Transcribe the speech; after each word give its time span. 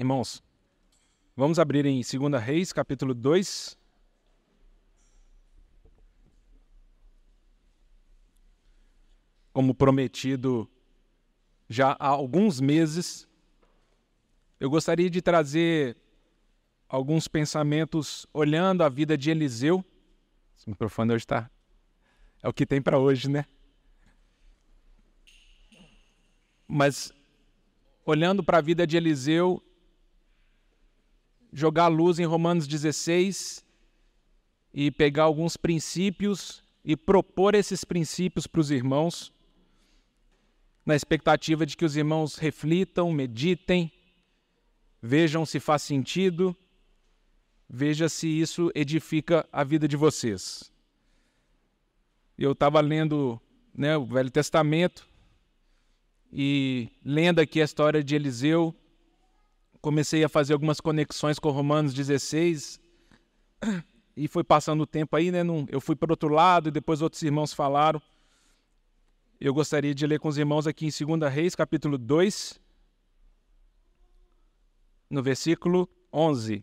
Irmãos, 0.00 0.42
vamos 1.36 1.58
abrir 1.58 1.84
em 1.84 2.00
2 2.00 2.42
Reis, 2.42 2.72
capítulo 2.72 3.12
2. 3.12 3.76
Como 9.52 9.74
prometido 9.74 10.66
já 11.68 11.94
há 12.00 12.06
alguns 12.06 12.62
meses, 12.62 13.28
eu 14.58 14.70
gostaria 14.70 15.10
de 15.10 15.20
trazer 15.20 15.98
alguns 16.88 17.28
pensamentos 17.28 18.26
olhando 18.32 18.82
a 18.82 18.88
vida 18.88 19.18
de 19.18 19.30
Eliseu. 19.30 19.84
Esse 20.56 20.70
microfone 20.70 21.12
hoje 21.12 21.24
está. 21.24 21.50
É 22.42 22.48
o 22.48 22.54
que 22.54 22.64
tem 22.64 22.80
para 22.80 22.98
hoje, 22.98 23.28
né? 23.28 23.44
Mas 26.66 27.12
olhando 28.06 28.42
para 28.42 28.56
a 28.56 28.62
vida 28.62 28.86
de 28.86 28.96
Eliseu 28.96 29.62
jogar 31.52 31.88
luz 31.88 32.18
em 32.18 32.24
Romanos 32.24 32.66
16 32.66 33.64
e 34.72 34.90
pegar 34.90 35.24
alguns 35.24 35.56
princípios 35.56 36.62
e 36.84 36.96
propor 36.96 37.54
esses 37.54 37.84
princípios 37.84 38.46
para 38.46 38.60
os 38.60 38.70
irmãos, 38.70 39.32
na 40.84 40.96
expectativa 40.96 41.66
de 41.66 41.76
que 41.76 41.84
os 41.84 41.96
irmãos 41.96 42.36
reflitam, 42.36 43.12
meditem, 43.12 43.92
vejam 45.02 45.44
se 45.44 45.60
faz 45.60 45.82
sentido, 45.82 46.56
veja 47.68 48.08
se 48.08 48.26
isso 48.28 48.70
edifica 48.74 49.46
a 49.52 49.62
vida 49.62 49.86
de 49.86 49.96
vocês. 49.96 50.72
Eu 52.38 52.52
estava 52.52 52.80
lendo 52.80 53.40
né, 53.74 53.96
o 53.96 54.06
Velho 54.06 54.30
Testamento 54.30 55.06
e 56.32 56.88
lendo 57.04 57.40
aqui 57.40 57.60
a 57.60 57.64
história 57.64 58.02
de 58.02 58.14
Eliseu, 58.14 58.74
comecei 59.80 60.22
a 60.22 60.28
fazer 60.28 60.52
algumas 60.52 60.80
conexões 60.80 61.38
com 61.38 61.50
Romanos 61.50 61.94
16 61.94 62.80
e 64.16 64.28
foi 64.28 64.44
passando 64.44 64.82
o 64.82 64.86
tempo 64.86 65.16
aí, 65.16 65.30
né? 65.30 65.40
eu 65.68 65.80
fui 65.80 65.96
para 65.96 66.12
outro 66.12 66.28
lado 66.28 66.68
e 66.68 66.72
depois 66.72 67.00
outros 67.00 67.22
irmãos 67.22 67.52
falaram. 67.52 68.00
Eu 69.40 69.54
gostaria 69.54 69.94
de 69.94 70.06
ler 70.06 70.20
com 70.20 70.28
os 70.28 70.36
irmãos 70.36 70.66
aqui 70.66 70.86
em 70.86 71.18
2 71.18 71.32
Reis, 71.32 71.54
capítulo 71.54 71.96
2, 71.96 72.60
no 75.08 75.22
versículo 75.22 75.88
11. 76.12 76.62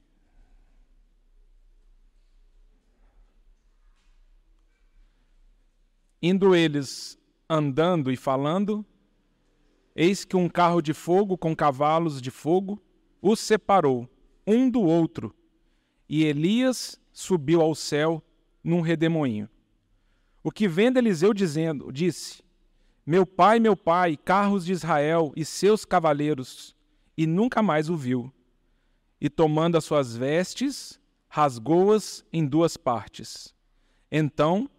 Indo 6.21 6.55
eles 6.55 7.17
andando 7.49 8.11
e 8.11 8.17
falando, 8.17 8.85
eis 9.95 10.23
que 10.23 10.35
um 10.35 10.49
carro 10.49 10.81
de 10.81 10.93
fogo 10.93 11.37
com 11.37 11.55
cavalos 11.55 12.21
de 12.21 12.29
fogo 12.29 12.79
os 13.21 13.39
separou 13.39 14.09
um 14.45 14.69
do 14.69 14.81
outro, 14.81 15.35
e 16.07 16.23
Elias 16.23 16.99
subiu 17.11 17.61
ao 17.61 17.75
céu 17.75 18.23
num 18.63 18.81
redemoinho. 18.81 19.49
O 20.43 20.51
que 20.51 20.67
vendo 20.67 20.97
Eliseu 20.97 21.33
dizendo, 21.33 21.91
disse: 21.91 22.41
Meu 23.05 23.25
pai, 23.25 23.59
meu 23.59 23.75
pai, 23.75 24.15
carros 24.15 24.65
de 24.65 24.71
Israel 24.71 25.33
e 25.35 25.43
seus 25.43 25.83
cavaleiros, 25.83 26.75
e 27.17 27.27
nunca 27.27 27.61
mais 27.61 27.89
o 27.89 27.97
viu. 27.97 28.31
E 29.19 29.29
tomando 29.29 29.77
as 29.77 29.83
suas 29.83 30.15
vestes, 30.15 30.99
rasgou-as 31.27 32.23
em 32.31 32.45
duas 32.45 32.77
partes. 32.77 33.53
Então 34.11 34.69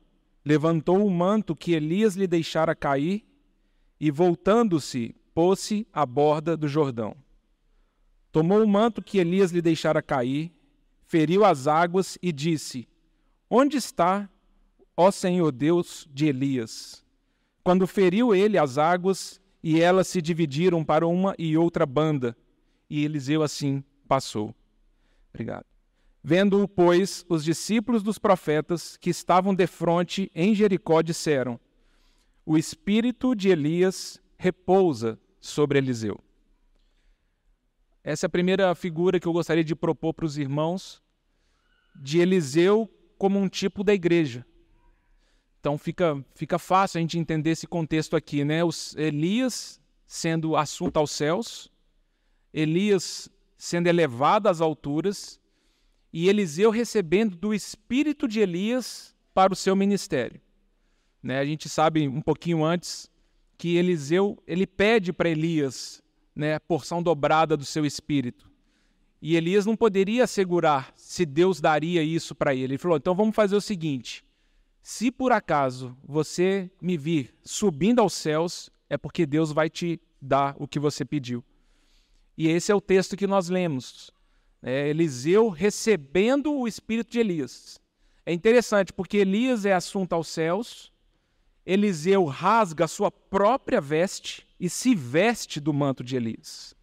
levantou 0.45 1.05
o 1.05 1.11
manto 1.11 1.55
que 1.55 1.73
Elias 1.73 2.14
lhe 2.14 2.27
deixara 2.27 2.75
cair, 2.75 3.23
e 4.00 4.11
voltando-se, 4.11 5.14
pôs-se 5.34 5.86
à 5.92 6.06
borda 6.06 6.56
do 6.56 6.67
Jordão. 6.67 7.14
Tomou 8.39 8.62
o 8.62 8.69
manto 8.69 9.03
que 9.03 9.19
Elias 9.19 9.50
lhe 9.50 9.61
deixara 9.61 10.00
cair, 10.00 10.53
feriu 11.08 11.44
as 11.44 11.67
águas 11.67 12.17
e 12.22 12.31
disse: 12.31 12.86
Onde 13.50 13.77
está, 13.77 14.30
ó 14.97 15.11
Senhor 15.11 15.50
Deus 15.50 16.08
de 16.14 16.27
Elias? 16.27 17.05
Quando 17.64 17.85
feriu 17.85 18.33
ele 18.33 18.57
as 18.57 18.79
águas, 18.79 19.40
e 19.61 19.80
elas 19.80 20.07
se 20.07 20.23
dividiram 20.23 20.85
para 20.85 21.05
uma 21.05 21.35
e 21.36 21.57
outra 21.57 21.85
banda, 21.85 22.36
e 22.89 23.05
Eliseu 23.05 23.42
assim 23.42 23.83
passou. 24.07 24.55
Obrigado. 25.34 25.67
Vendo-o, 26.23 26.68
pois, 26.68 27.27
os 27.29 27.42
discípulos 27.42 28.05
dos 28.05 28.20
profetas 28.20 28.96
que 28.96 29.11
estavam 29.11 29.52
defronte 29.52 30.30
em 30.33 30.55
Jericó 30.55 31.02
disseram: 31.02 31.58
O 32.46 32.57
espírito 32.57 33.34
de 33.34 33.48
Elias 33.48 34.23
repousa 34.36 35.18
sobre 35.40 35.79
Eliseu. 35.79 36.20
Essa 38.08 38.24
é 38.24 38.29
a 38.29 38.30
primeira 38.30 38.74
figura 38.74 39.20
que 39.20 39.29
eu 39.29 39.35
gostaria 39.35 39.63
de 39.63 39.77
propor 39.77 40.14
para 40.14 40.24
os 40.24 40.39
irmãos, 40.39 41.02
de 41.95 42.20
Eliseu 42.20 42.91
como 43.19 43.39
um 43.39 43.46
tipo 43.46 43.85
da 43.85 43.92
igreja. 43.92 44.46
Então 45.61 45.77
fica, 45.77 46.24
fica 46.35 46.58
fácil 46.58 46.96
a 46.96 47.01
gente 47.02 47.19
entender 47.19 47.51
esse 47.51 47.67
contexto 47.67 48.17
aqui, 48.17 48.46
né? 48.46 48.64
Os 48.64 48.96
Elias 48.96 49.79
sendo 50.07 50.57
assunto 50.57 50.96
aos 50.96 51.11
céus, 51.11 51.70
Elias 52.51 53.29
sendo 53.58 53.89
elevado 53.89 54.48
às 54.48 54.63
alturas 54.63 55.39
e 56.11 56.30
Eliseu 56.30 56.70
recebendo 56.70 57.36
do 57.36 57.52
espírito 57.52 58.27
de 58.27 58.40
Elias 58.40 59.14
para 59.35 59.52
o 59.52 59.57
seu 59.57 59.77
ministério. 59.77 60.40
Né? 61.23 61.40
A 61.40 61.45
gente 61.45 61.69
sabe 61.69 62.08
um 62.08 62.23
pouquinho 62.23 62.64
antes 62.64 63.11
que 63.58 63.77
Eliseu 63.77 64.42
ele 64.46 64.67
pede 64.67 65.13
para 65.13 65.29
Elias 65.29 66.02
né, 66.39 66.59
porção 66.61 67.03
dobrada 67.03 67.57
do 67.57 67.65
seu 67.65 67.85
espírito. 67.85 68.49
E 69.21 69.35
Elias 69.35 69.67
não 69.67 69.77
poderia 69.77 70.23
assegurar 70.23 70.93
se 70.97 71.27
Deus 71.27 71.61
daria 71.61 72.01
isso 72.03 72.35
para 72.35 72.55
ele. 72.55 72.75
Ele 72.75 72.79
falou: 72.79 72.97
então 72.97 73.15
vamos 73.15 73.35
fazer 73.35 73.57
o 73.57 73.61
seguinte: 73.61 74.25
se 74.81 75.11
por 75.11 75.33
acaso 75.33 75.97
você 76.05 76.71
me 76.81 76.97
vir 76.97 77.35
subindo 77.43 78.01
aos 78.01 78.13
céus, 78.13 78.71
é 78.89 78.97
porque 78.97 79.27
Deus 79.27 79.51
vai 79.51 79.69
te 79.69 80.01
dar 80.23 80.55
o 80.59 80.69
que 80.69 80.79
você 80.79 81.05
pediu. 81.05 81.45
E 82.37 82.47
esse 82.47 82.70
é 82.70 82.75
o 82.75 82.81
texto 82.81 83.17
que 83.17 83.27
nós 83.27 83.49
lemos. 83.49 84.13
É 84.63 84.89
Eliseu 84.89 85.49
recebendo 85.49 86.53
o 86.53 86.69
espírito 86.69 87.11
de 87.11 87.19
Elias. 87.19 87.81
É 88.25 88.33
interessante 88.33 88.93
porque 88.93 89.19
Elias 89.19 89.65
é 89.65 89.73
assunto 89.73 90.13
aos 90.13 90.29
céus, 90.29 90.93
Eliseu 91.68 92.24
rasga 92.24 92.86
a 92.86 92.89
sua 92.89 93.11
própria 93.11 93.79
veste 93.79 94.48
e 94.58 94.70
se 94.70 94.95
veste 94.95 95.61
do 95.61 95.70
manto 95.70 96.02
de 96.02 96.17
Elias. 96.17 96.74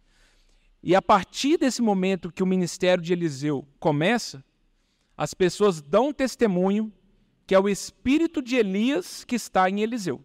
E 0.80 0.94
a 0.94 1.02
partir 1.02 1.58
desse 1.58 1.82
momento 1.82 2.30
que 2.30 2.40
o 2.40 2.46
ministério 2.46 3.02
de 3.02 3.12
Eliseu 3.12 3.66
começa, 3.80 4.44
as 5.16 5.34
pessoas 5.34 5.82
dão 5.82 6.12
testemunho 6.12 6.92
que 7.44 7.52
é 7.52 7.58
o 7.58 7.68
espírito 7.68 8.40
de 8.40 8.54
Elias 8.54 9.24
que 9.24 9.34
está 9.34 9.68
em 9.68 9.80
Eliseu. 9.80 10.24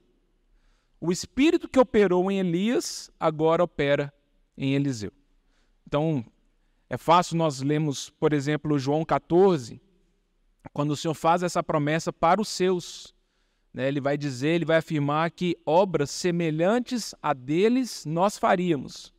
O 1.00 1.11
espírito 1.11 1.67
que 1.67 1.79
operou 1.79 2.29
em 2.29 2.38
Elias 2.38 3.09
agora 3.19 3.63
opera 3.63 4.13
em 4.55 4.75
Eliseu. 4.75 5.11
Então, 5.88 6.23
é 6.88 6.97
fácil 6.97 7.35
nós 7.35 7.61
lemos, 7.61 8.11
por 8.11 8.31
exemplo, 8.31 8.77
João 8.77 9.03
14, 9.03 9.81
quando 10.71 10.91
o 10.91 10.95
Senhor 10.95 11.16
faz 11.16 11.41
essa 11.41 11.63
promessa 11.63 12.13
para 12.13 12.39
os 12.39 12.47
seus. 12.47 13.11
Né? 13.73 13.87
Ele 13.87 14.01
vai 14.01 14.17
dizer, 14.17 14.49
ele 14.49 14.65
vai 14.65 14.77
afirmar 14.77 15.31
que 15.31 15.57
obras 15.65 16.09
semelhantes 16.11 17.15
a 17.21 17.33
deles 17.33 18.05
nós 18.05 18.37
faríamos, 18.37 19.13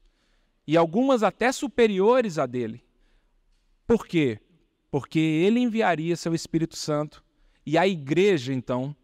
e 0.67 0.77
algumas 0.77 1.23
até 1.23 1.51
superiores 1.51 2.39
a 2.39 2.47
dele. 2.47 2.85
Por 3.87 4.07
quê? 4.07 4.39
Porque 4.91 5.19
ele 5.19 5.61
enviaria 5.61 6.17
seu 6.17 6.35
Espírito 6.35 6.77
Santo 6.77 7.25
e 7.65 7.79
a 7.79 7.87
igreja, 7.87 8.53
então, 8.53 8.95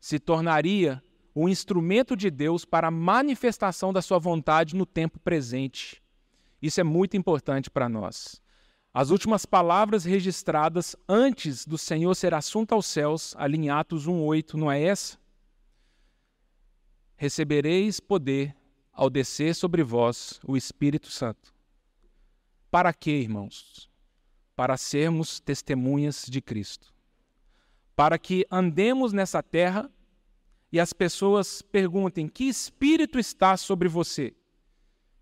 se 0.00 0.18
tornaria 0.18 1.02
o 1.34 1.48
instrumento 1.48 2.16
de 2.16 2.30
Deus 2.30 2.64
para 2.64 2.88
a 2.88 2.90
manifestação 2.90 3.92
da 3.92 4.00
sua 4.00 4.18
vontade 4.18 4.74
no 4.74 4.86
tempo 4.86 5.18
presente. 5.18 6.02
Isso 6.62 6.80
é 6.80 6.84
muito 6.84 7.16
importante 7.16 7.70
para 7.70 7.88
nós. 7.88 8.40
As 8.98 9.10
últimas 9.10 9.44
palavras 9.44 10.06
registradas 10.06 10.96
antes 11.06 11.66
do 11.66 11.76
Senhor 11.76 12.14
ser 12.14 12.32
assunto 12.32 12.72
aos 12.72 12.86
céus, 12.86 13.34
ali 13.36 13.58
em 13.58 13.68
Atos 13.68 14.08
1,8, 14.08 14.54
não 14.54 14.72
é 14.72 14.82
essa? 14.82 15.18
Recebereis 17.14 18.00
poder 18.00 18.56
ao 18.94 19.10
descer 19.10 19.54
sobre 19.54 19.82
vós 19.82 20.40
o 20.42 20.56
Espírito 20.56 21.10
Santo. 21.10 21.54
Para 22.70 22.90
quê, 22.94 23.10
irmãos? 23.10 23.90
Para 24.56 24.78
sermos 24.78 25.40
testemunhas 25.40 26.24
de 26.26 26.40
Cristo. 26.40 26.94
Para 27.94 28.18
que 28.18 28.46
andemos 28.50 29.12
nessa 29.12 29.42
terra 29.42 29.92
e 30.72 30.80
as 30.80 30.94
pessoas 30.94 31.60
perguntem: 31.60 32.26
que 32.28 32.44
Espírito 32.44 33.18
está 33.18 33.58
sobre 33.58 33.88
você? 33.88 34.34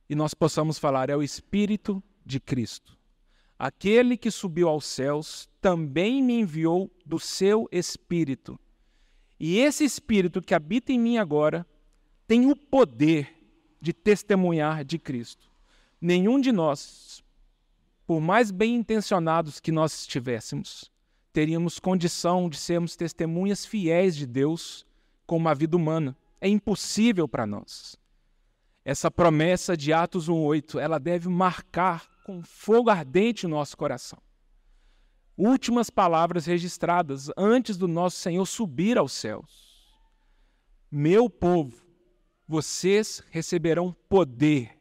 E 0.09 0.15
nós 0.15 0.32
possamos 0.32 0.79
falar: 0.79 1.11
é 1.11 1.17
o 1.17 1.25
Espírito 1.25 2.00
de 2.25 2.38
Cristo. 2.38 2.94
Aquele 3.59 4.17
que 4.17 4.31
subiu 4.31 4.69
aos 4.69 4.85
céus 4.85 5.49
também 5.61 6.23
me 6.23 6.41
enviou 6.41 6.91
do 7.05 7.19
seu 7.19 7.69
espírito. 7.71 8.59
E 9.39 9.59
esse 9.59 9.85
espírito 9.85 10.43
que 10.43 10.55
habita 10.55 10.93
em 10.93 10.99
mim 10.99 11.19
agora 11.19 11.67
tem 12.27 12.51
o 12.51 12.56
poder 12.56 13.35
de 13.81 13.93
testemunhar 13.93 14.85
de 14.85 14.99
Cristo. 14.99 15.51
Nenhum 16.01 16.41
de 16.41 16.53
nós 16.53 17.25
por 18.06 18.21
mais 18.21 18.51
bem 18.51 18.77
intencionados 18.77 19.61
que 19.61 19.73
nós 19.73 20.01
estivéssemos, 20.01 20.91
teríamos 21.33 21.79
condição 21.79 22.49
de 22.51 22.59
sermos 22.59 22.97
testemunhas 22.97 23.65
fiéis 23.65 24.15
de 24.15 24.27
Deus 24.27 24.87
com 25.27 25.37
uma 25.37 25.55
vida 25.55 25.77
humana. 25.77 26.17
É 26.41 26.49
impossível 26.49 27.27
para 27.27 27.47
nós. 27.47 27.97
Essa 28.85 29.11
promessa 29.11 29.75
de 29.75 29.93
Atos 29.93 30.29
1:8, 30.29 30.79
ela 30.79 30.99
deve 30.99 31.29
marcar 31.29 32.06
com 32.25 32.43
fogo 32.43 32.88
ardente 32.88 33.44
o 33.44 33.49
nosso 33.49 33.76
coração. 33.76 34.19
Últimas 35.37 35.91
palavras 35.91 36.47
registradas 36.47 37.31
antes 37.37 37.76
do 37.76 37.87
nosso 37.87 38.17
Senhor 38.17 38.47
subir 38.47 38.97
aos 38.97 39.12
céus. 39.12 39.93
Meu 40.91 41.29
povo, 41.29 41.85
vocês 42.49 43.23
receberão 43.31 43.93
poder, 44.09 44.79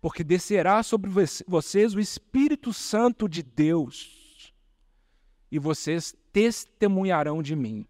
porque 0.00 0.22
descerá 0.22 0.82
sobre 0.82 1.10
vocês 1.46 1.94
o 1.94 2.00
Espírito 2.00 2.72
Santo 2.72 3.28
de 3.28 3.42
Deus, 3.42 4.52
e 5.50 5.58
vocês 5.58 6.14
testemunharão 6.32 7.42
de 7.42 7.56
mim. 7.56 7.86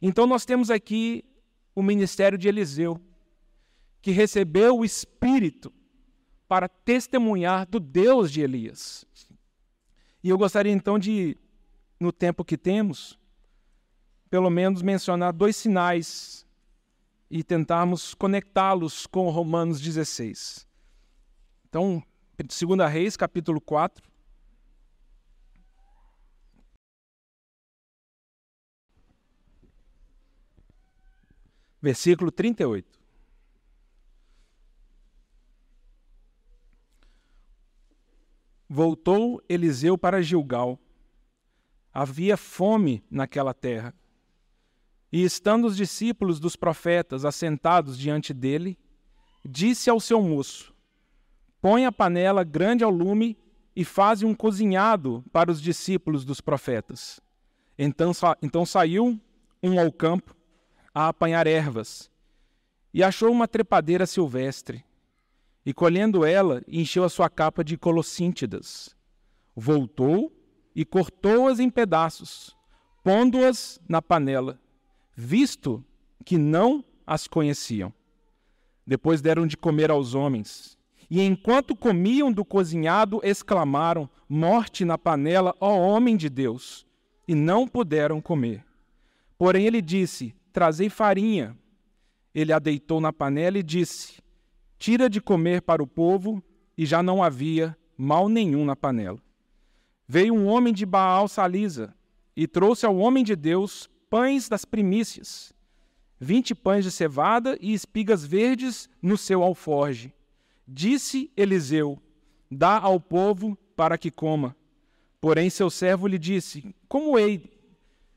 Então, 0.00 0.26
nós 0.26 0.44
temos 0.44 0.70
aqui 0.70 1.24
o 1.74 1.82
ministério 1.82 2.38
de 2.38 2.48
Eliseu, 2.48 3.00
que 4.00 4.10
recebeu 4.10 4.78
o 4.78 4.84
Espírito 4.84 5.72
para 6.52 6.68
testemunhar 6.68 7.66
do 7.66 7.80
Deus 7.80 8.30
de 8.30 8.42
Elias. 8.42 9.06
E 10.22 10.28
eu 10.28 10.36
gostaria 10.36 10.70
então 10.70 10.98
de, 10.98 11.34
no 11.98 12.12
tempo 12.12 12.44
que 12.44 12.58
temos, 12.58 13.18
pelo 14.28 14.50
menos 14.50 14.82
mencionar 14.82 15.32
dois 15.32 15.56
sinais 15.56 16.46
e 17.30 17.42
tentarmos 17.42 18.12
conectá-los 18.12 19.06
com 19.06 19.30
Romanos 19.30 19.80
16. 19.80 20.68
Então, 21.70 22.02
2 22.36 22.92
Reis, 22.92 23.16
capítulo 23.16 23.58
4. 23.58 24.06
Versículo 31.80 32.30
38. 32.30 33.01
Voltou 38.74 39.42
Eliseu 39.50 39.98
para 39.98 40.22
Gilgal. 40.22 40.78
Havia 41.92 42.38
fome 42.38 43.04
naquela 43.10 43.52
terra 43.52 43.94
e 45.12 45.22
estando 45.22 45.66
os 45.66 45.76
discípulos 45.76 46.40
dos 46.40 46.56
profetas 46.56 47.26
assentados 47.26 47.98
diante 47.98 48.32
dele, 48.32 48.78
disse 49.44 49.90
ao 49.90 50.00
seu 50.00 50.22
moço: 50.22 50.74
Põe 51.60 51.84
a 51.84 51.92
panela 51.92 52.42
grande 52.42 52.82
ao 52.82 52.90
lume 52.90 53.36
e 53.76 53.84
faze 53.84 54.24
um 54.24 54.34
cozinhado 54.34 55.22
para 55.30 55.50
os 55.50 55.60
discípulos 55.60 56.24
dos 56.24 56.40
profetas. 56.40 57.20
Então, 57.78 58.14
sa 58.14 58.38
então 58.40 58.64
saiu 58.64 59.20
um 59.62 59.78
ao 59.78 59.92
campo 59.92 60.34
a 60.94 61.08
apanhar 61.08 61.46
ervas 61.46 62.10
e 62.94 63.02
achou 63.02 63.30
uma 63.30 63.46
trepadeira 63.46 64.06
silvestre. 64.06 64.82
E 65.64 65.72
colhendo 65.72 66.24
ela, 66.24 66.62
encheu 66.66 67.04
a 67.04 67.08
sua 67.08 67.28
capa 67.28 67.62
de 67.62 67.76
colossíntidas. 67.76 68.96
Voltou 69.54 70.32
e 70.74 70.84
cortou-as 70.84 71.60
em 71.60 71.70
pedaços, 71.70 72.56
pondo-as 73.04 73.80
na 73.88 74.00
panela 74.02 74.58
visto 75.16 75.84
que 76.24 76.38
não 76.38 76.84
as 77.06 77.26
conheciam. 77.26 77.92
Depois 78.86 79.20
deram 79.20 79.46
de 79.46 79.56
comer 79.56 79.90
aos 79.90 80.14
homens. 80.14 80.76
E 81.10 81.20
enquanto 81.20 81.76
comiam 81.76 82.32
do 82.32 82.44
cozinhado, 82.44 83.20
exclamaram: 83.22 84.08
Morte 84.28 84.84
na 84.84 84.96
panela, 84.96 85.54
ó 85.60 85.76
homem 85.76 86.16
de 86.16 86.28
Deus! 86.28 86.86
E 87.28 87.34
não 87.34 87.68
puderam 87.68 88.20
comer. 88.20 88.64
Porém 89.38 89.66
ele 89.66 89.82
disse: 89.82 90.34
Trazei 90.52 90.88
farinha. 90.88 91.56
Ele 92.34 92.52
a 92.52 92.58
deitou 92.58 93.00
na 93.00 93.12
panela 93.12 93.58
e 93.58 93.62
disse: 93.62 94.21
Tira 94.82 95.08
de 95.08 95.20
comer 95.20 95.62
para 95.62 95.80
o 95.80 95.86
povo, 95.86 96.42
e 96.76 96.84
já 96.84 97.04
não 97.04 97.22
havia 97.22 97.78
mal 97.96 98.28
nenhum 98.28 98.64
na 98.64 98.74
panela. 98.74 99.20
Veio 100.08 100.34
um 100.34 100.48
homem 100.48 100.74
de 100.74 100.84
Baal 100.84 101.28
Salisa 101.28 101.94
e 102.36 102.48
trouxe 102.48 102.84
ao 102.84 102.96
homem 102.96 103.22
de 103.22 103.36
Deus 103.36 103.88
pães 104.10 104.48
das 104.48 104.64
primícias, 104.64 105.54
vinte 106.18 106.52
pães 106.52 106.84
de 106.84 106.90
cevada 106.90 107.56
e 107.60 107.72
espigas 107.72 108.26
verdes 108.26 108.90
no 109.00 109.16
seu 109.16 109.44
alforge. 109.44 110.12
Disse 110.66 111.30
Eliseu: 111.36 111.96
Dá 112.50 112.76
ao 112.80 112.98
povo 112.98 113.56
para 113.76 113.96
que 113.96 114.10
coma. 114.10 114.56
Porém, 115.20 115.48
seu 115.48 115.70
servo 115.70 116.08
lhe 116.08 116.18
disse: 116.18 116.74
Como 116.88 117.16
hei 117.16 117.56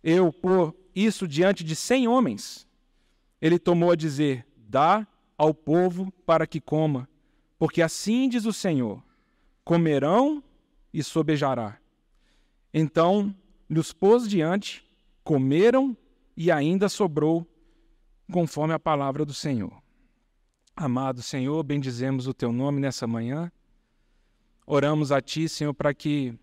eu 0.04 0.34
pôr 0.34 0.74
isso 0.96 1.28
diante 1.28 1.64
de 1.64 1.76
cem 1.76 2.08
homens? 2.08 2.68
Ele 3.40 3.60
tomou 3.60 3.92
a 3.92 3.96
dizer: 3.96 4.48
Dá 4.58 5.06
ao 5.38 5.54
povo 5.54 6.12
para 6.26 6.48
que 6.48 6.62
coma, 6.62 7.10
porque 7.58 7.82
assim 7.82 8.30
diz 8.30 8.46
o 8.46 8.54
Senhor: 8.54 9.04
comerão 9.64 10.44
e 10.94 11.04
sobejará. 11.04 11.78
Então 12.74 13.36
lhes 13.70 13.92
pôs 13.92 14.28
diante 14.28 14.86
comeram 15.24 15.98
e 16.38 16.52
ainda 16.52 16.88
sobrou, 16.88 17.46
conforme 18.32 18.74
a 18.74 18.80
palavra 18.80 19.26
do 19.26 19.34
Senhor. 19.34 19.74
Amado 20.76 21.22
Senhor, 21.22 21.64
bendizemos 21.64 22.28
o 22.28 22.34
teu 22.34 22.52
nome 22.52 22.80
nessa 22.80 23.08
manhã. 23.08 23.52
Oramos 24.68 25.12
a 25.12 25.22
ti, 25.22 25.50
Senhor, 25.50 25.74
para 25.74 25.94
que 25.94 26.38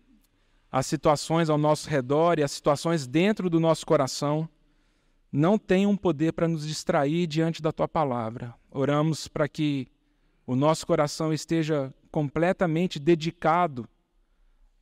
as 0.71 0.85
situações 0.85 1.49
ao 1.49 1.57
nosso 1.57 1.89
redor 1.89 2.39
e 2.39 2.43
as 2.43 2.51
situações 2.51 3.07
dentro 3.07 3.49
do 3.49 3.59
nosso 3.59 3.85
coração 3.85 4.49
não 5.33 5.57
tenham 5.57 5.97
poder 5.97 6.31
para 6.31 6.47
nos 6.47 6.67
distrair 6.67 7.25
diante 7.25 7.59
da 7.59 7.71
tua 7.71 7.87
palavra. 7.87 8.53
Oramos 8.69 9.27
para 9.27 9.49
que 9.49 9.87
o 10.45 10.55
nosso 10.55 10.85
coração 10.85 11.33
esteja 11.33 11.91
completamente 12.11 12.99
dedicado 12.99 13.89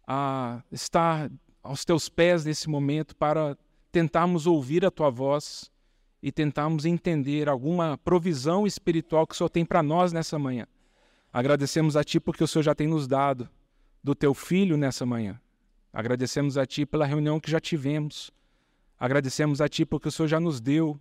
a 0.06 0.62
estar 0.70 1.32
aos 1.64 1.86
teus 1.86 2.10
pés 2.10 2.44
nesse 2.44 2.70
momento 2.70 3.16
para 3.16 3.58
tentarmos 3.94 4.46
ouvir 4.46 4.86
a 4.86 4.92
tua 4.92 5.10
voz 5.10 5.72
e 6.22 6.34
tentarmos 6.34 6.84
entender 6.86 7.48
alguma 7.48 7.98
provisão 7.98 8.68
espiritual 8.68 9.26
que 9.26 9.34
o 9.34 9.38
Senhor 9.38 9.50
tem 9.50 9.64
para 9.64 9.82
nós 9.82 10.12
nessa 10.12 10.38
manhã. 10.38 10.68
Agradecemos 11.32 11.96
a 11.96 12.04
Ti 12.04 12.20
porque 12.20 12.44
o 12.44 12.48
Senhor 12.48 12.64
já 12.64 12.76
tem 12.76 12.88
nos 12.88 13.08
dado 13.08 13.50
do 14.04 14.14
Teu 14.14 14.34
Filho 14.34 14.76
nessa 14.76 15.06
manhã. 15.06 15.40
Agradecemos 15.94 16.58
a 16.58 16.66
Ti 16.66 16.86
pela 16.86 17.06
reunião 17.06 17.40
que 17.40 17.50
já 17.50 17.60
tivemos. 17.60 18.32
Agradecemos 19.02 19.62
a 19.62 19.68
Ti 19.68 19.84
porque 19.84 20.10
o 20.10 20.12
Senhor 20.12 20.28
já 20.28 20.40
nos 20.40 20.62
deu 20.62 20.96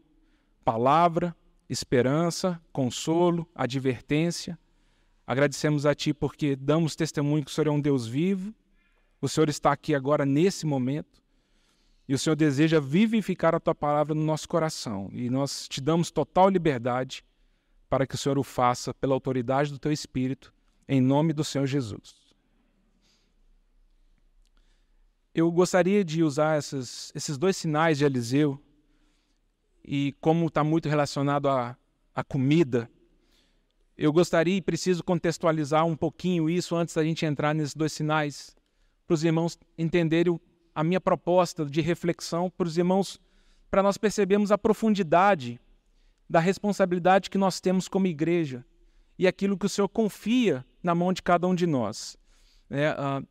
palavra, 0.64 1.36
esperança, 1.68 2.58
consolo, 2.72 3.46
advertência. 3.54 4.58
Agradecemos 5.26 5.84
a 5.84 5.94
Ti 5.94 6.14
porque 6.14 6.56
damos 6.56 6.96
testemunho 6.96 7.44
que 7.44 7.50
o 7.50 7.54
Senhor 7.54 7.66
é 7.66 7.70
um 7.70 7.78
Deus 7.78 8.06
vivo. 8.06 8.54
O 9.20 9.28
Senhor 9.28 9.50
está 9.50 9.70
aqui 9.70 9.94
agora 9.94 10.24
nesse 10.24 10.64
momento. 10.64 11.20
E 12.08 12.14
o 12.14 12.18
Senhor 12.18 12.36
deseja 12.36 12.80
vivificar 12.80 13.54
a 13.54 13.60
tua 13.60 13.74
palavra 13.74 14.14
no 14.14 14.24
nosso 14.24 14.48
coração. 14.48 15.10
E 15.12 15.28
nós 15.28 15.68
te 15.68 15.78
damos 15.82 16.10
total 16.10 16.48
liberdade 16.48 17.22
para 17.86 18.06
que 18.06 18.14
o 18.14 18.18
Senhor 18.18 18.38
o 18.38 18.42
faça 18.42 18.94
pela 18.94 19.12
autoridade 19.12 19.70
do 19.70 19.78
teu 19.78 19.92
Espírito, 19.92 20.54
em 20.88 21.02
nome 21.02 21.34
do 21.34 21.44
Senhor 21.44 21.66
Jesus. 21.66 22.19
Eu 25.34 25.50
gostaria 25.52 26.04
de 26.04 26.24
usar 26.24 26.58
essas, 26.58 27.12
esses 27.14 27.38
dois 27.38 27.56
sinais 27.56 27.98
de 27.98 28.04
Eliseu, 28.04 28.60
e 29.84 30.12
como 30.20 30.46
está 30.46 30.64
muito 30.64 30.88
relacionado 30.88 31.48
à, 31.48 31.76
à 32.14 32.24
comida, 32.24 32.90
eu 33.96 34.12
gostaria 34.12 34.56
e 34.56 34.62
preciso 34.62 35.04
contextualizar 35.04 35.86
um 35.86 35.96
pouquinho 35.96 36.50
isso 36.50 36.74
antes 36.74 36.94
da 36.94 37.04
gente 37.04 37.24
entrar 37.24 37.54
nesses 37.54 37.74
dois 37.74 37.92
sinais, 37.92 38.56
para 39.06 39.14
os 39.14 39.22
irmãos 39.22 39.58
entenderem 39.78 40.40
a 40.74 40.82
minha 40.82 41.00
proposta 41.00 41.64
de 41.64 41.80
reflexão 41.80 42.50
para 42.50 42.66
os 42.66 42.76
irmãos, 42.76 43.20
para 43.70 43.82
nós 43.82 43.98
percebermos 43.98 44.50
a 44.50 44.58
profundidade 44.58 45.60
da 46.28 46.40
responsabilidade 46.40 47.30
que 47.30 47.38
nós 47.38 47.60
temos 47.60 47.88
como 47.88 48.06
igreja 48.06 48.64
e 49.18 49.26
aquilo 49.26 49.58
que 49.58 49.66
o 49.66 49.68
Senhor 49.68 49.88
confia 49.88 50.64
na 50.82 50.94
mão 50.94 51.12
de 51.12 51.22
cada 51.22 51.46
um 51.46 51.54
de 51.54 51.66
nós. 51.66 52.16
É, 52.70 52.92
uh, 52.92 53.26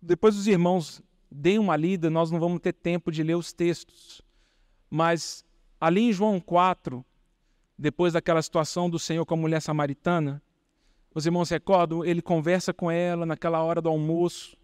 depois 0.00 0.36
os 0.36 0.46
irmãos 0.46 1.02
deem 1.36 1.58
uma 1.58 1.76
lida, 1.76 2.08
nós 2.08 2.30
não 2.30 2.38
vamos 2.38 2.60
ter 2.60 2.72
tempo 2.72 3.10
de 3.10 3.22
ler 3.22 3.34
os 3.34 3.52
textos, 3.52 4.22
mas 4.88 5.44
ali 5.80 6.02
em 6.02 6.12
João 6.12 6.38
4, 6.38 7.04
depois 7.76 8.12
daquela 8.12 8.40
situação 8.40 8.88
do 8.88 9.00
Senhor 9.00 9.26
com 9.26 9.34
a 9.34 9.38
mulher 9.38 9.60
samaritana, 9.60 10.40
os 11.12 11.26
irmãos 11.26 11.50
recordam, 11.50 12.04
ele 12.04 12.22
conversa 12.22 12.72
com 12.72 12.88
ela 12.88 13.26
naquela 13.26 13.62
hora 13.62 13.82
do 13.82 13.88
almoço, 13.88 14.56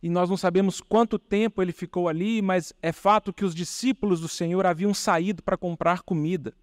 e 0.00 0.08
nós 0.08 0.30
não 0.30 0.36
sabemos 0.36 0.80
quanto 0.80 1.18
tempo 1.18 1.60
ele 1.60 1.72
ficou 1.72 2.08
ali, 2.08 2.40
mas 2.40 2.72
é 2.80 2.92
fato 2.92 3.32
que 3.32 3.44
os 3.44 3.54
discípulos 3.54 4.20
do 4.20 4.28
Senhor 4.28 4.64
haviam 4.66 4.94
saído 4.94 5.42
para 5.42 5.56
comprar 5.56 6.02
comida. 6.02 6.54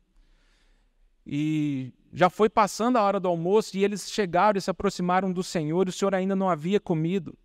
E 1.25 1.91
já 2.13 2.29
foi 2.29 2.49
passando 2.49 2.97
a 2.97 3.01
hora 3.01 3.19
do 3.19 3.27
almoço 3.27 3.75
e 3.75 3.83
eles 3.83 4.09
chegaram 4.09 4.57
e 4.57 4.61
se 4.61 4.69
aproximaram 4.69 5.31
do 5.31 5.43
Senhor 5.43 5.87
e 5.87 5.89
o 5.89 5.93
Senhor 5.93 6.13
ainda 6.13 6.35
não 6.35 6.49
havia 6.49 6.79
comido. 6.79 7.37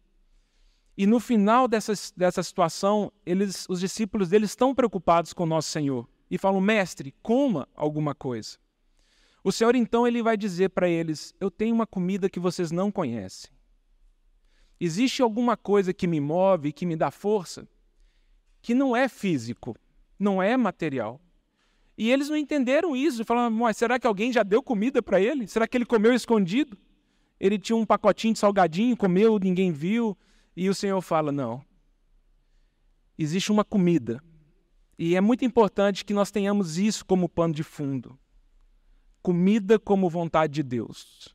E 0.97 1.07
no 1.07 1.21
final 1.21 1.69
dessa, 1.69 1.93
dessa 2.17 2.43
situação, 2.43 3.13
eles, 3.25 3.67
os 3.69 3.81
discípulos 3.81 4.31
deles 4.31 4.51
estão 4.51 4.75
preocupados 4.75 5.33
com 5.33 5.43
o 5.43 5.47
nosso 5.47 5.69
Senhor 5.69 6.09
e 6.31 6.39
falam: 6.39 6.61
Mestre, 6.61 7.15
coma 7.23 7.69
alguma 7.75 8.15
coisa. 8.15 8.57
O 9.45 9.53
Senhor 9.53 9.77
então 9.77 10.07
ele 10.07 10.23
vai 10.23 10.37
dizer 10.37 10.71
para 10.71 10.89
eles: 10.89 11.35
Eu 11.39 11.51
tenho 11.51 11.75
uma 11.75 11.87
comida 11.87 12.31
que 12.31 12.41
vocês 12.41 12.73
não 12.73 12.91
conhecem. 12.91 13.51
Existe 14.81 15.23
alguma 15.23 15.57
coisa 15.57 15.93
que 15.93 16.07
me 16.07 16.21
move, 16.21 16.73
que 16.73 16.87
me 16.87 16.97
dá 16.97 17.11
força, 17.11 17.69
que 18.61 18.75
não 18.75 18.97
é 18.97 19.09
físico, 19.09 19.77
não 20.19 20.43
é 20.43 20.57
material. 20.57 21.21
E 21.97 22.11
eles 22.11 22.29
não 22.29 22.37
entenderam 22.37 22.97
isso, 22.97 23.25
falaram: 23.25 23.51
Mas 23.51 23.77
será 23.77 23.99
que 23.99 24.07
alguém 24.07 24.33
já 24.33 24.43
deu 24.43 24.63
comida 24.63 25.03
para 25.03 25.21
ele? 25.21 25.47
Será 25.47 25.69
que 25.69 25.77
ele 25.77 25.87
comeu 25.87 26.15
escondido? 26.15 26.77
Ele 27.39 27.59
tinha 27.59 27.77
um 27.77 27.85
pacotinho 27.85 28.33
de 28.33 28.39
salgadinho, 28.39 28.97
comeu, 28.97 29.39
ninguém 29.39 29.71
viu. 29.71 30.17
E 30.57 30.71
o 30.71 30.75
Senhor 30.75 31.01
fala: 31.03 31.31
não. 31.31 31.63
Existe 33.19 33.53
uma 33.53 33.65
comida. 33.65 34.23
E 34.99 35.15
é 35.15 35.21
muito 35.21 35.45
importante 35.45 36.05
que 36.05 36.15
nós 36.15 36.31
tenhamos 36.31 36.79
isso 36.79 37.05
como 37.05 37.29
pano 37.29 37.53
de 37.53 37.63
fundo. 37.63 38.19
Comida 39.23 39.79
como 39.79 40.09
vontade 40.09 40.55
de 40.55 40.63
Deus. 40.63 41.35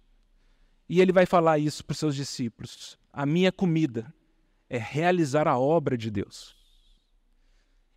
E 0.89 0.99
ele 0.99 1.11
vai 1.11 1.25
falar 1.25 1.59
isso 1.59 1.85
para 1.85 1.93
os 1.93 1.99
seus 1.99 2.15
discípulos. 2.15 2.97
A 3.13 3.25
minha 3.25 3.51
comida 3.51 4.13
é 4.67 4.77
realizar 4.77 5.47
a 5.47 5.59
obra 5.59 5.97
de 5.97 6.09
Deus. 6.09 6.55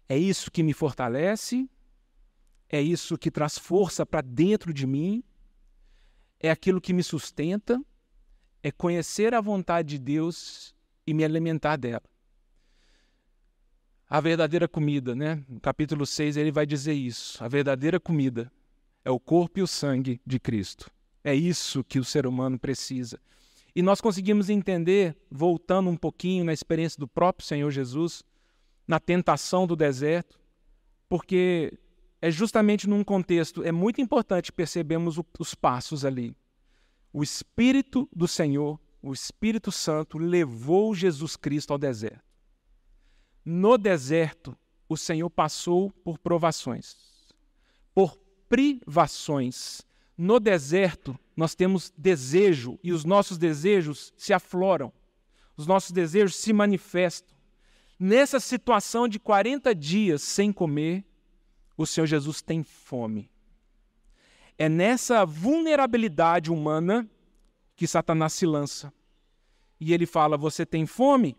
É 0.08 0.18
isso 0.18 0.50
que 0.50 0.62
me 0.62 0.74
fortalece, 0.74 1.68
é 2.68 2.80
isso 2.80 3.16
que 3.16 3.30
traz 3.30 3.56
força 3.56 4.04
para 4.04 4.20
dentro 4.20 4.72
de 4.72 4.86
mim, 4.86 5.24
é 6.38 6.50
aquilo 6.50 6.80
que 6.80 6.92
me 6.92 7.02
sustenta, 7.02 7.82
é 8.62 8.70
conhecer 8.70 9.34
a 9.34 9.40
vontade 9.40 9.90
de 9.90 9.98
Deus 9.98 10.73
e 11.06 11.14
me 11.14 11.24
alimentar 11.24 11.76
dela. 11.76 12.02
A 14.08 14.20
verdadeira 14.20 14.68
comida, 14.68 15.14
né? 15.14 15.42
No 15.48 15.60
capítulo 15.60 16.06
6 16.06 16.36
ele 16.36 16.52
vai 16.52 16.66
dizer 16.66 16.92
isso. 16.92 17.42
A 17.42 17.48
verdadeira 17.48 17.98
comida 17.98 18.52
é 19.04 19.10
o 19.10 19.18
corpo 19.18 19.58
e 19.58 19.62
o 19.62 19.66
sangue 19.66 20.20
de 20.26 20.38
Cristo. 20.38 20.90
É 21.22 21.34
isso 21.34 21.82
que 21.82 21.98
o 21.98 22.04
ser 22.04 22.26
humano 22.26 22.58
precisa. 22.58 23.18
E 23.74 23.82
nós 23.82 24.00
conseguimos 24.00 24.48
entender, 24.48 25.16
voltando 25.30 25.90
um 25.90 25.96
pouquinho 25.96 26.44
na 26.44 26.52
experiência 26.52 26.98
do 26.98 27.08
próprio 27.08 27.46
Senhor 27.46 27.70
Jesus, 27.70 28.22
na 28.86 29.00
tentação 29.00 29.66
do 29.66 29.74
deserto, 29.74 30.38
porque 31.08 31.76
é 32.20 32.30
justamente 32.30 32.88
num 32.88 33.02
contexto, 33.02 33.64
é 33.64 33.72
muito 33.72 34.00
importante 34.00 34.52
percebermos 34.52 35.18
os 35.38 35.54
passos 35.54 36.04
ali. 36.04 36.36
O 37.12 37.22
Espírito 37.22 38.08
do 38.14 38.28
Senhor 38.28 38.78
o 39.04 39.12
Espírito 39.12 39.70
Santo 39.70 40.16
levou 40.16 40.94
Jesus 40.94 41.36
Cristo 41.36 41.72
ao 41.72 41.78
deserto. 41.78 42.24
No 43.44 43.76
deserto, 43.76 44.56
o 44.88 44.96
Senhor 44.96 45.28
passou 45.28 45.90
por 45.90 46.18
provações, 46.18 46.96
por 47.94 48.18
privações. 48.48 49.82
No 50.16 50.40
deserto, 50.40 51.18
nós 51.36 51.54
temos 51.54 51.92
desejo 51.98 52.78
e 52.82 52.92
os 52.92 53.04
nossos 53.04 53.36
desejos 53.36 54.14
se 54.16 54.32
afloram, 54.32 54.90
os 55.54 55.66
nossos 55.66 55.90
desejos 55.90 56.36
se 56.36 56.54
manifestam. 56.54 57.36
Nessa 58.00 58.40
situação 58.40 59.06
de 59.06 59.18
40 59.18 59.74
dias 59.74 60.22
sem 60.22 60.50
comer, 60.50 61.04
o 61.76 61.84
Senhor 61.84 62.06
Jesus 62.06 62.40
tem 62.40 62.62
fome. 62.62 63.30
É 64.56 64.66
nessa 64.66 65.26
vulnerabilidade 65.26 66.50
humana 66.50 67.06
que 67.76 67.86
Satanás 67.86 68.32
se 68.32 68.46
lança. 68.46 68.92
E 69.80 69.92
ele 69.92 70.06
fala: 70.06 70.36
Você 70.36 70.64
tem 70.64 70.86
fome? 70.86 71.36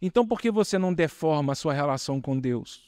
Então 0.00 0.26
por 0.26 0.40
que 0.40 0.50
você 0.50 0.78
não 0.78 0.92
deforma 0.92 1.52
a 1.52 1.56
sua 1.56 1.72
relação 1.72 2.20
com 2.20 2.38
Deus? 2.38 2.86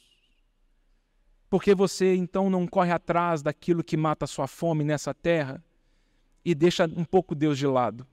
Por 1.49 1.63
que 1.63 1.73
você 1.73 2.15
então 2.15 2.49
não 2.49 2.67
corre 2.67 2.91
atrás 2.91 3.41
daquilo 3.41 3.83
que 3.83 3.97
mata 3.97 4.25
a 4.25 4.27
sua 4.27 4.47
fome 4.47 4.83
nessa 4.83 5.13
terra 5.13 5.63
e 6.45 6.53
deixa 6.53 6.85
um 6.85 7.03
pouco 7.03 7.33
Deus 7.33 7.57
de 7.57 7.65
lado? 7.65 8.05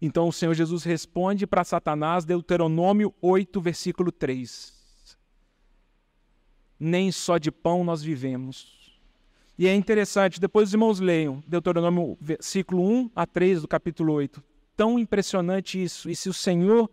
Então 0.00 0.28
o 0.28 0.32
Senhor 0.32 0.54
Jesus 0.54 0.84
responde 0.84 1.46
para 1.46 1.64
Satanás, 1.64 2.24
Deuteronômio 2.24 3.12
8, 3.20 3.60
versículo 3.60 4.12
3. 4.12 4.76
Nem 6.78 7.10
só 7.10 7.38
de 7.38 7.50
pão 7.50 7.82
nós 7.82 8.02
vivemos, 8.02 8.75
e 9.58 9.66
é 9.66 9.74
interessante, 9.74 10.38
depois 10.38 10.68
os 10.68 10.74
irmãos 10.74 11.00
leiam 11.00 11.42
Deuteronômio 11.46 12.18
versículo 12.20 12.86
1 12.86 13.10
a 13.16 13.26
3 13.26 13.62
do 13.62 13.68
capítulo 13.68 14.12
8. 14.12 14.42
Tão 14.76 14.98
impressionante 14.98 15.82
isso. 15.82 16.10
E 16.10 16.16
se 16.16 16.28
o 16.28 16.34
Senhor 16.34 16.90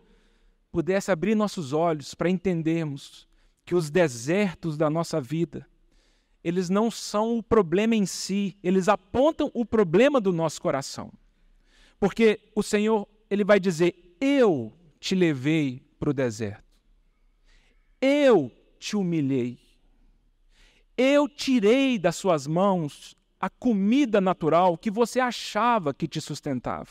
pudesse 0.72 1.12
abrir 1.12 1.36
nossos 1.36 1.74
olhos 1.74 2.16
para 2.16 2.30
entendermos 2.30 3.28
que 3.66 3.76
os 3.76 3.90
desertos 3.90 4.78
da 4.78 4.90
nossa 4.90 5.20
vida, 5.20 5.68
eles 6.44 6.70
não 6.70 6.90
são 6.90 7.38
o 7.38 7.44
problema 7.44 7.96
em 7.96 8.06
si, 8.06 8.58
eles 8.64 8.88
apontam 8.88 9.52
o 9.54 9.66
problema 9.66 10.22
do 10.22 10.32
nosso 10.32 10.62
coração. 10.62 11.12
Porque 12.00 12.40
o 12.56 12.64
Senhor, 12.64 13.08
ele 13.30 13.44
vai 13.44 13.60
dizer: 13.60 14.16
Eu 14.20 14.74
te 15.00 15.16
levei 15.16 15.82
para 16.00 16.10
o 16.10 16.14
deserto. 16.14 16.64
Eu 18.02 18.52
te 18.80 18.96
humilhei. 18.96 19.63
Eu 20.98 21.28
tirei 21.28 21.98
das 21.98 22.16
suas 22.16 22.46
mãos 22.46 23.16
a 23.40 23.50
comida 23.50 24.22
natural 24.22 24.78
que 24.78 24.92
você 24.92 25.20
achava 25.20 25.94
que 25.94 26.08
te 26.08 26.22
sustentava. 26.22 26.90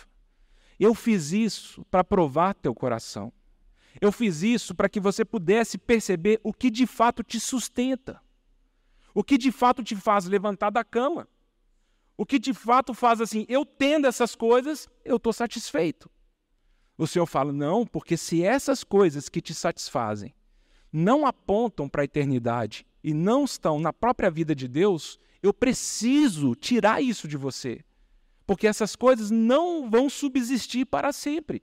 Eu 0.79 0.95
fiz 0.95 1.33
isso 1.33 1.85
para 1.91 2.03
provar 2.03 2.55
teu 2.55 2.75
coração. 2.75 3.33
Eu 4.01 4.11
fiz 4.11 4.43
isso 4.43 4.75
para 4.75 4.89
que 4.89 4.99
você 4.99 5.25
pudesse 5.25 5.79
perceber 5.79 6.41
o 6.43 6.53
que 6.53 6.71
de 6.71 6.87
fato 6.87 7.23
te 7.23 7.39
sustenta. 7.39 8.21
O 9.15 9.23
que 9.23 9.39
de 9.39 9.53
fato 9.53 9.83
te 9.83 9.95
faz 9.95 10.25
levantar 10.25 10.71
da 10.71 10.83
cama. 10.83 11.29
O 12.17 12.27
que 12.27 12.39
de 12.39 12.53
fato 12.53 12.93
faz 12.95 13.21
assim, 13.21 13.47
eu 13.49 13.65
tendo 13.65 14.07
essas 14.07 14.35
coisas, 14.35 14.89
eu 15.05 15.17
estou 15.17 15.33
satisfeito. 15.33 16.11
O 16.99 17.07
Senhor 17.07 17.27
fala, 17.27 17.53
não, 17.53 17.87
porque 17.87 18.17
se 18.17 18.43
essas 18.43 18.85
coisas 18.85 19.29
que 19.29 19.41
te 19.41 19.55
satisfazem 19.55 20.35
não 20.93 21.27
apontam 21.27 21.89
para 21.89 22.03
a 22.03 22.05
eternidade, 22.05 22.87
e 23.03 23.13
não 23.13 23.45
estão 23.45 23.81
na 23.81 23.93
própria 23.93 24.31
vida 24.31 24.55
de 24.55 24.69
Deus, 24.69 25.19
eu 25.43 25.53
preciso 25.53 26.55
tirar 26.55 27.03
isso 27.03 27.27
de 27.27 27.37
você. 27.37 27.85
Porque 28.47 28.67
essas 28.67 28.95
coisas 28.95 29.31
não 29.31 29.91
vão 29.91 30.09
subsistir 30.09 30.87
para 30.87 31.13
sempre. 31.13 31.63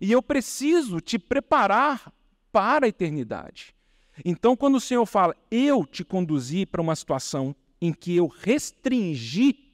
E 0.00 0.10
eu 0.10 0.22
preciso 0.22 1.00
te 1.00 1.18
preparar 1.18 2.12
para 2.52 2.86
a 2.86 2.88
eternidade. 2.88 3.74
Então, 4.24 4.56
quando 4.56 4.76
o 4.76 4.80
Senhor 4.80 5.06
fala, 5.06 5.34
eu 5.50 5.84
te 5.86 6.04
conduzi 6.04 6.66
para 6.66 6.82
uma 6.82 6.96
situação 6.96 7.54
em 7.80 7.92
que 7.92 8.14
eu 8.14 8.26
restringi 8.26 9.72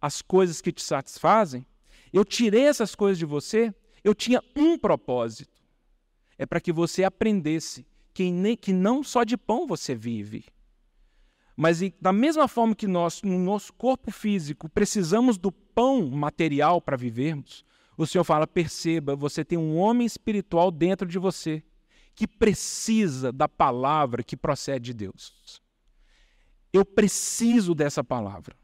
as 0.00 0.22
coisas 0.22 0.60
que 0.60 0.70
te 0.70 0.82
satisfazem, 0.82 1.66
eu 2.12 2.24
tirei 2.24 2.64
essas 2.64 2.94
coisas 2.94 3.18
de 3.18 3.24
você, 3.24 3.74
eu 4.04 4.14
tinha 4.14 4.42
um 4.54 4.78
propósito: 4.78 5.60
é 6.38 6.46
para 6.46 6.60
que 6.60 6.72
você 6.72 7.02
aprendesse 7.02 7.86
que, 8.14 8.30
nem, 8.30 8.56
que 8.56 8.72
não 8.72 9.02
só 9.02 9.24
de 9.24 9.36
pão 9.36 9.66
você 9.66 9.94
vive. 9.94 10.46
Mas 11.56 11.80
da 12.00 12.12
mesma 12.12 12.48
forma 12.48 12.74
que 12.74 12.86
nós, 12.86 13.20
no 13.22 13.38
nosso 13.38 13.72
corpo 13.72 14.10
físico, 14.10 14.68
precisamos 14.68 15.36
do 15.36 15.52
pão 15.52 16.08
material 16.08 16.80
para 16.80 16.96
vivermos, 16.96 17.64
o 17.96 18.06
Senhor 18.06 18.24
fala: 18.24 18.46
perceba, 18.46 19.14
você 19.14 19.44
tem 19.44 19.58
um 19.58 19.76
homem 19.76 20.06
espiritual 20.06 20.70
dentro 20.70 21.06
de 21.06 21.18
você 21.18 21.62
que 22.14 22.26
precisa 22.26 23.32
da 23.32 23.48
palavra 23.48 24.22
que 24.22 24.36
procede 24.36 24.86
de 24.86 24.94
Deus. 24.94 25.60
Eu 26.72 26.84
preciso 26.84 27.74
dessa 27.74 28.02
palavra. 28.02 28.56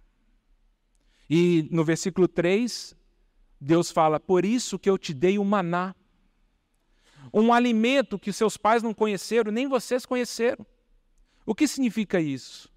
E 1.28 1.68
no 1.70 1.84
versículo 1.84 2.26
3, 2.26 2.96
Deus 3.60 3.90
fala: 3.90 4.18
Por 4.18 4.44
isso 4.44 4.78
que 4.78 4.90
eu 4.90 4.98
te 4.98 5.14
dei 5.14 5.38
o 5.38 5.44
maná 5.44 5.94
um 7.32 7.52
alimento 7.52 8.18
que 8.18 8.32
seus 8.32 8.56
pais 8.56 8.82
não 8.82 8.92
conheceram, 8.92 9.52
nem 9.52 9.68
vocês 9.68 10.04
conheceram. 10.04 10.66
O 11.46 11.54
que 11.54 11.66
significa 11.66 12.20
isso? 12.20 12.70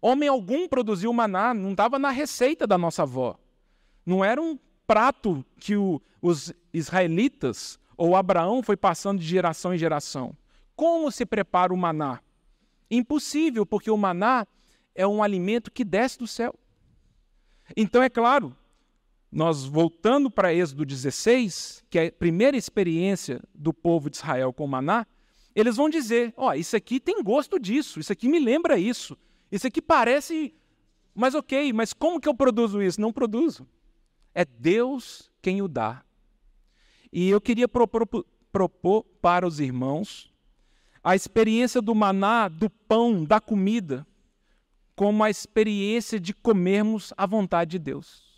Homem 0.00 0.28
algum 0.28 0.66
produziu 0.66 1.12
maná, 1.12 1.52
não 1.52 1.72
estava 1.72 1.98
na 1.98 2.10
receita 2.10 2.66
da 2.66 2.78
nossa 2.78 3.02
avó. 3.02 3.38
Não 4.04 4.24
era 4.24 4.40
um 4.40 4.58
prato 4.86 5.44
que 5.58 5.76
o, 5.76 6.00
os 6.22 6.52
israelitas 6.72 7.78
ou 7.96 8.16
Abraão 8.16 8.62
foi 8.62 8.76
passando 8.76 9.20
de 9.20 9.26
geração 9.26 9.74
em 9.74 9.78
geração. 9.78 10.34
Como 10.74 11.10
se 11.10 11.26
prepara 11.26 11.72
o 11.72 11.76
maná? 11.76 12.20
Impossível, 12.90 13.66
porque 13.66 13.90
o 13.90 13.96
maná 13.96 14.46
é 14.94 15.06
um 15.06 15.22
alimento 15.22 15.70
que 15.70 15.84
desce 15.84 16.18
do 16.18 16.26
céu. 16.26 16.54
Então, 17.76 18.02
é 18.02 18.08
claro, 18.08 18.56
nós 19.30 19.64
voltando 19.64 20.30
para 20.30 20.52
Êxodo 20.52 20.84
16, 20.84 21.84
que 21.88 21.98
é 21.98 22.06
a 22.06 22.12
primeira 22.12 22.56
experiência 22.56 23.40
do 23.54 23.72
povo 23.72 24.10
de 24.10 24.16
Israel 24.16 24.52
com 24.52 24.66
maná, 24.66 25.06
eles 25.54 25.76
vão 25.76 25.88
dizer: 25.88 26.34
Ó, 26.36 26.48
oh, 26.48 26.54
isso 26.54 26.76
aqui 26.76 26.98
tem 26.98 27.22
gosto 27.22 27.58
disso, 27.58 28.00
isso 28.00 28.12
aqui 28.12 28.28
me 28.28 28.40
lembra 28.40 28.78
isso, 28.78 29.16
isso 29.50 29.66
aqui 29.66 29.80
parece. 29.80 30.54
Mas 31.14 31.34
ok, 31.34 31.72
mas 31.72 31.92
como 31.92 32.20
que 32.20 32.28
eu 32.28 32.34
produzo 32.34 32.82
isso? 32.82 33.00
Não 33.00 33.12
produzo. 33.12 33.66
É 34.34 34.44
Deus 34.44 35.30
quem 35.42 35.60
o 35.60 35.68
dá. 35.68 36.02
E 37.12 37.28
eu 37.28 37.40
queria 37.40 37.68
propor 37.68 38.06
propor 38.52 39.04
para 39.20 39.46
os 39.46 39.60
irmãos 39.60 40.30
a 41.02 41.14
experiência 41.14 41.80
do 41.80 41.94
maná, 41.94 42.48
do 42.48 42.68
pão, 42.68 43.24
da 43.24 43.40
comida, 43.40 44.06
como 44.94 45.24
a 45.24 45.30
experiência 45.30 46.20
de 46.20 46.34
comermos 46.34 47.12
a 47.16 47.26
vontade 47.26 47.72
de 47.72 47.78
Deus. 47.78 48.29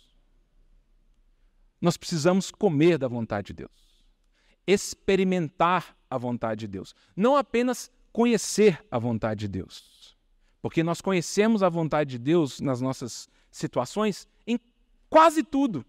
Nós 1.83 1.97
precisamos 1.97 2.49
comer 2.49 2.97
da 2.97 3.09
vontade 3.09 3.47
de 3.47 3.55
Deus, 3.55 4.05
experimentar 4.65 5.97
a 6.09 6.17
vontade 6.17 6.61
de 6.61 6.67
Deus, 6.69 6.95
não 7.13 7.35
apenas 7.35 7.91
conhecer 8.13 8.81
a 8.89 8.97
vontade 8.97 9.41
de 9.41 9.47
Deus, 9.49 10.15
porque 10.61 10.81
nós 10.81 11.01
conhecemos 11.01 11.61
a 11.61 11.67
vontade 11.67 12.11
de 12.11 12.19
Deus 12.19 12.61
nas 12.61 12.79
nossas 12.79 13.27
situações 13.51 14.25
em 14.47 14.57
quase 15.09 15.43
tudo, 15.43 15.85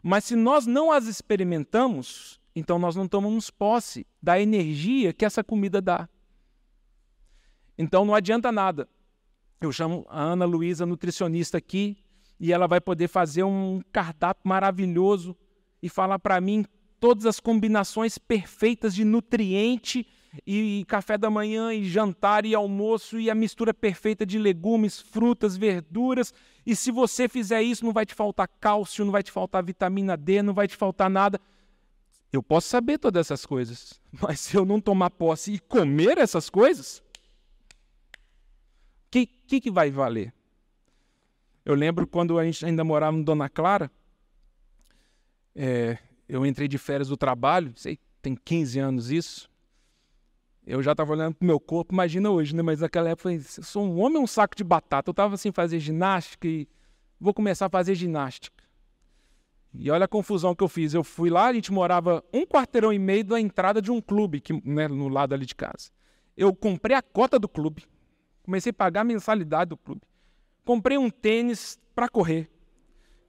mas 0.00 0.22
se 0.22 0.36
nós 0.36 0.66
não 0.66 0.92
as 0.92 1.06
experimentamos, 1.06 2.40
então 2.54 2.78
nós 2.78 2.94
não 2.94 3.08
tomamos 3.08 3.50
posse 3.50 4.06
da 4.22 4.40
energia 4.40 5.12
que 5.12 5.24
essa 5.24 5.42
comida 5.42 5.82
dá. 5.82 6.08
Então 7.76 8.04
não 8.04 8.14
adianta 8.14 8.52
nada. 8.52 8.88
Eu 9.60 9.72
chamo 9.72 10.06
a 10.08 10.22
Ana 10.22 10.44
Luísa, 10.44 10.86
nutricionista 10.86 11.58
aqui, 11.58 12.03
e 12.38 12.52
ela 12.52 12.66
vai 12.66 12.80
poder 12.80 13.08
fazer 13.08 13.44
um 13.44 13.80
cardápio 13.92 14.46
maravilhoso 14.46 15.36
e 15.82 15.88
falar 15.88 16.18
para 16.18 16.40
mim 16.40 16.64
todas 16.98 17.26
as 17.26 17.38
combinações 17.38 18.18
perfeitas 18.18 18.94
de 18.94 19.04
nutriente 19.04 20.06
e 20.46 20.84
café 20.88 21.16
da 21.16 21.30
manhã 21.30 21.72
e 21.72 21.84
jantar 21.84 22.44
e 22.44 22.54
almoço 22.54 23.20
e 23.20 23.30
a 23.30 23.34
mistura 23.34 23.72
perfeita 23.72 24.26
de 24.26 24.38
legumes, 24.38 25.00
frutas, 25.00 25.56
verduras. 25.56 26.32
E 26.66 26.74
se 26.74 26.90
você 26.90 27.28
fizer 27.28 27.62
isso, 27.62 27.84
não 27.84 27.92
vai 27.92 28.06
te 28.06 28.14
faltar 28.14 28.48
cálcio, 28.60 29.04
não 29.04 29.12
vai 29.12 29.22
te 29.22 29.30
faltar 29.30 29.62
vitamina 29.62 30.16
D, 30.16 30.42
não 30.42 30.54
vai 30.54 30.66
te 30.66 30.76
faltar 30.76 31.10
nada. 31.10 31.40
Eu 32.32 32.42
posso 32.42 32.68
saber 32.68 32.98
todas 32.98 33.26
essas 33.26 33.46
coisas, 33.46 34.00
mas 34.20 34.40
se 34.40 34.56
eu 34.56 34.64
não 34.64 34.80
tomar 34.80 35.10
posse 35.10 35.52
e 35.52 35.58
comer 35.58 36.18
essas 36.18 36.50
coisas, 36.50 36.98
o 36.98 37.02
que, 39.10 39.26
que, 39.26 39.60
que 39.60 39.70
vai 39.70 39.90
valer? 39.90 40.32
Eu 41.64 41.74
lembro 41.74 42.06
quando 42.06 42.38
a 42.38 42.44
gente 42.44 42.64
ainda 42.64 42.84
morava 42.84 43.16
no 43.16 43.24
Dona 43.24 43.48
Clara, 43.48 43.90
é, 45.54 45.98
eu 46.28 46.44
entrei 46.44 46.68
de 46.68 46.76
férias 46.76 47.08
do 47.08 47.16
trabalho, 47.16 47.72
sei, 47.76 47.98
tem 48.20 48.34
15 48.34 48.78
anos 48.78 49.10
isso. 49.10 49.50
Eu 50.66 50.82
já 50.82 50.92
estava 50.92 51.12
olhando 51.12 51.34
para 51.34 51.44
o 51.44 51.46
meu 51.46 51.60
corpo, 51.60 51.92
imagina 51.92 52.30
hoje, 52.30 52.56
né? 52.56 52.62
Mas 52.62 52.80
naquela 52.80 53.10
época 53.10 53.30
eu, 53.30 53.38
falei, 53.38 53.62
sou 53.62 53.84
um 53.84 54.00
homem 54.00 54.18
um 54.18 54.26
saco 54.26 54.56
de 54.56 54.64
batata. 54.64 55.10
Eu 55.10 55.12
estava 55.12 55.34
assim, 55.34 55.52
fazer 55.52 55.78
ginástica 55.78 56.48
e 56.48 56.66
vou 57.20 57.34
começar 57.34 57.66
a 57.66 57.70
fazer 57.70 57.94
ginástica. 57.94 58.64
E 59.74 59.90
olha 59.90 60.06
a 60.06 60.08
confusão 60.08 60.54
que 60.54 60.64
eu 60.64 60.68
fiz. 60.68 60.94
Eu 60.94 61.04
fui 61.04 61.28
lá, 61.28 61.46
a 61.48 61.52
gente 61.52 61.70
morava 61.70 62.24
um 62.32 62.46
quarteirão 62.46 62.92
e 62.92 62.98
meio 62.98 63.24
da 63.24 63.38
entrada 63.38 63.82
de 63.82 63.90
um 63.90 64.00
clube, 64.00 64.40
que, 64.40 64.54
né, 64.64 64.88
no 64.88 65.08
lado 65.08 65.34
ali 65.34 65.44
de 65.44 65.54
casa. 65.54 65.90
Eu 66.34 66.54
comprei 66.54 66.96
a 66.96 67.02
cota 67.02 67.38
do 67.38 67.48
clube. 67.48 67.84
Comecei 68.42 68.70
a 68.70 68.74
pagar 68.74 69.02
a 69.02 69.04
mensalidade 69.04 69.70
do 69.70 69.76
clube. 69.76 70.02
Comprei 70.64 70.96
um 70.96 71.10
tênis 71.10 71.78
para 71.94 72.08
correr. 72.08 72.50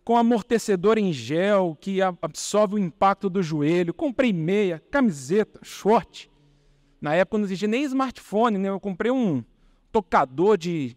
Com 0.03 0.15
amortecedor 0.15 0.97
em 0.97 1.11
gel, 1.11 1.77
que 1.79 2.01
absorve 2.01 2.75
o 2.75 2.79
impacto 2.79 3.29
do 3.29 3.41
joelho. 3.41 3.93
Comprei 3.93 4.31
meia, 4.31 4.81
camiseta, 4.91 5.59
short. 5.63 6.29
Na 7.01 7.13
época 7.15 7.37
não 7.37 7.45
existia 7.45 7.67
nem 7.67 7.83
smartphone, 7.83 8.57
né? 8.57 8.69
Eu 8.69 8.79
comprei 8.79 9.11
um 9.11 9.43
tocador 9.91 10.57
de, 10.57 10.95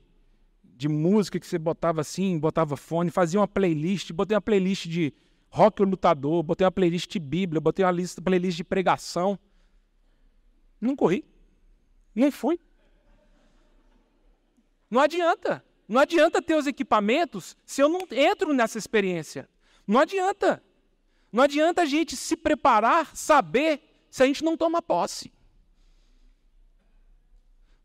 de 0.62 0.88
música 0.88 1.40
que 1.40 1.46
você 1.46 1.58
botava 1.58 2.00
assim, 2.00 2.38
botava 2.38 2.76
fone, 2.76 3.10
fazia 3.10 3.40
uma 3.40 3.48
playlist, 3.48 4.12
botei 4.12 4.34
uma 4.34 4.40
playlist 4.40 4.86
de 4.86 5.12
rock 5.50 5.82
lutador, 5.82 6.42
botei 6.42 6.64
uma 6.64 6.70
playlist 6.70 7.10
de 7.10 7.18
Bíblia, 7.18 7.60
botei 7.60 7.84
uma 7.84 7.90
lista, 7.90 8.20
playlist 8.20 8.56
de 8.56 8.64
pregação. 8.64 9.38
Não 10.80 10.94
corri. 10.94 11.24
Nem 12.14 12.30
fui. 12.30 12.58
Não 14.90 15.00
adianta. 15.00 15.64
Não 15.88 16.00
adianta 16.00 16.42
ter 16.42 16.54
os 16.54 16.66
equipamentos 16.66 17.56
se 17.64 17.80
eu 17.80 17.88
não 17.88 18.06
entro 18.10 18.52
nessa 18.52 18.76
experiência. 18.76 19.48
Não 19.86 20.00
adianta. 20.00 20.62
Não 21.32 21.42
adianta 21.42 21.82
a 21.82 21.86
gente 21.86 22.14
se 22.14 22.36
preparar, 22.36 23.16
saber, 23.16 23.80
se 24.10 24.22
a 24.22 24.26
gente 24.26 24.44
não 24.44 24.56
toma 24.56 24.82
posse. 24.82 25.32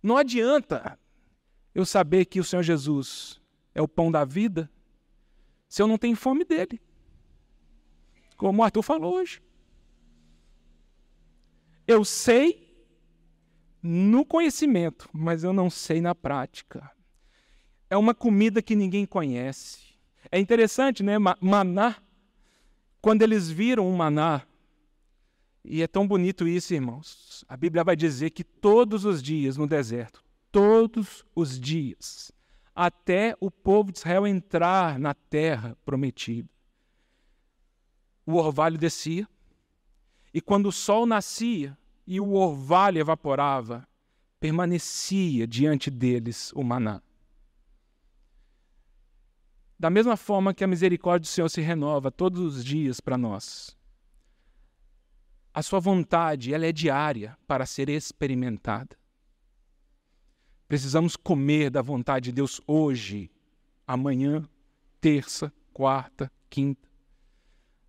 Não 0.02 0.18
adianta 0.18 1.00
eu 1.74 1.86
saber 1.86 2.26
que 2.26 2.42
o 2.42 2.44
Senhor 2.44 2.62
Jesus 2.62 3.42
é 3.74 3.82
o 3.82 3.88
pão 3.88 4.12
da 4.12 4.26
vida 4.26 4.70
se 5.70 5.82
eu 5.82 5.88
não 5.88 5.98
tenho 5.98 6.16
fome 6.16 6.44
dele. 6.44 6.82
Como 8.36 8.62
o 8.62 8.66
Arthur 8.66 8.84
falou 8.84 9.16
hoje. 9.16 9.42
Eu 11.88 12.06
sei 12.06 12.64
no 13.82 14.26
conhecimento, 14.26 15.10
mas 15.12 15.44
eu 15.44 15.52
não 15.52 15.70
sei 15.70 16.00
na 16.00 16.14
prática. 16.14 16.93
É 17.94 17.98
uma 17.98 18.16
comida 18.16 18.60
que 18.60 18.76
ninguém 18.76 19.06
conhece. 19.06 19.78
É 20.32 20.40
interessante, 20.40 21.04
né? 21.04 21.18
Maná. 21.40 21.96
Quando 23.00 23.22
eles 23.22 23.52
viram 23.52 23.88
o 23.88 23.96
maná, 23.96 24.42
e 25.64 25.80
é 25.84 25.86
tão 25.86 26.08
bonito 26.08 26.48
isso, 26.48 26.74
irmãos. 26.74 27.46
A 27.48 27.56
Bíblia 27.56 27.84
vai 27.84 27.96
dizer 27.96 28.32
que 28.32 28.44
todos 28.44 29.06
os 29.06 29.22
dias 29.22 29.58
no 29.58 29.68
deserto, 29.68 30.24
todos 30.52 31.24
os 31.36 31.60
dias, 31.60 32.32
até 32.74 33.38
o 33.40 33.52
povo 33.52 33.92
de 33.92 34.00
Israel 34.00 34.26
entrar 34.26 34.98
na 34.98 35.14
terra 35.14 35.78
prometida, 35.86 36.50
o 38.26 38.38
orvalho 38.38 38.80
descia, 38.80 39.28
e 40.34 40.42
quando 40.42 40.66
o 40.66 40.72
sol 40.72 41.06
nascia 41.06 41.78
e 42.08 42.20
o 42.20 42.34
orvalho 42.34 42.98
evaporava, 42.98 43.88
permanecia 44.40 45.46
diante 45.46 45.92
deles 45.92 46.52
o 46.56 46.64
maná. 46.64 47.00
Da 49.84 49.90
mesma 49.90 50.16
forma 50.16 50.54
que 50.54 50.64
a 50.64 50.68
misericórdia 50.68 51.28
do 51.28 51.28
Senhor 51.28 51.50
se 51.50 51.60
renova 51.60 52.10
todos 52.10 52.40
os 52.40 52.64
dias 52.64 53.02
para 53.02 53.18
nós, 53.18 53.76
a 55.54 55.62
sua 55.62 55.82
vontade 55.82 56.54
ela 56.54 56.66
é 56.66 56.72
diária 56.72 57.38
para 57.46 57.66
ser 57.66 57.90
experimentada. 57.90 58.96
Precisamos 60.70 61.18
comer 61.18 61.70
da 61.70 61.82
vontade 61.82 62.30
de 62.30 62.32
Deus 62.32 62.62
hoje, 62.66 63.30
amanhã, 63.86 64.48
terça, 65.02 65.52
quarta, 65.74 66.32
quinta. 66.50 66.88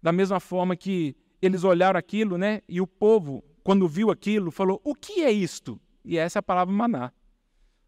Da 0.03 0.11
mesma 0.11 0.41
forma 0.41 0.75
que 0.75 1.15
eles 1.41 1.63
olharam 1.63 1.97
aquilo, 1.97 2.37
né? 2.37 2.61
E 2.69 2.81
o 2.81 2.89
povo, 2.89 3.45
quando 3.63 3.87
viu 3.87 4.11
aquilo, 4.11 4.51
falou: 4.51 4.81
"O 4.83 4.97
que 4.97 5.23
é 5.23 5.31
isto?" 5.31 5.81
E 6.05 6.19
essa 6.19 6.39
é 6.39 6.41
a 6.41 6.43
palavra 6.43 6.75
maná. 6.75 7.13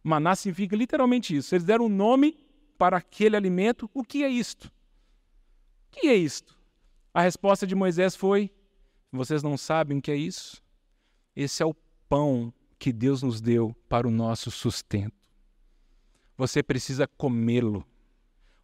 Maná 0.01 0.37
significa 0.37 0.77
literalmente 0.77 1.37
isso. 1.37 1.57
Eles 1.57 1.65
deram 1.65 1.87
um 1.87 1.89
nome 1.89 2.46
para 2.77 2.97
aquele 2.97 3.37
alimento. 3.37 3.91
O 3.95 4.03
que 4.05 4.23
é 4.23 4.29
isto? 4.29 4.67
O 4.67 6.01
que 6.01 6.09
é 6.09 6.15
isto? 6.15 6.59
A 7.13 7.23
resposta 7.23 7.67
de 7.67 7.75
Moisés 7.75 8.15
foi: 8.15 8.51
Vocês 9.11 9.43
não 9.43 9.57
sabem 9.57 9.99
o 9.99 10.03
que 10.03 10.11
é 10.11 10.17
isso? 10.17 10.63
Esse 11.35 11.63
é 11.63 11.67
o 11.67 11.75
pão 12.09 12.53
que 12.79 12.93
Deus 12.93 13.23
nos 13.23 13.41
deu 13.41 13.75
para 13.89 14.07
o 14.07 14.11
nosso 14.11 14.51
sustento. 14.51 15.15
Você 16.37 16.63
precisa 16.63 17.07
comê-lo. 17.07 17.85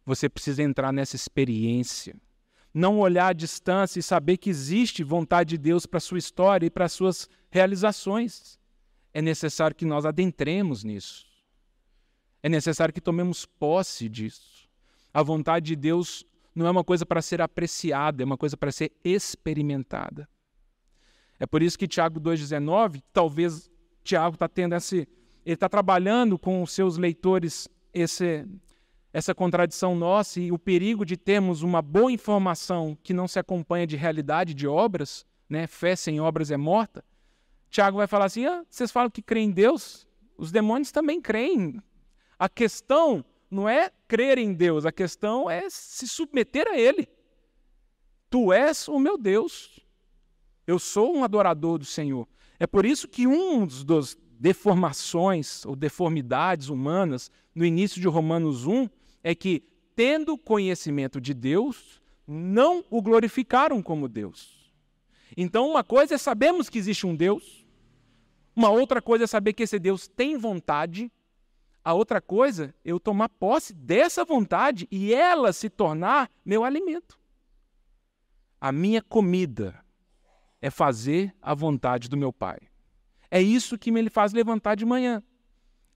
Você 0.05 0.29
precisa 0.29 0.61
entrar 0.61 0.91
nessa 0.91 1.15
experiência 1.15 2.15
não 2.73 2.99
olhar 2.99 3.27
à 3.27 3.33
distância 3.33 3.99
e 3.99 4.03
saber 4.03 4.37
que 4.37 4.49
existe 4.49 5.03
vontade 5.03 5.51
de 5.51 5.57
Deus 5.57 5.85
para 5.85 5.97
a 5.97 6.01
sua 6.01 6.17
história 6.17 6.65
e 6.65 6.69
para 6.69 6.85
as 6.85 6.93
suas 6.93 7.29
realizações. 7.51 8.59
É 9.13 9.21
necessário 9.21 9.75
que 9.75 9.85
nós 9.85 10.05
adentremos 10.05 10.83
nisso. 10.83 11.25
É 12.43 12.49
necessário 12.49 12.93
que 12.93 12.99
tomemos 12.99 13.45
posse 13.45 14.09
disso. 14.09 14.69
A 15.13 15.23
vontade 15.23 15.67
de 15.67 15.75
Deus 15.77 16.25
não 16.53 16.67
é 16.67 16.71
uma 16.71 16.83
coisa 16.83 17.05
para 17.05 17.21
ser 17.21 17.41
apreciada, 17.41 18.21
é 18.21 18.25
uma 18.25 18.37
coisa 18.37 18.57
para 18.57 18.71
ser 18.71 18.91
experimentada. 19.03 20.27
É 21.39 21.45
por 21.45 21.63
isso 21.63 21.79
que 21.79 21.87
Tiago 21.87 22.19
2,19, 22.19 23.01
talvez 23.13 23.71
Tiago 24.03 24.35
está 24.35 24.47
tendo 24.47 24.75
esse. 24.75 25.07
Ele 25.45 25.55
está 25.55 25.67
trabalhando 25.67 26.37
com 26.37 26.61
os 26.61 26.71
seus 26.71 26.97
leitores 26.97 27.67
esse, 27.93 28.45
essa 29.11 29.33
contradição 29.33 29.95
nossa 29.95 30.39
e 30.39 30.51
o 30.51 30.59
perigo 30.59 31.05
de 31.05 31.17
termos 31.17 31.61
uma 31.61 31.81
boa 31.81 32.11
informação 32.11 32.97
que 33.03 33.13
não 33.13 33.27
se 33.27 33.39
acompanha 33.39 33.85
de 33.85 33.95
realidade 33.97 34.53
de 34.53 34.67
obras, 34.67 35.25
né? 35.49 35.67
fé 35.67 35.95
sem 35.95 36.19
obras 36.21 36.49
é 36.49 36.57
morta, 36.57 37.03
Tiago 37.69 37.97
vai 37.97 38.07
falar 38.07 38.25
assim: 38.25 38.45
ah, 38.45 38.63
vocês 38.69 38.91
falam 38.91 39.09
que 39.09 39.21
creem 39.21 39.49
em 39.49 39.51
Deus, 39.51 40.07
os 40.37 40.51
demônios 40.51 40.91
também 40.91 41.21
creem. 41.21 41.81
A 42.43 42.49
questão 42.49 43.23
não 43.49 43.69
é 43.69 43.89
crer 44.05 44.37
em 44.37 44.53
Deus, 44.53 44.85
a 44.85 44.91
questão 44.91 45.49
é 45.49 45.69
se 45.69 46.05
submeter 46.05 46.67
a 46.67 46.77
Ele. 46.77 47.07
Tu 48.29 48.51
és 48.51 48.89
o 48.89 48.99
meu 48.99 49.17
Deus. 49.17 49.79
Eu 50.67 50.77
sou 50.77 51.15
um 51.15 51.23
adorador 51.23 51.77
do 51.77 51.85
Senhor. 51.85 52.27
É 52.59 52.67
por 52.67 52.85
isso 52.85 53.07
que 53.07 53.25
um 53.25 53.65
dos 53.65 54.17
deformações 54.37 55.65
ou 55.65 55.73
deformidades 55.73 56.67
humanas 56.67 57.31
no 57.55 57.63
início 57.63 58.01
de 58.01 58.09
Romanos 58.09 58.67
1 58.67 58.89
é 59.23 59.33
que, 59.33 59.63
tendo 59.95 60.37
conhecimento 60.37 61.21
de 61.21 61.33
Deus, 61.33 62.01
não 62.27 62.83
o 62.89 63.01
glorificaram 63.01 63.81
como 63.81 64.09
Deus. 64.09 64.69
Então, 65.37 65.69
uma 65.69 65.81
coisa 65.81 66.15
é 66.15 66.17
sabermos 66.17 66.69
que 66.69 66.77
existe 66.77 67.07
um 67.07 67.15
Deus, 67.15 67.65
uma 68.53 68.69
outra 68.69 69.01
coisa 69.01 69.23
é 69.23 69.27
saber 69.27 69.53
que 69.53 69.63
esse 69.63 69.79
Deus 69.79 70.09
tem 70.09 70.35
vontade, 70.35 71.09
a 71.83 71.93
outra 71.93 72.21
coisa 72.21 72.73
eu 72.83 72.99
tomar 72.99 73.29
posse 73.29 73.73
dessa 73.73 74.23
vontade 74.23 74.87
e 74.89 75.13
ela 75.13 75.51
se 75.51 75.69
tornar 75.69 76.29
meu 76.45 76.63
alimento. 76.63 77.19
A 78.59 78.71
minha 78.71 79.01
comida 79.01 79.83
é 80.61 80.69
fazer 80.69 81.35
a 81.41 81.53
vontade 81.53 82.07
do 82.07 82.15
meu 82.15 82.31
Pai. 82.31 82.59
É 83.29 83.41
isso 83.41 83.77
que 83.77 83.91
me 83.91 84.09
faz 84.09 84.31
levantar 84.31 84.75
de 84.75 84.85
manhã. 84.85 85.21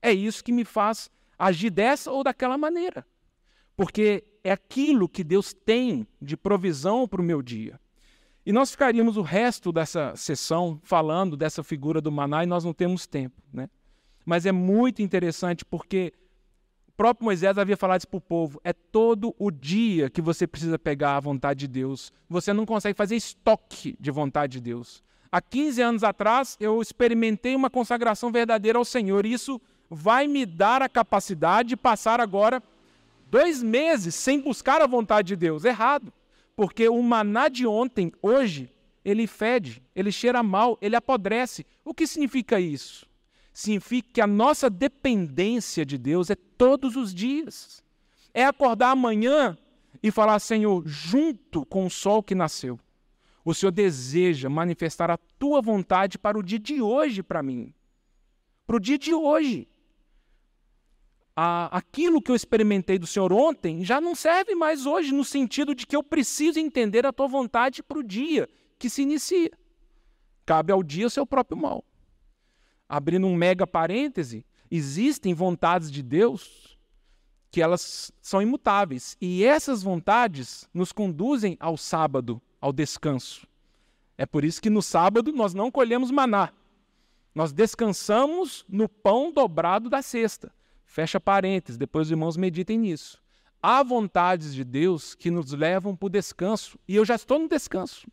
É 0.02 0.12
isso 0.12 0.44
que 0.44 0.52
me 0.52 0.64
faz 0.64 1.10
agir 1.38 1.70
dessa 1.70 2.10
ou 2.10 2.22
daquela 2.22 2.58
maneira. 2.58 3.06
Porque 3.76 4.24
é 4.44 4.52
aquilo 4.52 5.08
que 5.08 5.24
Deus 5.24 5.54
tem 5.54 6.06
de 6.20 6.36
provisão 6.36 7.08
para 7.08 7.20
o 7.20 7.24
meu 7.24 7.40
dia. 7.40 7.80
E 8.44 8.52
nós 8.52 8.70
ficaríamos 8.70 9.16
o 9.16 9.22
resto 9.22 9.72
dessa 9.72 10.14
sessão 10.16 10.80
falando 10.82 11.36
dessa 11.36 11.62
figura 11.62 12.00
do 12.00 12.10
maná 12.10 12.42
e 12.42 12.46
nós 12.46 12.64
não 12.64 12.72
temos 12.72 13.06
tempo. 13.06 13.40
Né? 13.52 13.70
Mas 14.28 14.44
é 14.44 14.52
muito 14.52 15.00
interessante 15.00 15.64
porque 15.64 16.12
o 16.86 16.92
próprio 16.92 17.24
Moisés 17.24 17.56
havia 17.56 17.78
falado 17.78 18.00
isso 18.00 18.08
para 18.08 18.18
o 18.18 18.20
povo: 18.20 18.60
é 18.62 18.74
todo 18.74 19.34
o 19.38 19.50
dia 19.50 20.10
que 20.10 20.20
você 20.20 20.46
precisa 20.46 20.78
pegar 20.78 21.16
a 21.16 21.20
vontade 21.20 21.60
de 21.60 21.68
Deus. 21.68 22.12
Você 22.28 22.52
não 22.52 22.66
consegue 22.66 22.94
fazer 22.94 23.16
estoque 23.16 23.96
de 23.98 24.10
vontade 24.10 24.58
de 24.58 24.60
Deus. 24.60 25.02
Há 25.32 25.40
15 25.40 25.80
anos 25.80 26.04
atrás, 26.04 26.58
eu 26.60 26.82
experimentei 26.82 27.56
uma 27.56 27.70
consagração 27.70 28.30
verdadeira 28.30 28.76
ao 28.76 28.84
Senhor. 28.84 29.24
E 29.24 29.32
isso 29.32 29.58
vai 29.88 30.28
me 30.28 30.44
dar 30.44 30.82
a 30.82 30.90
capacidade 30.90 31.70
de 31.70 31.76
passar 31.78 32.20
agora 32.20 32.62
dois 33.30 33.62
meses 33.62 34.14
sem 34.14 34.42
buscar 34.42 34.82
a 34.82 34.86
vontade 34.86 35.28
de 35.28 35.36
Deus. 35.36 35.64
Errado. 35.64 36.12
Porque 36.54 36.86
o 36.86 37.02
maná 37.02 37.48
de 37.48 37.66
ontem, 37.66 38.12
hoje, 38.20 38.70
ele 39.02 39.26
fede, 39.26 39.82
ele 39.96 40.12
cheira 40.12 40.42
mal, 40.42 40.76
ele 40.82 40.96
apodrece. 40.96 41.64
O 41.82 41.94
que 41.94 42.06
significa 42.06 42.60
isso? 42.60 43.07
Significa 43.58 44.08
que 44.12 44.20
a 44.20 44.26
nossa 44.26 44.70
dependência 44.70 45.84
de 45.84 45.98
Deus 45.98 46.30
é 46.30 46.36
todos 46.36 46.94
os 46.94 47.12
dias. 47.12 47.82
É 48.32 48.44
acordar 48.44 48.92
amanhã 48.92 49.58
e 50.00 50.12
falar, 50.12 50.38
Senhor, 50.38 50.86
junto 50.86 51.66
com 51.66 51.84
o 51.84 51.90
sol 51.90 52.22
que 52.22 52.36
nasceu, 52.36 52.78
o 53.44 53.52
Senhor 53.52 53.72
deseja 53.72 54.48
manifestar 54.48 55.10
a 55.10 55.18
tua 55.40 55.60
vontade 55.60 56.16
para 56.16 56.38
o 56.38 56.42
dia 56.42 56.60
de 56.60 56.80
hoje 56.80 57.20
para 57.20 57.42
mim. 57.42 57.74
Para 58.64 58.76
o 58.76 58.80
dia 58.80 58.96
de 58.96 59.12
hoje 59.12 59.66
aquilo 61.72 62.22
que 62.22 62.30
eu 62.30 62.36
experimentei 62.36 62.96
do 62.96 63.08
Senhor 63.08 63.32
ontem 63.32 63.84
já 63.84 64.00
não 64.00 64.14
serve 64.14 64.54
mais 64.54 64.86
hoje, 64.86 65.12
no 65.12 65.24
sentido 65.24 65.74
de 65.74 65.84
que 65.84 65.96
eu 65.96 66.02
preciso 66.04 66.60
entender 66.60 67.04
a 67.04 67.12
tua 67.12 67.26
vontade 67.26 67.82
para 67.82 67.98
o 67.98 68.04
dia 68.04 68.48
que 68.78 68.88
se 68.88 69.02
inicia. 69.02 69.50
Cabe 70.46 70.72
ao 70.72 70.80
dia 70.80 71.08
o 71.08 71.10
seu 71.10 71.26
próprio 71.26 71.60
mal. 71.60 71.87
Abrindo 72.88 73.26
um 73.26 73.36
mega 73.36 73.66
parêntese, 73.66 74.46
existem 74.70 75.34
vontades 75.34 75.90
de 75.90 76.02
Deus 76.02 76.78
que 77.50 77.62
elas 77.62 78.12
são 78.20 78.40
imutáveis. 78.40 79.16
E 79.20 79.44
essas 79.44 79.82
vontades 79.82 80.68
nos 80.72 80.92
conduzem 80.92 81.56
ao 81.60 81.76
sábado, 81.76 82.40
ao 82.60 82.72
descanso. 82.72 83.46
É 84.16 84.26
por 84.26 84.44
isso 84.44 84.60
que 84.60 84.70
no 84.70 84.82
sábado 84.82 85.32
nós 85.32 85.54
não 85.54 85.70
colhemos 85.70 86.10
maná. 86.10 86.52
Nós 87.34 87.52
descansamos 87.52 88.64
no 88.68 88.88
pão 88.88 89.32
dobrado 89.32 89.88
da 89.88 90.02
cesta. 90.02 90.52
Fecha 90.84 91.20
parênteses, 91.20 91.78
depois 91.78 92.08
os 92.08 92.10
irmãos 92.10 92.36
meditem 92.36 92.78
nisso. 92.78 93.22
Há 93.62 93.82
vontades 93.82 94.54
de 94.54 94.64
Deus 94.64 95.14
que 95.14 95.30
nos 95.30 95.52
levam 95.52 95.94
para 95.94 96.06
o 96.06 96.10
descanso, 96.10 96.78
e 96.88 96.96
eu 96.96 97.04
já 97.04 97.14
estou 97.14 97.38
no 97.38 97.48
descanso. 97.48 98.08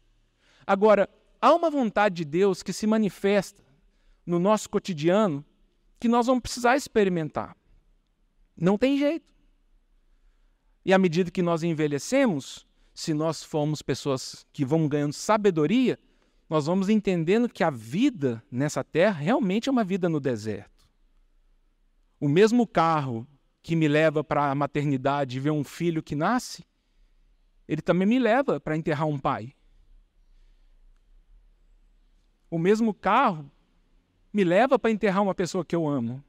Agora, 0.68 1.10
há 1.42 1.54
uma 1.54 1.70
vontade 1.70 2.16
de 2.16 2.26
Deus 2.26 2.62
que 2.62 2.74
se 2.74 2.86
manifesta 2.86 3.65
no 4.26 4.40
nosso 4.40 4.70
cotidiano 4.70 5.46
que 6.00 6.08
nós 6.08 6.28
vamos 6.28 6.42
precisar 6.42 6.76
experimentar. 6.76 7.56
Não 8.58 8.78
tem 8.78 8.98
jeito. 8.98 9.34
E 10.84 10.94
à 10.94 10.98
medida 10.98 11.32
que 11.32 11.42
nós 11.42 11.64
envelhecemos, 11.64 12.66
se 12.94 13.14
nós 13.14 13.44
formos 13.44 13.82
pessoas 13.82 14.46
que 14.54 14.64
vão 14.64 14.88
ganhando 14.88 15.14
sabedoria, 15.14 16.00
nós 16.50 16.68
vamos 16.68 16.90
entendendo 16.90 17.50
que 17.50 17.64
a 17.64 17.70
vida 17.70 18.44
nessa 18.52 18.84
terra 18.84 19.20
realmente 19.20 19.68
é 19.68 19.72
uma 19.72 19.84
vida 19.84 20.08
no 20.08 20.20
deserto. 20.20 20.88
O 22.20 22.30
mesmo 22.30 22.68
carro 22.68 23.28
que 23.62 23.76
me 23.76 23.88
leva 23.88 24.24
para 24.24 24.52
a 24.52 24.56
maternidade 24.56 25.38
e 25.38 25.40
ver 25.40 25.50
um 25.50 25.64
filho 25.64 26.04
que 26.04 26.16
nasce, 26.16 26.64
ele 27.68 27.82
também 27.82 28.08
me 28.08 28.20
leva 28.20 28.60
para 28.60 28.78
enterrar 28.78 29.08
um 29.08 29.18
pai. 29.18 29.54
O 32.50 32.60
mesmo 32.60 32.94
carro 32.94 33.52
me 34.36 34.44
leva 34.44 34.78
para 34.78 34.92
enterrar 34.92 35.24
uma 35.24 35.34
pessoa 35.34 35.64
que 35.64 35.74
eu 35.74 35.88
amo. 35.88 36.22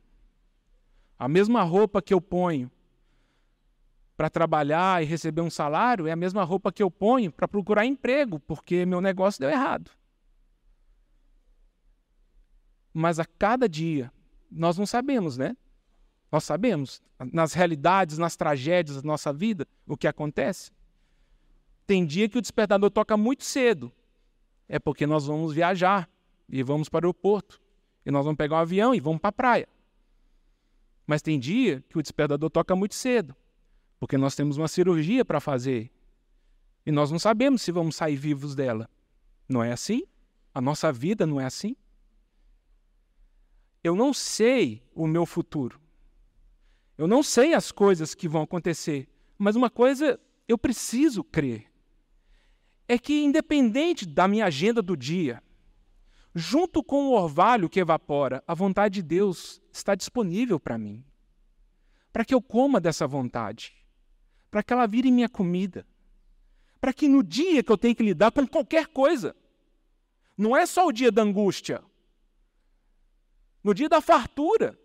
A 1.18 1.26
mesma 1.26 1.64
roupa 1.64 2.00
que 2.00 2.14
eu 2.14 2.20
ponho 2.20 2.70
para 4.16 4.30
trabalhar 4.30 5.02
e 5.02 5.06
receber 5.06 5.40
um 5.40 5.50
salário 5.50 6.06
é 6.06 6.12
a 6.12 6.16
mesma 6.16 6.44
roupa 6.44 6.70
que 6.70 6.80
eu 6.80 6.88
ponho 6.88 7.32
para 7.32 7.48
procurar 7.48 7.84
emprego, 7.84 8.38
porque 8.38 8.86
meu 8.86 9.00
negócio 9.00 9.40
deu 9.40 9.50
errado. 9.50 9.90
Mas 12.94 13.18
a 13.18 13.24
cada 13.24 13.68
dia, 13.68 14.12
nós 14.48 14.78
não 14.78 14.86
sabemos, 14.86 15.36
né? 15.36 15.56
Nós 16.30 16.44
sabemos, 16.44 17.02
nas 17.32 17.54
realidades, 17.54 18.18
nas 18.18 18.36
tragédias 18.36 19.02
da 19.02 19.06
nossa 19.06 19.32
vida, 19.32 19.66
o 19.84 19.96
que 19.96 20.06
acontece. 20.06 20.70
Tem 21.88 22.06
dia 22.06 22.28
que 22.28 22.38
o 22.38 22.42
despertador 22.42 22.88
toca 22.88 23.16
muito 23.16 23.42
cedo. 23.42 23.92
É 24.68 24.78
porque 24.78 25.08
nós 25.08 25.26
vamos 25.26 25.52
viajar 25.52 26.08
e 26.48 26.62
vamos 26.62 26.88
para 26.88 27.04
o 27.04 27.08
aeroporto. 27.08 27.65
E 28.06 28.10
nós 28.12 28.24
vamos 28.24 28.38
pegar 28.38 28.56
um 28.56 28.60
avião 28.60 28.94
e 28.94 29.00
vamos 29.00 29.20
para 29.20 29.30
a 29.30 29.32
praia. 29.32 29.68
Mas 31.04 31.20
tem 31.20 31.40
dia 31.40 31.84
que 31.88 31.98
o 31.98 32.02
despertador 32.02 32.48
toca 32.48 32.76
muito 32.76 32.94
cedo, 32.94 33.34
porque 33.98 34.16
nós 34.16 34.36
temos 34.36 34.56
uma 34.56 34.68
cirurgia 34.68 35.24
para 35.24 35.40
fazer. 35.40 35.90
E 36.86 36.92
nós 36.92 37.10
não 37.10 37.18
sabemos 37.18 37.62
se 37.62 37.72
vamos 37.72 37.96
sair 37.96 38.14
vivos 38.14 38.54
dela. 38.54 38.88
Não 39.48 39.62
é 39.62 39.72
assim? 39.72 40.04
A 40.54 40.60
nossa 40.60 40.92
vida 40.92 41.26
não 41.26 41.40
é 41.40 41.44
assim? 41.44 41.74
Eu 43.82 43.96
não 43.96 44.14
sei 44.14 44.82
o 44.94 45.06
meu 45.06 45.26
futuro. 45.26 45.80
Eu 46.96 47.08
não 47.08 47.22
sei 47.24 47.54
as 47.54 47.72
coisas 47.72 48.14
que 48.14 48.28
vão 48.28 48.42
acontecer, 48.42 49.08
mas 49.36 49.56
uma 49.56 49.68
coisa 49.68 50.18
eu 50.48 50.56
preciso 50.56 51.22
crer: 51.24 51.66
é 52.88 52.98
que, 52.98 53.22
independente 53.22 54.06
da 54.06 54.26
minha 54.26 54.46
agenda 54.46 54.80
do 54.80 54.96
dia, 54.96 55.42
junto 56.38 56.84
com 56.84 57.06
o 57.06 57.12
orvalho 57.12 57.66
que 57.66 57.80
evapora, 57.80 58.44
a 58.46 58.52
vontade 58.52 58.96
de 58.96 59.02
Deus 59.02 59.58
está 59.72 59.94
disponível 59.94 60.60
para 60.60 60.76
mim, 60.76 61.02
para 62.12 62.26
que 62.26 62.34
eu 62.34 62.42
coma 62.42 62.78
dessa 62.78 63.06
vontade, 63.06 63.74
para 64.50 64.62
que 64.62 64.70
ela 64.70 64.86
vire 64.86 65.10
minha 65.10 65.30
comida, 65.30 65.86
para 66.78 66.92
que 66.92 67.08
no 67.08 67.22
dia 67.22 67.62
que 67.62 67.72
eu 67.72 67.78
tenho 67.78 67.96
que 67.96 68.02
lidar 68.02 68.30
com 68.32 68.46
qualquer 68.46 68.86
coisa, 68.88 69.34
não 70.36 70.54
é 70.54 70.66
só 70.66 70.86
o 70.86 70.92
dia 70.92 71.10
da 71.10 71.22
angústia, 71.22 71.82
no 73.64 73.72
dia 73.72 73.88
da 73.88 74.02
fartura, 74.02 74.78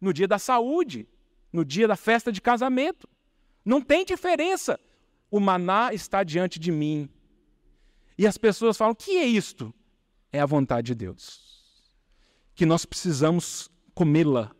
no 0.00 0.12
dia 0.12 0.28
da 0.28 0.38
saúde, 0.38 1.08
no 1.52 1.64
dia 1.64 1.88
da 1.88 1.96
festa 1.96 2.30
de 2.30 2.40
casamento. 2.40 3.08
Não 3.64 3.80
tem 3.80 4.04
diferença. 4.04 4.78
O 5.28 5.40
maná 5.40 5.92
está 5.92 6.22
diante 6.22 6.60
de 6.60 6.70
mim. 6.70 7.10
E 8.16 8.24
as 8.24 8.38
pessoas 8.38 8.76
falam: 8.76 8.94
que 8.94 9.18
é 9.18 9.24
isto? 9.24 9.74
É 10.36 10.40
a 10.40 10.44
vontade 10.44 10.88
de 10.88 10.94
Deus. 10.94 11.40
Que 12.54 12.66
nós 12.66 12.84
precisamos 12.84 13.70
comê-la. 13.94 14.50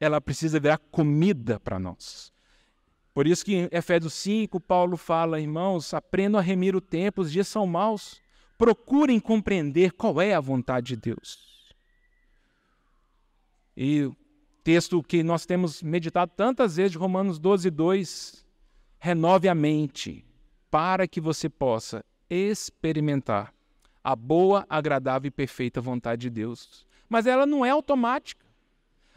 Ela 0.00 0.20
precisa 0.20 0.58
virar 0.58 0.78
comida 0.90 1.60
para 1.60 1.78
nós. 1.78 2.32
Por 3.14 3.24
isso 3.24 3.44
que 3.44 3.54
em 3.54 3.68
Efésios 3.70 4.12
5, 4.14 4.58
Paulo 4.58 4.96
fala, 4.96 5.40
irmãos, 5.40 5.94
aprendam 5.94 6.40
a 6.40 6.42
remir 6.42 6.74
o 6.74 6.80
tempo, 6.80 7.22
os 7.22 7.30
dias 7.30 7.46
são 7.46 7.64
maus. 7.64 8.20
Procurem 8.58 9.20
compreender 9.20 9.92
qual 9.92 10.20
é 10.20 10.34
a 10.34 10.40
vontade 10.40 10.88
de 10.88 10.96
Deus. 10.96 11.72
E 13.76 14.10
texto 14.64 15.00
que 15.00 15.22
nós 15.22 15.46
temos 15.46 15.80
meditado 15.80 16.32
tantas 16.36 16.74
vezes, 16.74 16.90
de 16.90 16.98
Romanos 16.98 17.38
12, 17.38 17.70
2. 17.70 18.44
Renove 18.98 19.48
a 19.48 19.54
mente 19.54 20.24
para 20.72 21.06
que 21.06 21.20
você 21.20 21.48
possa 21.48 22.04
experimentar 22.28 23.53
a 24.04 24.14
boa, 24.14 24.66
agradável 24.68 25.28
e 25.28 25.30
perfeita 25.30 25.80
vontade 25.80 26.20
de 26.22 26.30
Deus. 26.30 26.86
Mas 27.08 27.26
ela 27.26 27.46
não 27.46 27.64
é 27.64 27.70
automática. 27.70 28.44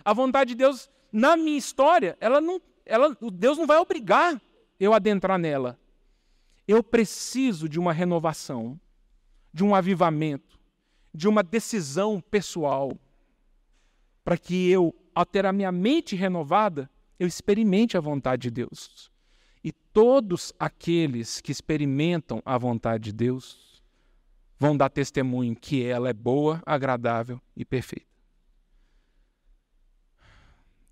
A 0.04 0.14
vontade 0.14 0.52
de 0.52 0.56
Deus, 0.56 0.90
na 1.12 1.36
minha 1.36 1.58
história, 1.58 2.18
ela 2.22 2.40
não, 2.40 2.62
ela, 2.86 3.16
Deus 3.34 3.58
não 3.58 3.68
vai 3.68 3.78
obrigar 3.78 4.42
eu 4.80 4.94
a 4.94 4.96
adentrar 4.96 5.38
nela. 5.38 5.78
Eu 6.68 6.82
preciso 6.84 7.68
de 7.68 7.80
uma 7.80 7.92
renovação, 7.92 8.80
de 9.54 9.64
um 9.64 9.76
avivamento, 9.76 10.60
de 11.14 11.28
uma 11.28 11.44
decisão 11.44 12.22
pessoal, 12.22 12.98
para 14.24 14.38
que 14.38 14.70
eu 14.70 14.96
ao 15.18 15.26
ter 15.26 15.48
a 15.48 15.52
minha 15.52 15.72
mente 15.72 16.16
renovada, 16.16 16.88
eu 17.20 17.28
experimente 17.28 17.98
a 17.98 18.00
vontade 18.00 18.44
de 18.44 18.52
Deus. 18.52 19.10
E 19.64 19.72
todos 19.72 20.54
aqueles 20.60 21.42
que 21.42 21.52
experimentam 21.52 22.40
a 22.46 22.56
vontade 22.56 23.06
de 23.06 23.14
Deus 23.14 23.67
vão 24.60 24.76
dar 24.76 24.90
testemunho 24.90 25.56
que 25.56 25.86
ela 25.86 26.10
é 26.10 26.14
boa, 26.14 26.62
agradável 26.66 27.40
e 27.56 27.64
perfeita. 27.64 28.08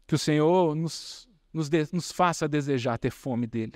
Que 0.07 0.15
o 0.15 0.19
Senhor 0.19 0.75
nos, 0.75 1.27
nos, 1.51 1.67
de, 1.67 1.87
nos 1.91 2.11
faça 2.11 2.47
desejar 2.47 2.97
ter 2.97 3.11
fome 3.11 3.47
dele. 3.47 3.73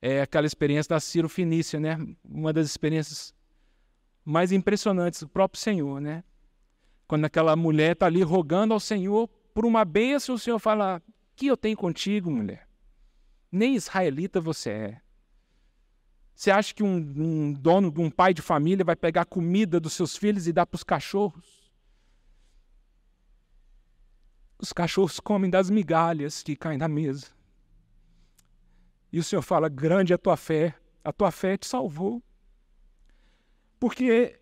É 0.00 0.20
aquela 0.20 0.46
experiência 0.46 0.90
da 0.90 1.00
Ciro 1.00 1.28
Finícia, 1.28 1.80
né? 1.80 1.96
Uma 2.22 2.52
das 2.52 2.66
experiências 2.66 3.34
mais 4.24 4.52
impressionantes 4.52 5.20
do 5.20 5.28
próprio 5.28 5.60
Senhor, 5.60 6.00
né? 6.00 6.22
Quando 7.08 7.24
aquela 7.24 7.56
mulher 7.56 7.92
está 7.92 8.06
ali 8.06 8.22
rogando 8.22 8.74
ao 8.74 8.80
Senhor 8.80 9.28
por 9.54 9.64
uma 9.64 9.84
bênção, 9.84 10.34
o 10.34 10.38
Senhor 10.38 10.58
fala: 10.58 11.00
Que 11.34 11.46
eu 11.46 11.56
tenho 11.56 11.76
contigo, 11.76 12.30
mulher? 12.30 12.68
Nem 13.50 13.74
israelita 13.74 14.38
você 14.38 14.70
é. 14.70 15.00
Você 16.36 16.50
acha 16.50 16.74
que 16.74 16.82
um, 16.82 16.96
um 16.96 17.52
dono, 17.54 17.92
um 17.96 18.10
pai 18.10 18.34
de 18.34 18.42
família 18.42 18.84
vai 18.84 18.94
pegar 18.94 19.24
comida 19.24 19.80
dos 19.80 19.94
seus 19.94 20.18
filhos 20.18 20.46
e 20.46 20.52
dar 20.52 20.66
para 20.66 20.76
os 20.76 20.84
cachorros? 20.84 21.72
Os 24.58 24.70
cachorros 24.70 25.18
comem 25.18 25.50
das 25.50 25.70
migalhas 25.70 26.42
que 26.42 26.54
caem 26.54 26.76
na 26.76 26.88
mesa. 26.88 27.28
E 29.10 29.18
o 29.18 29.24
Senhor 29.24 29.40
fala: 29.40 29.70
grande 29.70 30.12
é 30.12 30.16
a 30.16 30.18
tua 30.18 30.36
fé, 30.36 30.74
a 31.02 31.10
tua 31.10 31.30
fé 31.30 31.56
te 31.56 31.66
salvou. 31.66 32.22
Porque 33.80 34.38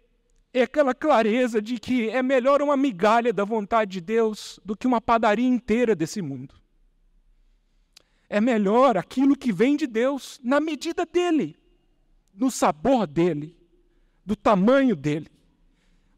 é 0.52 0.62
aquela 0.62 0.96
clareza 0.96 1.62
de 1.62 1.78
que 1.78 2.10
é 2.10 2.24
melhor 2.24 2.60
uma 2.60 2.76
migalha 2.76 3.32
da 3.32 3.44
vontade 3.44 3.92
de 3.92 4.00
Deus 4.00 4.58
do 4.64 4.76
que 4.76 4.88
uma 4.88 5.00
padaria 5.00 5.46
inteira 5.46 5.94
desse 5.94 6.20
mundo. 6.20 6.56
É 8.28 8.40
melhor 8.40 8.96
aquilo 8.96 9.36
que 9.36 9.52
vem 9.52 9.76
de 9.76 9.86
Deus, 9.86 10.40
na 10.42 10.58
medida 10.58 11.06
dele, 11.06 11.56
no 12.34 12.50
sabor 12.50 13.06
dele, 13.06 13.56
do 14.24 14.34
tamanho 14.34 14.96
dele. 14.96 15.28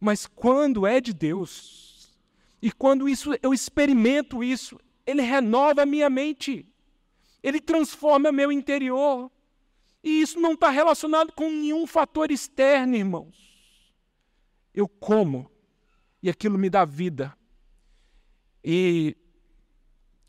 Mas 0.01 0.27
quando 0.27 0.87
é 0.87 1.01
de 1.01 1.13
Deus, 1.13 2.17
e 2.61 2.73
quando 2.73 3.09
isso 3.09 3.31
eu 3.43 3.53
experimento 3.53 4.43
isso, 4.43 4.79
ele 5.07 5.23
renova 5.23 5.83
a 5.83 5.87
minha 5.87 6.11
mente. 6.11 6.67
Ele 7.43 7.61
transforma 7.61 8.33
meu 8.33 8.51
interior. 8.51 9.31
E 10.03 10.21
isso 10.21 10.41
não 10.41 10.53
está 10.53 10.71
relacionado 10.71 11.33
com 11.33 11.51
nenhum 11.51 11.87
fator 11.87 12.31
externo, 12.31 12.97
irmãos. 12.97 13.95
Eu 14.75 14.89
como 14.89 15.51
e 16.23 16.29
aquilo 16.29 16.59
me 16.59 16.69
dá 16.69 16.85
vida. 16.85 17.37
E 18.65 19.17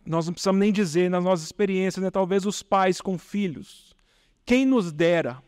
nós 0.06 0.26
não 0.26 0.34
precisamos 0.34 0.60
nem 0.60 0.72
dizer 0.72 1.10
nas 1.10 1.24
nossas 1.24 1.46
experiências, 1.46 2.04
né? 2.04 2.10
talvez 2.10 2.46
os 2.46 2.64
pais 2.64 3.02
com 3.02 3.18
filhos. 3.18 3.96
Quem 4.46 4.66
nos 4.66 4.92
dera 4.92 5.44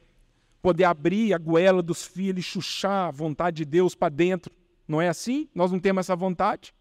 poder 0.61 0.83
abrir 0.83 1.33
a 1.33 1.37
goela 1.37 1.81
dos 1.81 2.03
filhos 2.03 2.45
chuchar 2.45 3.07
a 3.07 3.11
vontade 3.11 3.57
de 3.57 3.65
Deus 3.65 3.95
para 3.95 4.09
dentro. 4.09 4.53
Não 4.87 5.01
é 5.01 5.07
assim? 5.07 5.47
Nós 5.53 5.71
não 5.71 5.79
temos 5.79 6.05
essa 6.05 6.15
vontade. 6.15 6.73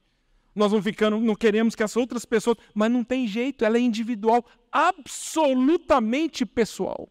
Nós 0.55 0.73
não 0.73 0.83
ficamos, 0.83 1.23
não 1.23 1.37
queremos 1.37 1.75
que 1.75 1.83
as 1.83 1.97
outras 1.97 2.25
pessoas, 2.25 2.57
mas 2.75 2.91
não 2.91 3.05
tem 3.05 3.29
jeito, 3.29 3.65
ela 3.65 3.77
é 3.77 3.81
individual, 3.81 4.45
absolutamente 4.73 6.45
pessoal. 6.45 7.09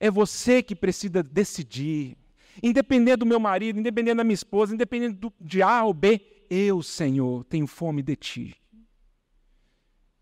É 0.00 0.10
você 0.10 0.62
que 0.62 0.74
precisa 0.74 1.22
decidir. 1.22 2.16
Independente 2.62 3.18
do 3.18 3.26
meu 3.26 3.38
marido, 3.38 3.78
independente 3.78 4.16
da 4.16 4.24
minha 4.24 4.34
esposa, 4.34 4.74
independente 4.74 5.16
do, 5.18 5.32
de 5.40 5.62
A 5.62 5.84
ou 5.84 5.92
B, 5.92 6.46
eu, 6.48 6.82
Senhor, 6.82 7.44
tenho 7.44 7.66
fome 7.66 8.02
de 8.02 8.16
ti. 8.16 8.56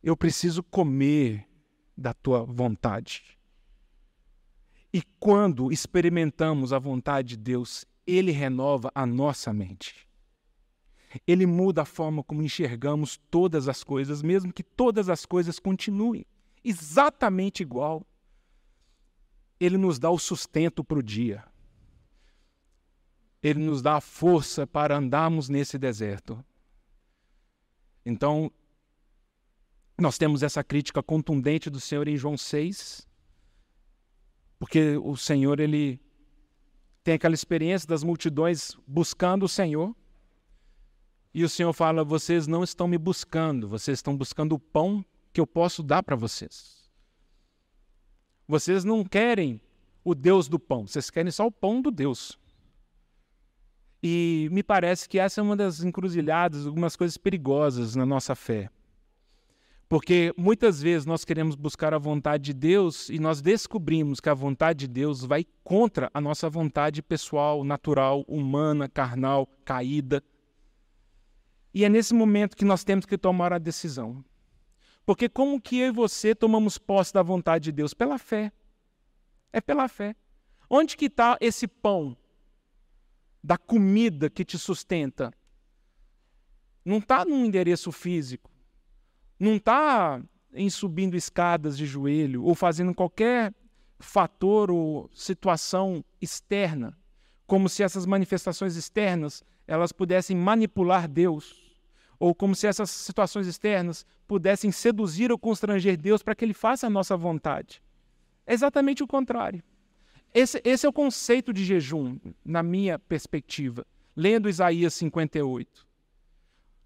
Eu 0.03 0.16
preciso 0.16 0.62
comer 0.62 1.46
da 1.96 2.12
tua 2.12 2.44
vontade. 2.44 3.38
E 4.92 5.03
quando 5.18 5.70
experimentamos 5.70 6.72
a 6.72 6.79
vontade 6.79 7.31
de 7.31 7.37
Deus, 7.37 7.85
ele 8.07 8.33
renova 8.33 8.90
a 8.94 9.07
nossa 9.07 9.53
mente. 9.53 10.09
Ele 11.26 11.46
muda 11.46 11.83
a 11.83 11.85
forma 11.85 12.22
como 12.22 12.42
enxergamos 12.42 13.18
todas 13.31 13.68
as 13.68 13.83
coisas, 13.83 14.22
mesmo 14.22 14.53
que 14.53 14.62
todas 14.62 15.09
as 15.09 15.24
coisas 15.24 15.59
continuem 15.59 16.24
exatamente 16.64 17.62
igual. 17.62 18.07
Ele 19.59 19.76
nos 19.76 19.98
dá 19.98 20.11
o 20.11 20.18
sustento 20.18 20.83
para 20.83 20.98
o 20.98 21.03
dia. 21.03 21.44
Ele 23.42 23.61
nos 23.61 23.83
dá 23.83 23.96
a 23.96 24.00
força 24.00 24.66
para 24.66 24.96
andarmos 24.96 25.48
nesse 25.48 25.79
deserto. 25.79 26.44
Então, 28.05 28.50
nós 29.98 30.16
temos 30.16 30.42
essa 30.42 30.64
crítica 30.64 31.03
contundente 31.03 31.68
do 31.68 31.81
Senhor 31.81 32.09
em 32.09 32.16
João 32.16 32.37
6, 32.37 33.07
porque 34.61 34.99
o 34.99 35.16
Senhor, 35.16 35.59
ele 35.59 35.99
tem 37.03 37.14
aquela 37.14 37.35
experiência 37.35 37.88
das 37.88 38.05
multidões 38.05 38.77
buscando 38.87 39.44
o 39.44 39.49
Senhor. 39.49 39.96
E 41.33 41.42
o 41.42 41.49
Senhor 41.49 41.73
fala: 41.73 42.05
vocês 42.05 42.46
não 42.46 42.62
estão 42.62 42.87
me 42.87 42.99
buscando, 42.99 43.66
vocês 43.66 43.99
estão 43.99 44.14
buscando 44.14 44.55
o 44.55 44.59
pão 44.59 45.03
que 45.33 45.40
eu 45.40 45.46
posso 45.46 45.83
dar 45.83 46.03
para 46.03 46.14
vocês. 46.14 46.90
Vocês 48.46 48.85
não 48.85 49.03
querem 49.03 49.62
o 50.05 50.14
Deus 50.14 50.46
do 50.46 50.59
pão, 50.59 50.87
vocês 50.87 51.09
querem 51.09 51.33
só 51.33 51.46
o 51.46 51.53
pão 51.53 51.81
do 51.81 51.90
Deus. 51.90 52.38
E 54.03 54.49
me 54.53 54.62
parece 54.62 55.09
que 55.09 55.18
essa 55.18 55.40
é 55.40 55.42
uma 55.42 55.57
das 55.57 55.83
encruzilhadas, 55.83 56.66
algumas 56.66 56.96
coisas 56.96 57.16
perigosas 57.16 57.94
na 57.94 58.05
nossa 58.05 58.35
fé. 58.35 58.68
Porque 59.90 60.33
muitas 60.37 60.81
vezes 60.81 61.05
nós 61.05 61.24
queremos 61.24 61.57
buscar 61.57 61.92
a 61.92 61.98
vontade 61.98 62.44
de 62.44 62.55
Deus 62.55 63.09
e 63.09 63.18
nós 63.18 63.42
descobrimos 63.42 64.20
que 64.20 64.29
a 64.29 64.35
vontade 64.35 64.87
de 64.87 64.88
Deus 64.88 65.24
vai 65.24 65.44
contra 65.64 66.09
a 66.14 66.20
nossa 66.20 66.48
vontade 66.48 67.03
pessoal, 67.03 67.64
natural, 67.64 68.24
humana, 68.29 68.88
carnal, 68.88 69.48
caída. 69.64 70.22
E 71.74 71.85
é 71.85 71.88
nesse 71.88 72.14
momento 72.14 72.57
que 72.57 72.64
nós 72.64 72.85
temos 72.85 73.05
que 73.05 73.18
tomar 73.18 73.53
a 73.53 73.59
decisão. 73.59 74.24
Porque 75.05 75.29
como 75.29 75.61
que 75.61 75.79
eu 75.79 75.88
e 75.88 75.90
você 75.90 76.37
tomamos 76.37 76.79
posse 76.79 77.12
da 77.12 77.20
vontade 77.20 77.64
de 77.64 77.72
Deus? 77.72 77.92
Pela 77.92 78.16
fé. 78.16 78.53
É 79.53 79.61
pela 79.61 79.88
fé. 79.88 80.14
Onde 80.70 80.96
que 80.96 81.07
está 81.07 81.37
esse 81.40 81.66
pão 81.66 82.16
da 83.42 83.59
comida 83.59 84.31
que 84.31 84.44
te 84.44 84.57
sustenta? 84.57 85.33
Não 86.85 86.98
está 86.98 87.24
num 87.24 87.44
endereço 87.44 87.90
físico 87.90 88.50
não 89.40 89.57
está 89.57 90.22
em 90.53 90.68
subindo 90.68 91.16
escadas 91.16 91.79
de 91.79 91.87
joelho 91.87 92.44
ou 92.44 92.55
fazendo 92.55 92.94
qualquer 92.94 93.55
fator 93.98 94.70
ou 94.70 95.09
situação 95.14 96.05
externa, 96.20 96.96
como 97.46 97.68
se 97.68 97.83
essas 97.83 98.05
manifestações 98.05 98.76
externas 98.76 99.42
elas 99.66 99.92
pudessem 99.92 100.37
manipular 100.37 101.09
Deus, 101.09 101.79
ou 102.18 102.35
como 102.35 102.55
se 102.55 102.66
essas 102.66 102.90
situações 102.90 103.46
externas 103.46 104.05
pudessem 104.26 104.70
seduzir 104.70 105.33
ou 105.33 105.38
constranger 105.38 105.96
Deus 105.96 106.22
para 106.22 106.35
que 106.35 106.44
Ele 106.44 106.55
faça 106.55 106.87
a 106.87 106.90
nossa 106.90 107.16
vontade. 107.16 107.83
É 108.46 108.53
exatamente 108.53 109.03
o 109.03 109.07
contrário. 109.07 109.62
Esse, 110.35 110.61
esse 110.64 110.85
é 110.85 110.88
o 110.88 110.92
conceito 110.92 111.53
de 111.53 111.64
jejum, 111.64 112.18
na 112.44 112.62
minha 112.62 112.98
perspectiva, 112.98 113.87
lendo 114.14 114.48
Isaías 114.48 114.94
58. 114.94 115.89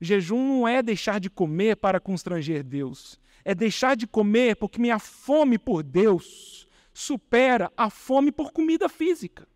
Jejum 0.04 0.46
não 0.46 0.68
é 0.68 0.82
deixar 0.82 1.18
de 1.18 1.30
comer 1.30 1.76
para 1.76 1.98
constranger 1.98 2.62
Deus. 2.62 3.18
É 3.44 3.54
deixar 3.54 3.96
de 3.96 4.06
comer 4.06 4.56
porque 4.56 4.80
minha 4.80 4.98
fome 4.98 5.58
por 5.58 5.82
Deus 5.82 6.68
supera 6.92 7.72
a 7.76 7.90
fome 7.90 8.30
por 8.30 8.52
comida 8.52 8.88
física. 8.88 9.48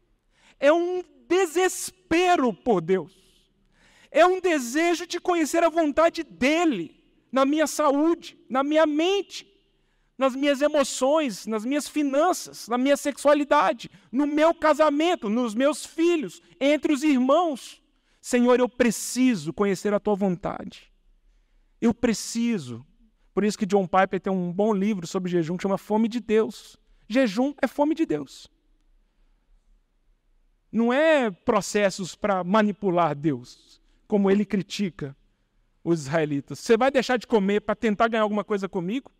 É 0.59 0.73
um 0.73 1.03
desespero 1.29 2.53
por 2.53 2.81
Deus. 2.81 3.17
É 4.11 4.27
um 4.27 4.41
desejo 4.41 5.07
de 5.07 5.21
conhecer 5.21 5.63
a 5.63 5.69
vontade 5.69 6.25
dEle 6.25 6.99
na 7.31 7.45
minha 7.45 7.67
saúde, 7.67 8.39
na 8.49 8.65
minha 8.65 8.87
mente, 8.87 9.47
nas 10.17 10.35
minhas 10.35 10.61
emoções, 10.61 11.47
nas 11.47 11.65
minhas 11.65 11.87
finanças, 11.87 12.67
na 12.67 12.77
minha 12.77 12.97
sexualidade, 12.97 13.89
no 14.11 14.27
meu 14.27 14.53
casamento, 14.53 15.29
nos 15.29 15.55
meus 15.55 15.87
filhos, 15.87 16.43
entre 16.61 16.93
os 16.93 17.05
irmãos. 17.05 17.78
Senhor, 18.29 18.61
eu 18.61 18.69
preciso 18.69 19.55
conhecer 19.55 19.95
a 19.95 19.99
tua 19.99 20.15
vontade. 20.15 20.93
Eu 21.81 21.95
preciso. 21.95 22.85
Por 23.33 23.43
isso 23.43 23.57
que 23.57 23.65
John 23.65 23.87
Piper 23.87 24.21
tem 24.21 24.31
um 24.31 24.53
bom 24.53 24.75
livro 24.75 25.07
sobre 25.07 25.31
jejum 25.31 25.57
que 25.57 25.63
chama 25.63 25.79
Fome 25.79 26.09
de 26.09 26.21
Deus. 26.21 26.77
Jejum 27.09 27.55
é 27.63 27.67
fome 27.67 27.95
de 27.95 28.05
Deus. 28.05 28.47
Não 30.71 30.93
é 30.93 31.31
processos 31.31 32.15
para 32.15 32.45
manipular 32.45 33.17
Deus, 33.17 33.81
como 34.07 34.31
ele 34.31 34.45
critica 34.45 35.17
os 35.83 36.01
israelitas. 36.01 36.59
Você 36.59 36.77
vai 36.77 36.91
deixar 36.91 37.17
de 37.17 37.27
comer 37.27 37.63
para 37.63 37.75
tentar 37.75 38.09
ganhar 38.09 38.25
alguma 38.25 38.45
coisa 38.45 38.69
comigo? 38.69 39.11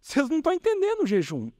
Vocês 0.00 0.28
não 0.28 0.38
estão 0.38 0.52
entendendo 0.52 1.04
o 1.04 1.06
jejum. 1.06 1.52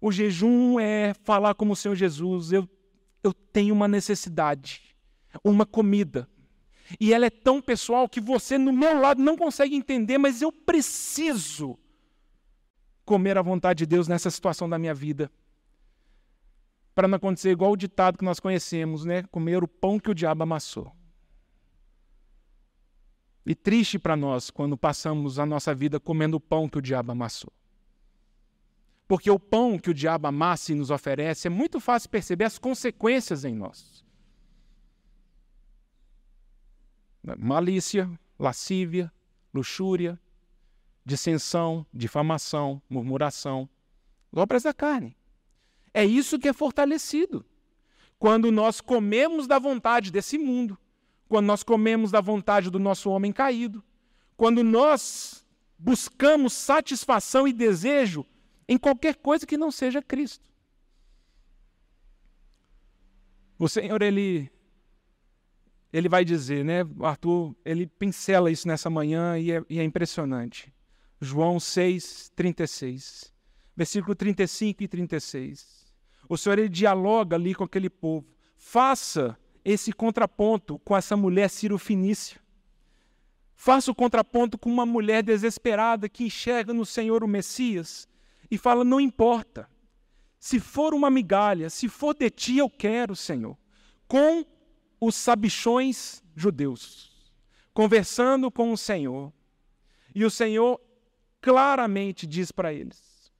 O 0.00 0.10
jejum 0.10 0.80
é 0.80 1.14
falar 1.22 1.54
como 1.54 1.74
o 1.74 1.76
Senhor 1.76 1.94
Jesus, 1.94 2.50
eu 2.50 2.68
eu 3.22 3.32
tenho 3.32 3.74
uma 3.74 3.86
necessidade, 3.88 4.82
uma 5.44 5.64
comida. 5.64 6.28
E 7.00 7.12
ela 7.12 7.26
é 7.26 7.30
tão 7.30 7.62
pessoal 7.62 8.08
que 8.08 8.20
você, 8.20 8.58
no 8.58 8.72
meu 8.72 8.98
lado, 9.00 9.22
não 9.22 9.36
consegue 9.36 9.74
entender, 9.74 10.18
mas 10.18 10.42
eu 10.42 10.52
preciso 10.52 11.78
comer 13.04 13.38
a 13.38 13.42
vontade 13.42 13.78
de 13.78 13.86
Deus 13.86 14.08
nessa 14.08 14.30
situação 14.30 14.68
da 14.68 14.78
minha 14.78 14.94
vida. 14.94 15.30
para 16.94 17.08
não 17.08 17.16
acontecer 17.16 17.50
igual 17.50 17.72
o 17.72 17.76
ditado 17.76 18.18
que 18.18 18.24
nós 18.24 18.38
conhecemos, 18.38 19.04
né? 19.04 19.22
Comer 19.24 19.62
o 19.64 19.68
pão 19.68 19.98
que 19.98 20.10
o 20.10 20.14
diabo 20.14 20.42
amassou. 20.42 20.92
E 23.44 23.54
triste 23.54 23.98
para 23.98 24.14
nós 24.14 24.50
quando 24.50 24.76
passamos 24.76 25.38
a 25.38 25.46
nossa 25.46 25.74
vida 25.74 25.98
comendo 25.98 26.36
o 26.36 26.40
pão 26.40 26.68
que 26.68 26.78
o 26.78 26.82
diabo 26.82 27.12
amassou. 27.12 27.52
Porque 29.12 29.30
o 29.30 29.38
pão 29.38 29.78
que 29.78 29.90
o 29.90 29.94
diabo 29.94 30.26
amassa 30.26 30.72
e 30.72 30.74
nos 30.74 30.90
oferece 30.90 31.46
é 31.46 31.50
muito 31.50 31.78
fácil 31.78 32.08
perceber 32.08 32.44
as 32.44 32.56
consequências 32.58 33.44
em 33.44 33.54
nós. 33.54 34.02
Malícia, 37.36 38.10
lascívia, 38.38 39.12
luxúria, 39.52 40.18
dissensão, 41.04 41.84
difamação, 41.92 42.80
murmuração, 42.88 43.68
obras 44.34 44.62
da 44.62 44.72
carne. 44.72 45.14
É 45.92 46.06
isso 46.06 46.38
que 46.38 46.48
é 46.48 46.54
fortalecido. 46.54 47.44
Quando 48.18 48.50
nós 48.50 48.80
comemos 48.80 49.46
da 49.46 49.58
vontade 49.58 50.10
desse 50.10 50.38
mundo, 50.38 50.78
quando 51.28 51.44
nós 51.44 51.62
comemos 51.62 52.10
da 52.10 52.22
vontade 52.22 52.70
do 52.70 52.78
nosso 52.78 53.10
homem 53.10 53.30
caído, 53.30 53.84
quando 54.38 54.64
nós 54.64 55.46
buscamos 55.78 56.54
satisfação 56.54 57.46
e 57.46 57.52
desejo 57.52 58.26
em 58.72 58.78
qualquer 58.78 59.16
coisa 59.16 59.46
que 59.46 59.58
não 59.58 59.70
seja 59.70 60.00
Cristo. 60.00 60.50
O 63.58 63.68
Senhor, 63.68 64.00
ele, 64.00 64.50
ele 65.92 66.08
vai 66.08 66.24
dizer, 66.24 66.64
né, 66.64 66.78
Arthur, 67.02 67.54
ele 67.66 67.86
pincela 67.86 68.50
isso 68.50 68.66
nessa 68.66 68.88
manhã 68.88 69.38
e 69.38 69.52
é, 69.52 69.62
e 69.68 69.78
é 69.78 69.84
impressionante. 69.84 70.72
João 71.20 71.60
6, 71.60 72.32
36, 72.34 73.32
versículo 73.76 74.14
35 74.14 74.82
e 74.82 74.88
36. 74.88 75.92
O 76.26 76.38
Senhor 76.38 76.58
ele 76.58 76.68
dialoga 76.70 77.36
ali 77.36 77.54
com 77.54 77.64
aquele 77.64 77.90
povo. 77.90 78.26
Faça 78.56 79.38
esse 79.62 79.92
contraponto 79.92 80.78
com 80.78 80.96
essa 80.96 81.14
mulher 81.14 81.50
Finícia. 81.78 82.40
Faça 83.54 83.90
o 83.90 83.94
contraponto 83.94 84.56
com 84.56 84.70
uma 84.70 84.86
mulher 84.86 85.22
desesperada 85.22 86.08
que 86.08 86.24
enxerga 86.24 86.72
no 86.72 86.86
Senhor 86.86 87.22
o 87.22 87.28
Messias 87.28 88.08
e 88.52 88.58
fala: 88.58 88.84
Não 88.84 89.00
importa. 89.00 89.66
Se 90.38 90.60
for 90.60 90.92
uma 90.92 91.08
migalha, 91.08 91.70
se 91.70 91.88
for 91.88 92.14
de 92.14 92.28
ti, 92.28 92.58
eu 92.58 92.68
quero, 92.68 93.16
Senhor. 93.16 93.56
Com 94.06 94.44
os 95.00 95.14
sabichões 95.14 96.22
judeus, 96.36 97.32
conversando 97.72 98.50
com 98.50 98.70
o 98.70 98.76
Senhor. 98.76 99.32
E 100.14 100.24
o 100.24 100.30
Senhor 100.30 100.78
claramente 101.40 102.26
diz 102.26 102.52
para 102.52 102.74
eles: 102.74 103.32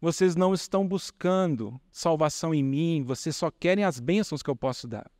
vocês 0.00 0.34
não 0.34 0.54
estão 0.54 0.88
buscando 0.88 1.78
salvação 1.92 2.54
em 2.54 2.62
mim, 2.62 3.04
vocês 3.04 3.36
só 3.36 3.50
querem 3.50 3.84
as 3.84 4.00
bênçãos 4.00 4.42
que 4.42 4.48
eu 4.48 4.56
posso 4.56 4.88
dar. 4.88 5.10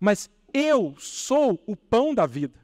Mas 0.00 0.30
eu 0.54 0.94
sou 0.98 1.62
o 1.66 1.76
pão 1.76 2.14
da 2.14 2.24
vida. 2.24 2.58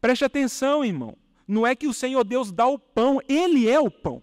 Preste 0.00 0.24
atenção, 0.24 0.84
irmão. 0.84 1.16
Não 1.48 1.66
é 1.66 1.74
que 1.74 1.88
o 1.88 1.94
Senhor 1.94 2.22
Deus 2.24 2.52
dá 2.52 2.66
o 2.66 2.78
pão, 2.78 3.22
Ele 3.26 3.66
é 3.66 3.80
o 3.80 3.90
pão. 3.90 4.22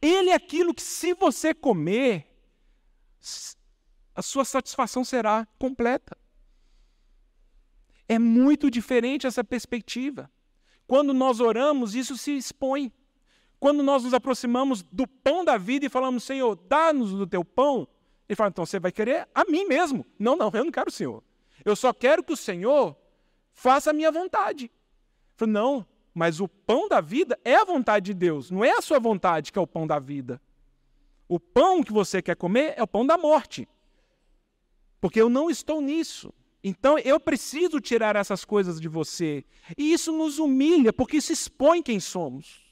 Ele 0.00 0.30
é 0.30 0.34
aquilo 0.34 0.72
que, 0.72 0.80
se 0.80 1.12
você 1.12 1.52
comer, 1.52 2.26
a 4.14 4.22
sua 4.22 4.46
satisfação 4.46 5.04
será 5.04 5.46
completa. 5.58 6.16
É 8.08 8.18
muito 8.18 8.70
diferente 8.70 9.26
essa 9.26 9.44
perspectiva. 9.44 10.30
Quando 10.86 11.12
nós 11.12 11.38
oramos, 11.38 11.94
isso 11.94 12.16
se 12.16 12.34
expõe. 12.34 12.90
Quando 13.60 13.82
nós 13.82 14.04
nos 14.04 14.14
aproximamos 14.14 14.82
do 14.82 15.06
pão 15.06 15.44
da 15.44 15.58
vida 15.58 15.84
e 15.84 15.90
falamos, 15.90 16.24
Senhor, 16.24 16.56
dá-nos 16.56 17.12
do 17.12 17.26
teu 17.26 17.44
pão, 17.44 17.86
ele 18.28 18.36
fala, 18.36 18.48
então 18.48 18.64
você 18.64 18.78
vai 18.80 18.92
querer 18.92 19.28
a 19.34 19.44
mim 19.44 19.66
mesmo. 19.66 20.06
Não, 20.18 20.34
não, 20.34 20.50
eu 20.54 20.64
não 20.64 20.72
quero 20.72 20.88
o 20.88 20.92
Senhor. 20.92 21.22
Eu 21.62 21.76
só 21.76 21.92
quero 21.92 22.22
que 22.22 22.32
o 22.32 22.36
Senhor 22.36 22.96
faça 23.52 23.90
a 23.90 23.92
minha 23.92 24.10
vontade. 24.10 24.66
Eu 24.66 24.70
falo, 25.36 25.52
não, 25.52 25.86
mas 26.14 26.40
o 26.40 26.46
pão 26.46 26.88
da 26.88 27.00
vida 27.00 27.38
é 27.44 27.56
a 27.56 27.64
vontade 27.64 28.06
de 28.06 28.14
Deus, 28.14 28.50
não 28.50 28.64
é 28.64 28.70
a 28.70 28.80
sua 28.80 29.00
vontade 29.00 29.52
que 29.52 29.58
é 29.58 29.62
o 29.62 29.66
pão 29.66 29.86
da 29.86 29.98
vida. 29.98 30.40
O 31.28 31.40
pão 31.40 31.82
que 31.82 31.92
você 31.92 32.22
quer 32.22 32.36
comer 32.36 32.74
é 32.76 32.82
o 32.82 32.86
pão 32.86 33.04
da 33.04 33.18
morte. 33.18 33.68
Porque 35.00 35.20
eu 35.20 35.28
não 35.28 35.50
estou 35.50 35.80
nisso. 35.80 36.32
Então 36.62 36.98
eu 36.98 37.18
preciso 37.18 37.80
tirar 37.80 38.14
essas 38.16 38.44
coisas 38.44 38.80
de 38.80 38.88
você. 38.88 39.44
E 39.76 39.92
isso 39.92 40.12
nos 40.12 40.38
humilha, 40.38 40.92
porque 40.92 41.16
isso 41.16 41.32
expõe 41.32 41.82
quem 41.82 41.98
somos. 41.98 42.62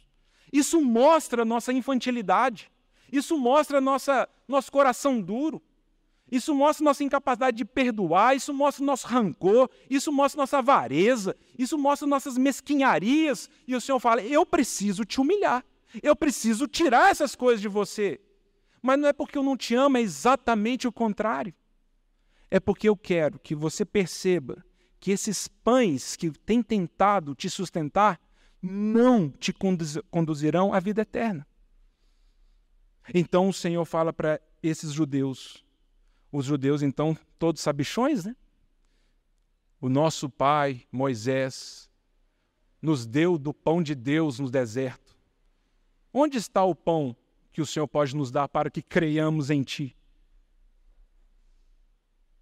Isso 0.53 0.81
mostra 0.81 1.45
nossa 1.45 1.73
infantilidade. 1.73 2.71
Isso 3.11 3.37
mostra 3.37 3.81
nossa, 3.81 4.29
nosso 4.47 4.71
coração 4.71 5.21
duro. 5.21 5.61
Isso 6.33 6.55
mostra 6.55 6.83
nossa 6.83 7.05
incapacidade 7.05 7.59
de 7.59 7.65
perdoar, 7.67 8.35
isso 8.35 8.55
mostra 8.55 8.83
nosso 8.83 9.07
rancor, 9.07 9.69
isso 9.91 10.11
mostra 10.11 10.41
nossa 10.41 10.59
avareza, 10.61 11.37
isso 11.59 11.77
mostra 11.77 12.09
nossas 12.09 12.39
mesquinharias. 12.39 13.51
E 13.69 13.77
o 13.77 13.81
Senhor 13.83 14.01
fala: 14.01 14.23
Eu 14.23 14.47
preciso 14.47 15.05
te 15.05 15.21
humilhar, 15.21 15.63
eu 16.03 16.17
preciso 16.17 16.67
tirar 16.67 17.11
essas 17.11 17.37
coisas 17.37 17.61
de 17.61 17.69
você. 17.69 18.19
Mas 18.81 18.99
não 18.99 19.09
é 19.09 19.13
porque 19.13 19.37
eu 19.37 19.43
não 19.43 19.59
te 19.59 19.75
amo, 19.75 19.99
é 19.99 20.01
exatamente 20.01 20.89
o 20.89 20.93
contrário. 20.93 21.53
É 22.51 22.59
porque 22.59 22.89
eu 22.89 22.97
quero 22.97 23.39
que 23.39 23.55
você 23.55 23.85
perceba 23.85 24.65
que 24.99 25.11
esses 25.11 25.49
pães 25.49 26.17
que 26.17 26.31
têm 26.31 26.63
tentado 26.63 27.35
te 27.35 27.51
sustentar 27.51 28.19
não 28.63 29.29
te 29.29 29.53
conduzirão 30.11 30.73
à 30.73 30.81
vida 30.81 31.03
eterna. 31.03 31.47
Então 33.13 33.51
o 33.51 33.53
Senhor 33.53 33.85
fala 33.85 34.15
para 34.15 34.41
esses 34.63 34.93
judeus, 34.93 35.63
os 36.33 36.47
judeus 36.47 36.83
então 36.83 37.17
todos 37.39 37.61
sabichões, 37.61 38.25
né? 38.25 38.35
O 39.79 39.89
nosso 39.89 40.31
pai 40.31 40.87
Moisés 40.91 41.91
nos 42.81 43.07
deu 43.07 43.37
do 43.37 43.53
pão 43.53 43.83
de 43.83 43.95
Deus 43.95 44.39
no 44.39 44.51
deserto. 44.51 45.17
Onde 46.13 46.39
está 46.39 46.65
o 46.65 46.75
pão 46.75 47.15
que 47.53 47.61
o 47.61 47.67
Senhor 47.67 47.87
pode 47.87 48.17
nos 48.17 48.31
dar 48.31 48.49
para 48.49 48.71
que 48.71 48.81
creiamos 48.81 49.51
em 49.51 49.63
Ti? 49.63 49.97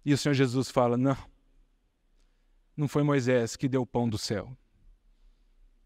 E 0.05 0.13
o 0.13 0.17
Senhor 0.17 0.33
Jesus 0.33 0.71
fala: 0.71 0.97
Não, 0.97 1.17
não 2.75 2.87
foi 2.87 3.03
Moisés 3.03 3.55
que 3.55 3.67
deu 3.67 3.81
o 3.81 3.87
pão 3.87 4.07
do 4.07 4.17
céu. 4.17 4.55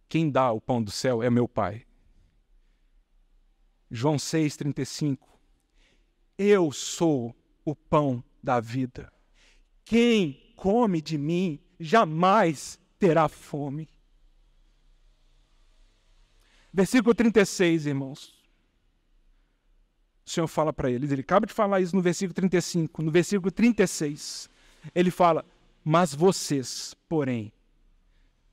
Quem 0.08 0.30
dá 0.30 0.52
o 0.52 0.62
pão 0.62 0.82
do 0.82 0.92
céu 0.92 1.24
é 1.24 1.30
meu 1.30 1.48
Pai. 1.48 1.86
João 3.90 4.16
6,35. 4.16 5.18
Eu 6.38 6.72
sou 6.72 7.36
o 7.66 7.76
pão 7.76 8.24
da 8.42 8.60
vida. 8.60 9.12
Quem 9.84 10.54
come 10.56 11.02
de 11.02 11.18
mim 11.18 11.60
jamais 11.80 12.80
terá 12.98 13.28
fome. 13.28 13.90
Versículo 16.72 17.14
36, 17.14 17.88
irmãos. 17.88 18.34
O 20.26 20.30
Senhor 20.30 20.48
fala 20.48 20.72
para 20.72 20.90
eles, 20.90 21.12
ele 21.12 21.22
acaba 21.22 21.46
de 21.46 21.54
falar 21.54 21.82
isso 21.82 21.96
no 21.96 22.02
versículo 22.02 22.34
35. 22.34 23.02
No 23.02 23.12
versículo 23.12 23.52
36, 23.52 24.50
ele 24.94 25.12
fala: 25.12 25.46
Mas 25.84 26.14
vocês, 26.14 26.96
porém, 27.08 27.52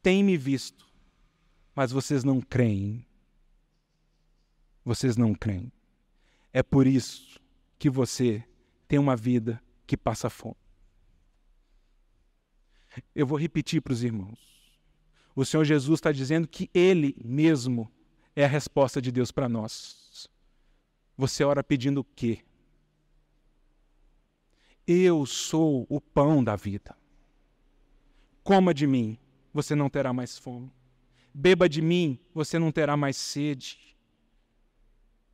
têm 0.03 0.25
me 0.25 0.37
visto 0.37 0.92
mas 1.75 1.90
vocês 1.90 2.22
não 2.22 2.40
creem. 2.40 3.05
Vocês 4.85 5.16
não 5.16 5.35
creem. 5.35 5.72
É 6.53 6.62
por 6.62 6.87
isso 6.87 7.40
que 7.79 7.88
você 7.88 8.44
tem 8.92 8.98
uma 8.98 9.16
vida 9.16 9.59
que 9.87 9.96
passa 9.96 10.28
fome. 10.28 10.55
Eu 13.14 13.26
vou 13.26 13.38
repetir 13.38 13.81
para 13.81 13.94
os 13.94 14.05
irmãos. 14.05 14.38
O 15.35 15.46
Senhor 15.46 15.64
Jesus 15.64 15.96
está 15.96 16.12
dizendo 16.12 16.46
que 16.46 16.68
Ele 16.74 17.16
mesmo 17.24 17.90
é 18.36 18.45
a 18.45 18.49
resposta 18.49 19.01
de 19.01 19.11
Deus 19.11 19.32
para 19.32 19.49
nós. 19.49 20.28
Você 21.16 21.43
ora 21.43 21.64
pedindo 21.64 22.03
o 22.03 22.05
quê? 22.05 22.45
Eu 24.86 25.24
sou 25.24 25.86
o 25.88 25.99
pão 25.99 26.45
da 26.45 26.55
vida. 26.55 26.95
Coma 28.45 28.74
de 28.74 28.86
mim, 28.86 29.18
você 29.55 29.74
não 29.74 29.88
terá 29.88 30.12
mais 30.12 30.36
fome. 30.36 30.70
Beba 31.32 31.66
de 31.66 31.80
mim, 31.80 32.20
você 32.34 32.59
não 32.59 32.70
terá 32.70 32.95
mais 32.95 33.16
sede. 33.16 33.97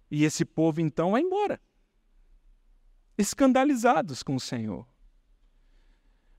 E 0.09 0.23
esse 0.23 0.45
povo 0.45 0.81
então 0.81 1.11
vai 1.11 1.23
embora, 1.23 1.61
escandalizados 3.19 4.23
com 4.23 4.37
o 4.37 4.41
Senhor. 4.41 4.87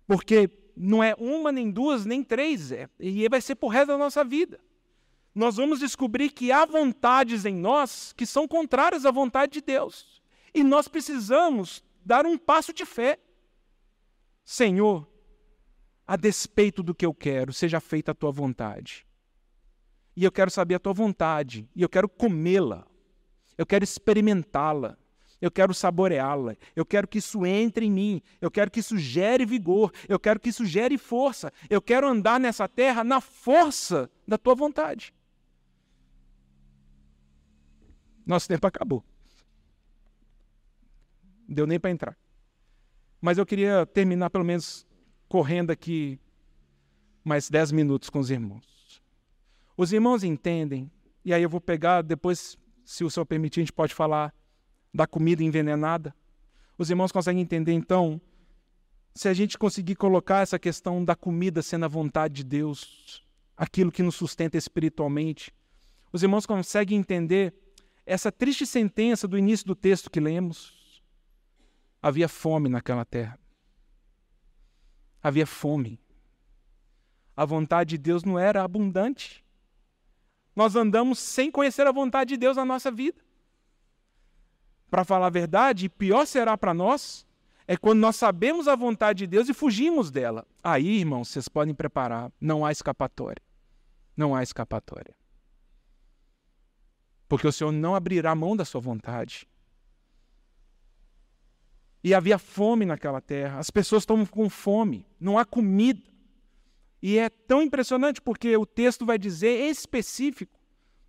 Porque 0.07 0.49
não 0.75 1.03
é 1.03 1.13
uma, 1.19 1.51
nem 1.51 1.69
duas, 1.69 2.05
nem 2.05 2.23
três, 2.23 2.71
é, 2.71 2.89
e 2.99 3.27
vai 3.29 3.41
ser 3.41 3.55
por 3.55 3.67
resto 3.67 3.89
da 3.89 3.97
nossa 3.97 4.23
vida. 4.23 4.59
Nós 5.35 5.57
vamos 5.57 5.79
descobrir 5.79 6.31
que 6.31 6.51
há 6.51 6.65
vontades 6.65 7.45
em 7.45 7.53
nós 7.53 8.13
que 8.13 8.25
são 8.25 8.47
contrárias 8.47 9.05
à 9.05 9.11
vontade 9.11 9.53
de 9.53 9.61
Deus. 9.61 10.21
E 10.53 10.63
nós 10.63 10.87
precisamos 10.87 11.83
dar 12.03 12.25
um 12.25 12.37
passo 12.37 12.73
de 12.73 12.85
fé. 12.85 13.19
Senhor, 14.43 15.07
a 16.07 16.15
despeito 16.15 16.81
do 16.81 16.95
que 16.95 17.05
eu 17.05 17.13
quero, 17.13 17.53
seja 17.53 17.79
feita 17.79 18.11
a 18.11 18.15
tua 18.15 18.31
vontade 18.31 19.05
e 20.19 20.25
eu 20.25 20.31
quero 20.33 20.51
saber 20.51 20.75
a 20.75 20.79
tua 20.79 20.91
vontade, 20.91 21.65
e 21.73 21.81
eu 21.81 21.87
quero 21.87 22.09
comê-la, 22.09 22.85
eu 23.57 23.65
quero 23.65 23.85
experimentá-la, 23.85 24.97
Eu 25.41 25.49
quero 25.49 25.73
saboreá-la. 25.73 26.55
Eu 26.75 26.85
quero 26.85 27.07
que 27.07 27.17
isso 27.17 27.45
entre 27.45 27.85
em 27.85 27.91
mim. 27.91 28.21
Eu 28.41 28.51
quero 28.51 28.69
que 28.69 28.79
isso 28.79 28.97
gere 28.97 29.45
vigor. 29.45 29.91
Eu 30.07 30.19
quero 30.19 30.39
que 30.39 30.49
isso 30.49 30.65
gere 30.65 30.97
força. 30.97 31.51
Eu 31.69 31.81
quero 31.81 32.07
andar 32.07 32.39
nessa 32.39 32.67
terra 32.67 33.03
na 33.03 33.21
força 33.21 34.09
da 34.27 34.37
tua 34.37 34.53
vontade. 34.53 35.13
Nosso 38.25 38.47
tempo 38.47 38.67
acabou. 38.67 39.03
Não 41.47 41.55
deu 41.55 41.65
nem 41.65 41.79
para 41.79 41.89
entrar. 41.89 42.17
Mas 43.21 43.37
eu 43.37 43.45
queria 43.45 43.85
terminar 43.85 44.29
pelo 44.29 44.45
menos 44.45 44.85
correndo 45.27 45.71
aqui 45.71 46.19
mais 47.23 47.49
dez 47.49 47.71
minutos 47.71 48.09
com 48.09 48.19
os 48.19 48.29
irmãos. 48.29 49.01
Os 49.75 49.93
irmãos 49.93 50.23
entendem, 50.23 50.91
e 51.23 51.33
aí 51.33 51.41
eu 51.41 51.49
vou 51.49 51.61
pegar, 51.61 52.01
depois, 52.01 52.57
se 52.83 53.03
o 53.03 53.09
senhor 53.09 53.25
permitir, 53.25 53.61
a 53.61 53.63
gente 53.63 53.73
pode 53.73 53.93
falar 53.93 54.33
da 54.93 55.07
comida 55.07 55.43
envenenada. 55.43 56.15
Os 56.77 56.89
irmãos 56.89 57.11
conseguem 57.11 57.41
entender, 57.41 57.73
então, 57.73 58.21
se 59.13 59.27
a 59.27 59.33
gente 59.33 59.57
conseguir 59.57 59.95
colocar 59.95 60.41
essa 60.41 60.57
questão 60.57 61.03
da 61.03 61.15
comida 61.15 61.61
sendo 61.61 61.85
a 61.85 61.89
vontade 61.89 62.35
de 62.35 62.43
Deus, 62.43 63.23
aquilo 63.55 63.91
que 63.91 64.03
nos 64.03 64.15
sustenta 64.15 64.57
espiritualmente, 64.57 65.53
os 66.11 66.23
irmãos 66.23 66.45
conseguem 66.45 66.99
entender 66.99 67.53
essa 68.05 68.31
triste 68.31 68.65
sentença 68.65 69.27
do 69.27 69.37
início 69.37 69.67
do 69.67 69.75
texto 69.75 70.09
que 70.09 70.19
lemos. 70.19 71.03
Havia 72.01 72.27
fome 72.27 72.69
naquela 72.69 73.05
terra. 73.05 73.37
Havia 75.21 75.45
fome. 75.45 75.99
A 77.35 77.45
vontade 77.45 77.91
de 77.91 77.97
Deus 77.97 78.23
não 78.23 78.39
era 78.39 78.63
abundante. 78.63 79.45
Nós 80.55 80.75
andamos 80.75 81.19
sem 81.19 81.51
conhecer 81.51 81.85
a 81.85 81.91
vontade 81.91 82.29
de 82.29 82.37
Deus 82.37 82.57
na 82.57 82.65
nossa 82.65 82.89
vida. 82.89 83.21
Para 84.89 85.03
falar 85.03 85.27
a 85.27 85.31
verdade, 85.31 85.89
pior 85.89 86.25
será 86.25 86.57
para 86.57 86.73
nós 86.73 87.27
é 87.67 87.77
quando 87.77 87.99
nós 87.99 88.15
sabemos 88.15 88.67
a 88.67 88.75
vontade 88.75 89.19
de 89.19 89.27
Deus 89.27 89.47
e 89.47 89.53
fugimos 89.53 90.09
dela. 90.09 90.43
Aí, 90.63 91.01
irmãos, 91.01 91.27
vocês 91.29 91.47
podem 91.47 91.71
preparar, 91.71 92.31
não 92.41 92.65
há 92.65 92.71
escapatória. 92.71 93.43
Não 94.17 94.33
há 94.33 94.41
escapatória. 94.41 95.15
Porque 97.27 97.47
o 97.47 97.51
Senhor 97.51 97.71
não 97.71 97.93
abrirá 97.93 98.33
mão 98.33 98.57
da 98.57 98.65
sua 98.65 98.81
vontade. 98.81 99.47
E 102.03 102.11
havia 102.11 102.39
fome 102.39 102.87
naquela 102.87 103.21
terra, 103.21 103.59
as 103.59 103.69
pessoas 103.69 104.01
estão 104.01 104.25
com 104.25 104.49
fome, 104.49 105.05
não 105.19 105.37
há 105.37 105.45
comida. 105.45 106.01
E 107.03 107.19
é 107.19 107.29
tão 107.29 107.61
impressionante 107.61 108.19
porque 108.19 108.57
o 108.57 108.65
texto 108.65 109.05
vai 109.05 109.19
dizer 109.19 109.69
específico 109.69 110.59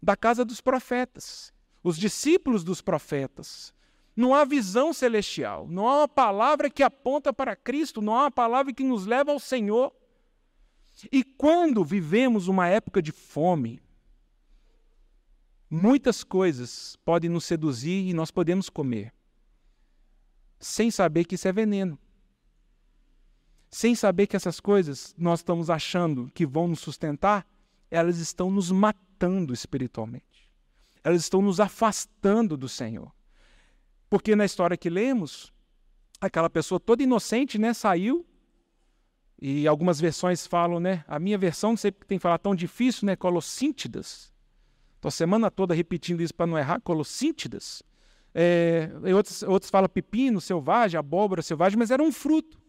da 0.02 0.14
casa 0.14 0.44
dos 0.44 0.60
profetas 0.60 1.54
os 1.82 1.96
discípulos 1.96 2.62
dos 2.62 2.80
profetas. 2.80 3.74
Não 4.14 4.34
há 4.34 4.44
visão 4.44 4.92
celestial, 4.92 5.66
não 5.68 5.88
há 5.88 5.98
uma 5.98 6.08
palavra 6.08 6.68
que 6.68 6.82
aponta 6.82 7.32
para 7.32 7.56
Cristo, 7.56 8.02
não 8.02 8.14
há 8.14 8.24
uma 8.24 8.30
palavra 8.30 8.72
que 8.72 8.84
nos 8.84 9.06
leva 9.06 9.32
ao 9.32 9.38
Senhor. 9.38 9.94
E 11.10 11.24
quando 11.24 11.84
vivemos 11.84 12.48
uma 12.48 12.68
época 12.68 13.00
de 13.00 13.12
fome, 13.12 13.80
muitas 15.70 16.22
coisas 16.22 16.96
podem 17.04 17.30
nos 17.30 17.44
seduzir 17.44 18.08
e 18.08 18.12
nós 18.12 18.30
podemos 18.30 18.68
comer, 18.68 19.14
sem 20.58 20.90
saber 20.90 21.24
que 21.24 21.36
isso 21.36 21.48
é 21.48 21.52
veneno. 21.52 21.98
Sem 23.70 23.94
saber 23.94 24.26
que 24.26 24.34
essas 24.34 24.58
coisas 24.58 25.14
nós 25.16 25.38
estamos 25.38 25.70
achando 25.70 26.28
que 26.34 26.44
vão 26.44 26.66
nos 26.66 26.80
sustentar, 26.80 27.46
elas 27.88 28.18
estão 28.18 28.50
nos 28.50 28.72
matando 28.72 29.54
espiritualmente 29.54 30.29
elas 31.02 31.22
estão 31.22 31.42
nos 31.42 31.60
afastando 31.60 32.56
do 32.56 32.68
Senhor. 32.68 33.12
Porque 34.08 34.34
na 34.34 34.44
história 34.44 34.76
que 34.76 34.90
lemos, 34.90 35.52
aquela 36.20 36.50
pessoa 36.50 36.80
toda 36.80 37.02
inocente, 37.02 37.58
né, 37.58 37.72
saiu, 37.72 38.26
e 39.40 39.66
algumas 39.66 40.00
versões 40.00 40.46
falam, 40.46 40.80
né, 40.80 41.04
a 41.06 41.18
minha 41.18 41.38
versão, 41.38 41.70
não 41.70 41.76
sei 41.76 41.90
porque 41.90 42.06
tem 42.06 42.18
que 42.18 42.22
falar 42.22 42.38
tão 42.38 42.54
difícil, 42.54 43.06
né, 43.06 43.16
colossíntidas. 43.16 44.32
Estou 44.96 45.08
a 45.08 45.12
semana 45.12 45.50
toda 45.50 45.74
repetindo 45.74 46.20
isso 46.20 46.34
para 46.34 46.46
não 46.46 46.58
errar, 46.58 46.80
colossíntidas. 46.80 47.82
É, 48.34 48.90
outros, 49.14 49.42
outros 49.42 49.70
falam 49.70 49.88
pepino 49.88 50.40
selvagem, 50.40 50.98
abóbora 50.98 51.42
selvagem, 51.42 51.78
mas 51.78 51.90
era 51.90 52.02
um 52.02 52.12
fruto. 52.12 52.60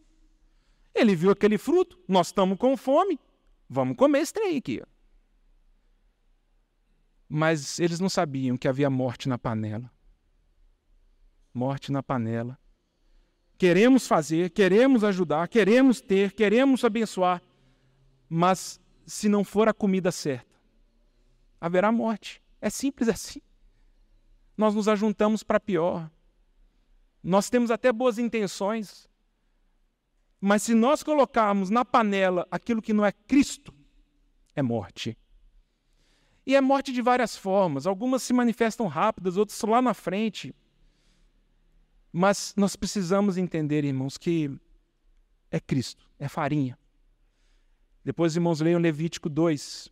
Ele 0.94 1.14
viu 1.14 1.30
aquele 1.30 1.58
fruto, 1.58 1.98
nós 2.08 2.28
estamos 2.28 2.56
com 2.58 2.76
fome, 2.76 3.18
vamos 3.68 3.96
comer 3.96 4.20
esse 4.20 4.32
trem 4.32 4.56
aqui. 4.56 4.82
Ó 4.82 4.91
mas 7.34 7.80
eles 7.80 7.98
não 7.98 8.10
sabiam 8.10 8.58
que 8.58 8.68
havia 8.68 8.90
morte 8.90 9.26
na 9.26 9.38
panela. 9.38 9.90
Morte 11.54 11.90
na 11.90 12.02
panela. 12.02 12.58
Queremos 13.56 14.06
fazer, 14.06 14.50
queremos 14.50 15.02
ajudar, 15.02 15.48
queremos 15.48 15.98
ter, 15.98 16.32
queremos 16.32 16.84
abençoar, 16.84 17.42
mas 18.28 18.78
se 19.06 19.30
não 19.30 19.44
for 19.44 19.66
a 19.66 19.72
comida 19.72 20.12
certa, 20.12 20.60
haverá 21.58 21.90
morte. 21.90 22.42
É 22.60 22.68
simples 22.68 23.08
assim. 23.08 23.40
Nós 24.54 24.74
nos 24.74 24.86
ajuntamos 24.86 25.42
para 25.42 25.58
pior. 25.58 26.10
Nós 27.22 27.48
temos 27.48 27.70
até 27.70 27.90
boas 27.90 28.18
intenções, 28.18 29.08
mas 30.38 30.64
se 30.64 30.74
nós 30.74 31.02
colocarmos 31.02 31.70
na 31.70 31.82
panela 31.82 32.46
aquilo 32.50 32.82
que 32.82 32.92
não 32.92 33.06
é 33.06 33.10
Cristo, 33.10 33.72
é 34.54 34.60
morte. 34.60 35.16
E 36.46 36.56
é 36.56 36.60
morte 36.60 36.92
de 36.92 37.00
várias 37.00 37.36
formas. 37.36 37.86
Algumas 37.86 38.22
se 38.22 38.32
manifestam 38.32 38.86
rápidas, 38.86 39.36
outras 39.36 39.60
lá 39.62 39.80
na 39.80 39.94
frente. 39.94 40.54
Mas 42.12 42.52
nós 42.56 42.76
precisamos 42.76 43.38
entender, 43.38 43.84
irmãos, 43.84 44.18
que 44.18 44.50
é 45.50 45.60
Cristo, 45.60 46.08
é 46.18 46.28
farinha. 46.28 46.78
Depois, 48.04 48.34
irmãos, 48.34 48.60
leiam 48.60 48.80
Levítico 48.80 49.28
2, 49.28 49.88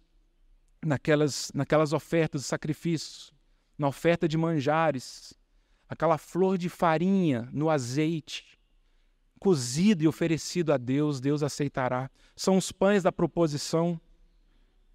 naquelas, 0.85 1.53
naquelas 1.55 1.93
ofertas 1.93 2.43
de 2.43 2.47
sacrifícios, 2.49 3.33
na 3.79 3.87
oferta 3.87 4.29
de 4.29 4.37
manjares, 4.37 5.33
aquela 5.89 6.19
flor 6.19 6.59
de 6.59 6.69
farinha 6.69 7.49
no 7.53 7.71
azeite, 7.71 8.59
cozido 9.39 10.03
e 10.03 10.09
oferecido 10.09 10.73
a 10.73 10.77
Deus, 10.77 11.21
Deus 11.21 11.43
aceitará. 11.43 12.11
São 12.37 12.57
os 12.57 12.71
pães 12.71 13.03
da 13.03 13.13
proposição 13.13 14.01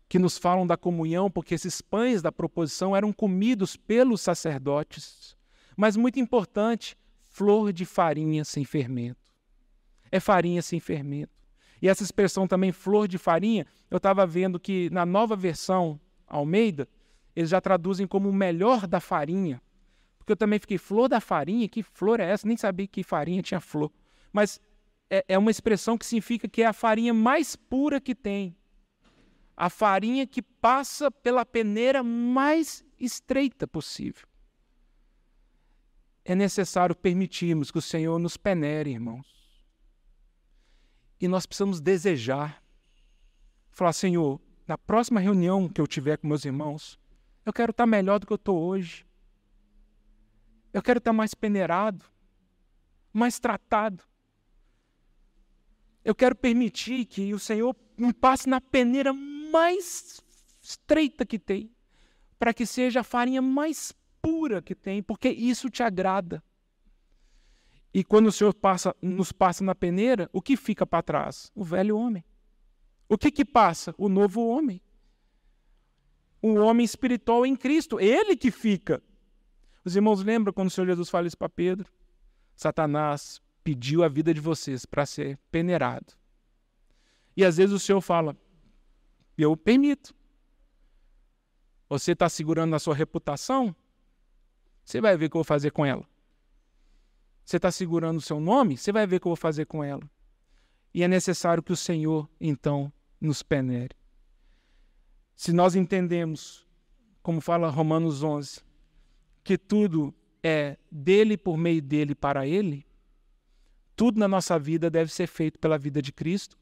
que 0.08 0.20
nos 0.20 0.38
falam 0.38 0.68
da 0.68 0.78
comunhão, 0.78 1.30
porque 1.30 1.56
esses 1.56 1.82
pães 1.82 2.22
da 2.22 2.32
proposição 2.32 2.96
eram 2.96 3.12
comidos 3.12 3.76
pelos 3.76 4.22
sacerdotes. 4.22 5.36
Mas 5.76 5.96
muito 5.96 6.20
importante, 6.20 6.96
flor 7.28 7.74
de 7.74 7.86
farinha 7.86 8.46
sem 8.46 8.64
fermento. 8.64 9.34
É 10.12 10.20
farinha 10.20 10.62
sem 10.62 10.80
fermento. 10.80 11.34
E 11.82 11.90
essa 11.90 12.04
expressão 12.04 12.48
também, 12.48 12.72
flor 12.72 13.08
de 13.08 13.18
farinha, 13.18 13.66
eu 13.90 13.98
estava 13.98 14.26
vendo 14.26 14.60
que 14.60 14.90
na 14.92 15.06
nova 15.06 15.36
versão 15.36 16.00
Almeida, 16.28 16.88
eles 17.36 17.50
já 17.50 17.60
traduzem 17.60 18.08
como 18.08 18.30
o 18.30 18.34
melhor 18.34 18.88
da 18.88 19.00
farinha. 19.00 19.62
Porque 20.18 20.32
eu 20.32 20.38
também 20.38 20.58
fiquei, 20.58 20.78
flor 20.78 21.08
da 21.08 21.20
farinha? 21.20 21.68
Que 21.68 21.84
flor 21.84 22.20
é 22.20 22.30
essa? 22.30 22.48
Nem 22.48 22.58
sabia 22.58 22.88
que 22.88 23.04
farinha 23.04 23.44
tinha 23.44 23.60
flor. 23.60 23.92
Mas 24.32 24.60
é, 25.10 25.24
é 25.28 25.38
uma 25.38 25.52
expressão 25.52 25.98
que 25.98 26.06
significa 26.06 26.48
que 26.48 26.62
é 26.62 26.66
a 26.66 26.74
farinha 26.74 27.14
mais 27.14 27.56
pura 27.56 28.00
que 28.00 28.16
tem 28.16 28.56
a 29.56 29.70
farinha 29.70 30.28
que 30.28 30.42
passa 30.42 31.10
pela 31.10 31.46
peneira 31.46 32.04
mais 32.04 32.84
estreita 33.00 33.68
possível. 33.68 34.28
É 36.24 36.36
necessário 36.36 36.96
permitirmos 36.96 37.72
que 37.72 37.78
o 37.78 37.82
Senhor 37.82 38.18
nos 38.20 38.36
penere, 38.36 38.92
irmãos. 38.92 39.28
E 41.22 41.28
nós 41.28 41.46
precisamos 41.46 41.80
desejar. 41.80 42.62
Falar, 43.72 43.94
Senhor, 43.94 44.42
na 44.68 44.78
próxima 44.78 45.20
reunião 45.20 45.70
que 45.70 45.80
eu 45.80 45.88
tiver 45.88 46.18
com 46.18 46.28
meus 46.28 46.44
irmãos, 46.44 47.00
eu 47.46 47.54
quero 47.54 47.72
estar 47.72 47.86
melhor 47.86 48.20
do 48.20 48.26
que 48.26 48.34
eu 48.34 48.38
estou 48.38 48.60
hoje. 48.60 49.06
Eu 50.74 50.82
quero 50.82 50.98
estar 50.98 51.14
mais 51.14 51.34
peneirado, 51.34 52.04
mais 53.14 53.40
tratado. 53.40 54.04
Eu 56.04 56.14
quero 56.14 56.36
permitir 56.36 57.06
que 57.06 57.34
o 57.34 57.40
Senhor 57.40 57.76
me 57.98 58.12
passe 58.12 58.50
na 58.50 58.60
peneira 58.60 59.14
mais 59.56 60.20
estreita 60.62 61.26
que 61.26 61.40
tem, 61.40 61.72
para 62.38 62.54
que 62.54 62.66
seja 62.66 63.00
a 63.00 63.04
farinha 63.04 63.42
mais 63.42 63.94
pura 64.22 64.62
que 64.62 64.76
tem, 64.76 65.02
porque 65.02 65.30
isso 65.30 65.70
te 65.70 65.82
agrada. 65.82 66.44
E 67.94 68.04
quando 68.04 68.28
o 68.28 68.32
Senhor 68.34 68.54
passa, 68.54 68.94
nos 69.02 69.32
passa 69.32 69.64
na 69.64 69.74
peneira, 69.74 70.30
o 70.34 70.42
que 70.42 70.58
fica 70.58 70.86
para 70.86 71.02
trás? 71.02 71.50
O 71.56 71.64
velho 71.64 71.98
homem. 71.98 72.26
O 73.08 73.18
que 73.18 73.32
que 73.32 73.46
passa? 73.46 73.96
O 73.98 74.10
novo 74.10 74.46
homem. 74.46 74.82
O 76.42 76.56
homem 76.56 76.84
espiritual 76.84 77.46
em 77.46 77.56
Cristo, 77.56 77.98
ele 77.98 78.36
que 78.36 78.52
fica. 78.52 79.02
Os 79.86 79.96
irmãos 79.96 80.22
lembram 80.22 80.52
quando 80.52 80.68
o 80.68 80.72
Senhor 80.72 80.88
Jesus 80.88 81.10
fala 81.10 81.28
isso 81.28 81.38
para 81.38 81.48
Pedro? 81.48 81.90
Satanás 82.58 83.42
pediu 83.64 84.04
a 84.04 84.10
vida 84.10 84.34
de 84.34 84.42
vocês 84.42 84.86
para 84.86 85.06
ser 85.06 85.40
peneirado. 85.50 86.14
E 87.38 87.46
às 87.46 87.56
vezes 87.56 87.74
o 87.74 87.80
Senhor 87.80 88.02
fala: 88.02 88.36
e 89.38 89.42
eu 89.42 89.56
permito. 89.56 90.16
Você 91.90 92.14
está 92.14 92.28
segurando 92.28 92.76
a 92.76 92.80
sua 92.80 92.96
reputação? 92.96 93.76
Você 94.84 95.02
vai 95.02 95.18
ver 95.18 95.26
o 95.26 95.30
que 95.30 95.36
eu 95.36 95.40
vou 95.40 95.44
fazer 95.44 95.72
com 95.72 95.86
ela. 95.86 96.08
você 97.44 97.58
está 97.58 97.72
segurando 97.72 98.18
o 98.18 98.22
seu 98.22 98.40
nome, 98.40 98.78
você 98.78 98.92
vai 98.92 99.06
ver 99.06 99.18
o 99.18 99.20
que 99.20 99.28
eu 99.28 99.32
vou 99.32 99.36
fazer 99.36 99.66
com 99.66 99.84
ela. 99.84 100.02
E 100.94 101.04
é 101.04 101.08
necessário 101.08 101.62
que 101.62 101.74
o 101.74 101.76
Senhor, 101.76 102.30
então, 102.40 102.92
nos 103.20 103.44
penere. 103.44 103.96
Se 105.36 105.52
nós 105.52 105.76
entendemos, 105.76 106.66
como 107.22 107.42
fala 107.42 107.70
Romanos 107.70 108.24
11, 108.24 108.62
que 109.44 109.58
tudo 109.58 110.14
é 110.42 110.78
dele, 110.90 111.38
por 111.38 111.58
meio 111.58 111.82
dele, 111.82 112.16
para 112.16 112.48
ele, 112.48 112.86
tudo 113.96 114.20
na 114.20 114.28
nossa 114.28 114.58
vida 114.58 114.90
deve 114.90 115.12
ser 115.12 115.28
feito 115.28 115.60
pela 115.60 115.78
vida 115.78 116.02
de 116.02 116.12
Cristo, 116.12 116.58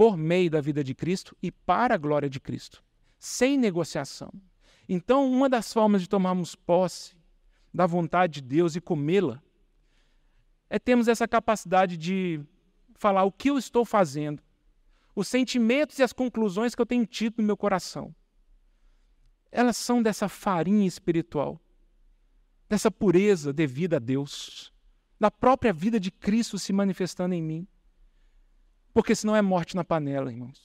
por 0.00 0.16
meio 0.16 0.50
da 0.50 0.62
vida 0.62 0.82
de 0.82 0.94
Cristo 0.94 1.36
e 1.42 1.52
para 1.52 1.94
a 1.94 1.98
glória 1.98 2.30
de 2.30 2.40
Cristo, 2.40 2.82
sem 3.18 3.58
negociação. 3.58 4.32
Então, 4.88 5.30
uma 5.30 5.46
das 5.46 5.70
formas 5.74 6.00
de 6.00 6.08
tomarmos 6.08 6.54
posse 6.54 7.14
da 7.70 7.84
vontade 7.84 8.40
de 8.40 8.48
Deus 8.48 8.74
e 8.74 8.80
comê-la 8.80 9.42
é 10.70 10.78
termos 10.78 11.06
essa 11.06 11.28
capacidade 11.28 11.98
de 11.98 12.40
falar 12.94 13.24
o 13.24 13.30
que 13.30 13.50
eu 13.50 13.58
estou 13.58 13.84
fazendo, 13.84 14.42
os 15.14 15.28
sentimentos 15.28 15.98
e 15.98 16.02
as 16.02 16.14
conclusões 16.14 16.74
que 16.74 16.80
eu 16.80 16.86
tenho 16.86 17.04
tido 17.04 17.34
no 17.36 17.44
meu 17.44 17.56
coração. 17.58 18.14
Elas 19.52 19.76
são 19.76 20.02
dessa 20.02 20.30
farinha 20.30 20.86
espiritual, 20.86 21.60
dessa 22.70 22.90
pureza 22.90 23.52
devida 23.52 23.96
a 23.96 24.00
Deus, 24.00 24.72
da 25.20 25.30
própria 25.30 25.74
vida 25.74 26.00
de 26.00 26.10
Cristo 26.10 26.58
se 26.58 26.72
manifestando 26.72 27.34
em 27.34 27.42
mim. 27.42 27.68
Porque 28.92 29.14
senão 29.14 29.36
é 29.36 29.42
morte 29.42 29.76
na 29.76 29.84
panela, 29.84 30.30
irmãos. 30.30 30.60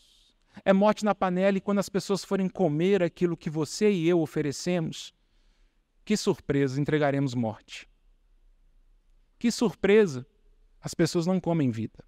É 0.64 0.72
morte 0.72 1.04
na 1.04 1.14
panela 1.14 1.58
e 1.58 1.62
quando 1.62 1.80
as 1.80 1.90
pessoas 1.90 2.24
forem 2.24 2.48
comer 2.48 3.04
aquilo 3.04 3.36
que 3.36 3.50
você 3.50 3.92
e 3.92 4.08
eu 4.08 4.22
oferecemos, 4.22 5.14
que 6.04 6.16
surpresa, 6.16 6.80
entregaremos 6.80 7.34
morte. 7.34 7.90
Que 9.38 9.52
surpresa, 9.52 10.26
as 10.82 10.94
pessoas 10.94 11.26
não 11.26 11.40
comem 11.40 11.72
vida. 11.72 12.04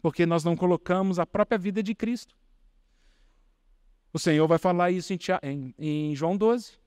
Porque 0.00 0.24
nós 0.24 0.42
não 0.42 0.56
colocamos 0.56 1.18
a 1.18 1.26
própria 1.26 1.58
vida 1.58 1.82
de 1.82 1.94
Cristo. 1.94 2.36
O 4.12 4.18
Senhor 4.18 4.46
vai 4.46 4.58
falar 4.58 4.90
isso 4.90 5.12
em, 5.12 5.74
em, 5.78 6.14
João 6.14 6.36
12. 6.36 6.78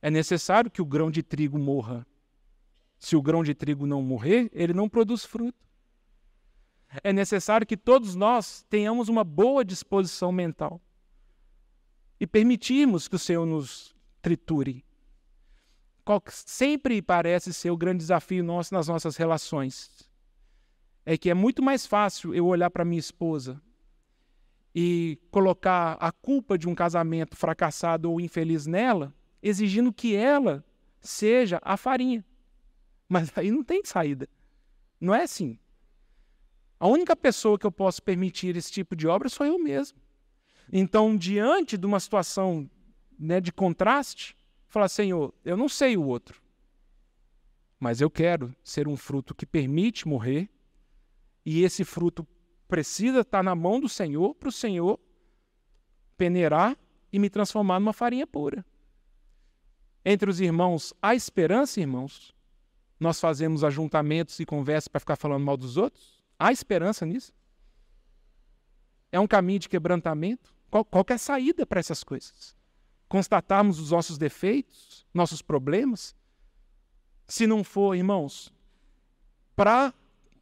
É 0.00 0.10
necessário 0.10 0.70
que 0.70 0.82
o 0.82 0.86
grão 0.86 1.10
de 1.10 1.22
trigo 1.22 1.58
morra. 1.58 2.06
Se 2.98 3.16
o 3.16 3.22
grão 3.22 3.42
de 3.42 3.54
trigo 3.54 3.86
não 3.86 4.02
morrer, 4.02 4.50
ele 4.52 4.72
não 4.72 4.88
produz 4.88 5.24
fruto. 5.24 5.58
É 7.02 7.12
necessário 7.12 7.66
que 7.66 7.76
todos 7.76 8.14
nós 8.14 8.64
tenhamos 8.68 9.08
uma 9.08 9.24
boa 9.24 9.64
disposição 9.64 10.30
mental 10.30 10.80
e 12.20 12.26
permitirmos 12.26 13.08
que 13.08 13.16
o 13.16 13.18
Senhor 13.18 13.46
nos 13.46 13.94
triture. 14.20 14.84
Qual 16.04 16.22
sempre 16.28 17.00
parece 17.00 17.52
ser 17.52 17.70
o 17.70 17.76
grande 17.76 17.98
desafio 17.98 18.44
nosso 18.44 18.74
nas 18.74 18.88
nossas 18.88 19.16
relações. 19.16 19.90
É 21.04 21.16
que 21.16 21.30
é 21.30 21.34
muito 21.34 21.62
mais 21.62 21.86
fácil 21.86 22.34
eu 22.34 22.46
olhar 22.46 22.70
para 22.70 22.84
minha 22.84 23.00
esposa 23.00 23.60
e 24.74 25.18
colocar 25.30 25.96
a 26.00 26.12
culpa 26.12 26.56
de 26.56 26.68
um 26.68 26.74
casamento 26.74 27.36
fracassado 27.36 28.10
ou 28.10 28.20
infeliz 28.20 28.66
nela, 28.66 29.12
exigindo 29.42 29.92
que 29.92 30.14
ela 30.14 30.64
seja 31.00 31.58
a 31.62 31.76
farinha. 31.76 32.24
Mas 33.08 33.36
aí 33.36 33.50
não 33.50 33.64
tem 33.64 33.84
saída. 33.84 34.28
Não 35.00 35.14
é 35.14 35.24
assim. 35.24 35.58
A 36.82 36.88
única 36.88 37.14
pessoa 37.14 37.56
que 37.56 37.64
eu 37.64 37.70
posso 37.70 38.02
permitir 38.02 38.56
esse 38.56 38.72
tipo 38.72 38.96
de 38.96 39.06
obra 39.06 39.28
sou 39.28 39.46
eu 39.46 39.56
mesmo. 39.56 39.96
Então, 40.72 41.16
diante 41.16 41.78
de 41.78 41.86
uma 41.86 42.00
situação 42.00 42.68
né, 43.16 43.40
de 43.40 43.52
contraste, 43.52 44.36
falar: 44.66 44.88
Senhor, 44.88 45.32
eu 45.44 45.56
não 45.56 45.68
sei 45.68 45.96
o 45.96 46.02
outro, 46.02 46.42
mas 47.78 48.00
eu 48.00 48.10
quero 48.10 48.52
ser 48.64 48.88
um 48.88 48.96
fruto 48.96 49.32
que 49.32 49.46
permite 49.46 50.08
morrer, 50.08 50.50
e 51.46 51.62
esse 51.62 51.84
fruto 51.84 52.26
precisa 52.66 53.20
estar 53.20 53.44
na 53.44 53.54
mão 53.54 53.78
do 53.78 53.88
Senhor 53.88 54.34
para 54.34 54.48
o 54.48 54.52
Senhor 54.52 54.98
peneirar 56.16 56.76
e 57.12 57.18
me 57.20 57.30
transformar 57.30 57.78
numa 57.78 57.92
farinha 57.92 58.26
pura. 58.26 58.66
Entre 60.04 60.28
os 60.28 60.40
irmãos, 60.40 60.92
há 61.00 61.14
esperança, 61.14 61.78
irmãos? 61.78 62.34
Nós 62.98 63.20
fazemos 63.20 63.62
ajuntamentos 63.62 64.40
e 64.40 64.44
conversas 64.44 64.88
para 64.88 64.98
ficar 64.98 65.14
falando 65.14 65.44
mal 65.44 65.56
dos 65.56 65.76
outros? 65.76 66.21
Há 66.38 66.52
esperança 66.52 67.06
nisso? 67.06 67.32
É 69.10 69.20
um 69.20 69.26
caminho 69.26 69.58
de 69.58 69.68
quebrantamento? 69.68 70.54
Qual, 70.70 70.84
qual 70.84 71.04
é 71.08 71.12
a 71.12 71.18
saída 71.18 71.66
para 71.66 71.80
essas 71.80 72.02
coisas? 72.02 72.56
Constatarmos 73.08 73.78
os 73.78 73.90
nossos 73.90 74.16
defeitos, 74.16 75.06
nossos 75.12 75.42
problemas? 75.42 76.16
Se 77.28 77.46
não 77.46 77.62
for, 77.62 77.94
irmãos, 77.94 78.52
para 79.54 79.92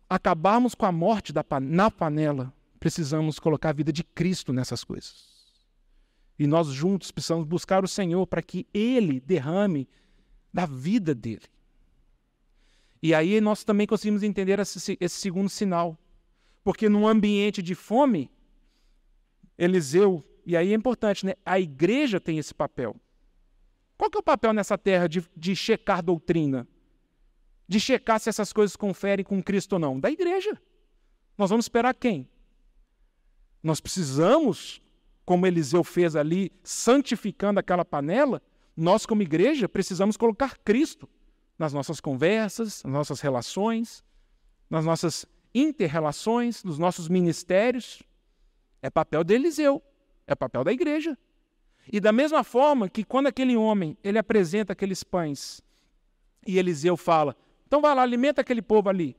acabarmos 0.08 0.74
com 0.74 0.86
a 0.86 0.92
morte 0.92 1.32
da, 1.32 1.44
na 1.60 1.90
panela, 1.90 2.52
precisamos 2.78 3.38
colocar 3.38 3.70
a 3.70 3.74
vida 3.74 3.92
de 3.92 4.02
Cristo 4.02 4.52
nessas 4.52 4.84
coisas. 4.84 5.28
E 6.38 6.46
nós 6.46 6.68
juntos 6.68 7.10
precisamos 7.10 7.44
buscar 7.44 7.84
o 7.84 7.88
Senhor 7.88 8.26
para 8.26 8.40
que 8.40 8.66
Ele 8.72 9.20
derrame 9.20 9.88
da 10.52 10.64
vida 10.64 11.14
dele. 11.14 11.46
E 13.02 13.14
aí 13.14 13.40
nós 13.40 13.64
também 13.64 13.86
conseguimos 13.86 14.22
entender 14.22 14.58
esse, 14.58 14.96
esse 15.00 15.16
segundo 15.16 15.48
sinal. 15.48 15.98
Porque 16.62 16.88
num 16.88 17.08
ambiente 17.08 17.62
de 17.62 17.74
fome, 17.74 18.30
Eliseu, 19.56 20.22
e 20.44 20.56
aí 20.56 20.72
é 20.72 20.74
importante, 20.74 21.24
né? 21.24 21.34
A 21.44 21.58
igreja 21.58 22.20
tem 22.20 22.38
esse 22.38 22.54
papel. 22.54 22.94
Qual 23.96 24.10
que 24.10 24.18
é 24.18 24.20
o 24.20 24.22
papel 24.22 24.52
nessa 24.52 24.76
terra 24.76 25.06
de, 25.06 25.24
de 25.36 25.56
checar 25.56 26.02
doutrina? 26.02 26.66
de 27.70 27.78
checar 27.78 28.18
se 28.18 28.28
essas 28.28 28.52
coisas 28.52 28.74
conferem 28.74 29.24
com 29.24 29.40
Cristo 29.40 29.74
ou 29.74 29.78
não? 29.78 30.00
Da 30.00 30.10
igreja. 30.10 30.60
Nós 31.38 31.50
vamos 31.50 31.66
esperar 31.66 31.94
quem? 31.94 32.28
Nós 33.62 33.80
precisamos, 33.80 34.82
como 35.24 35.46
Eliseu 35.46 35.84
fez 35.84 36.16
ali, 36.16 36.50
santificando 36.64 37.60
aquela 37.60 37.84
panela, 37.84 38.42
nós, 38.76 39.06
como 39.06 39.22
igreja, 39.22 39.68
precisamos 39.68 40.16
colocar 40.16 40.58
Cristo 40.64 41.08
nas 41.60 41.74
nossas 41.74 42.00
conversas, 42.00 42.82
nas 42.84 42.92
nossas 42.94 43.20
relações, 43.20 44.02
nas 44.70 44.82
nossas 44.82 45.26
interrelações, 45.54 46.64
nos 46.64 46.78
nossos 46.78 47.06
ministérios. 47.06 48.02
É 48.80 48.88
papel 48.88 49.22
de 49.22 49.34
Eliseu, 49.34 49.82
é 50.26 50.34
papel 50.34 50.64
da 50.64 50.72
igreja. 50.72 51.18
E 51.92 52.00
da 52.00 52.12
mesma 52.12 52.42
forma 52.42 52.88
que 52.88 53.04
quando 53.04 53.26
aquele 53.26 53.58
homem 53.58 53.94
ele 54.02 54.16
apresenta 54.16 54.72
aqueles 54.72 55.04
pães 55.04 55.60
e 56.46 56.58
Eliseu 56.58 56.96
fala: 56.96 57.36
então 57.66 57.82
vai 57.82 57.94
lá, 57.94 58.00
alimenta 58.00 58.40
aquele 58.40 58.62
povo 58.62 58.88
ali. 58.88 59.14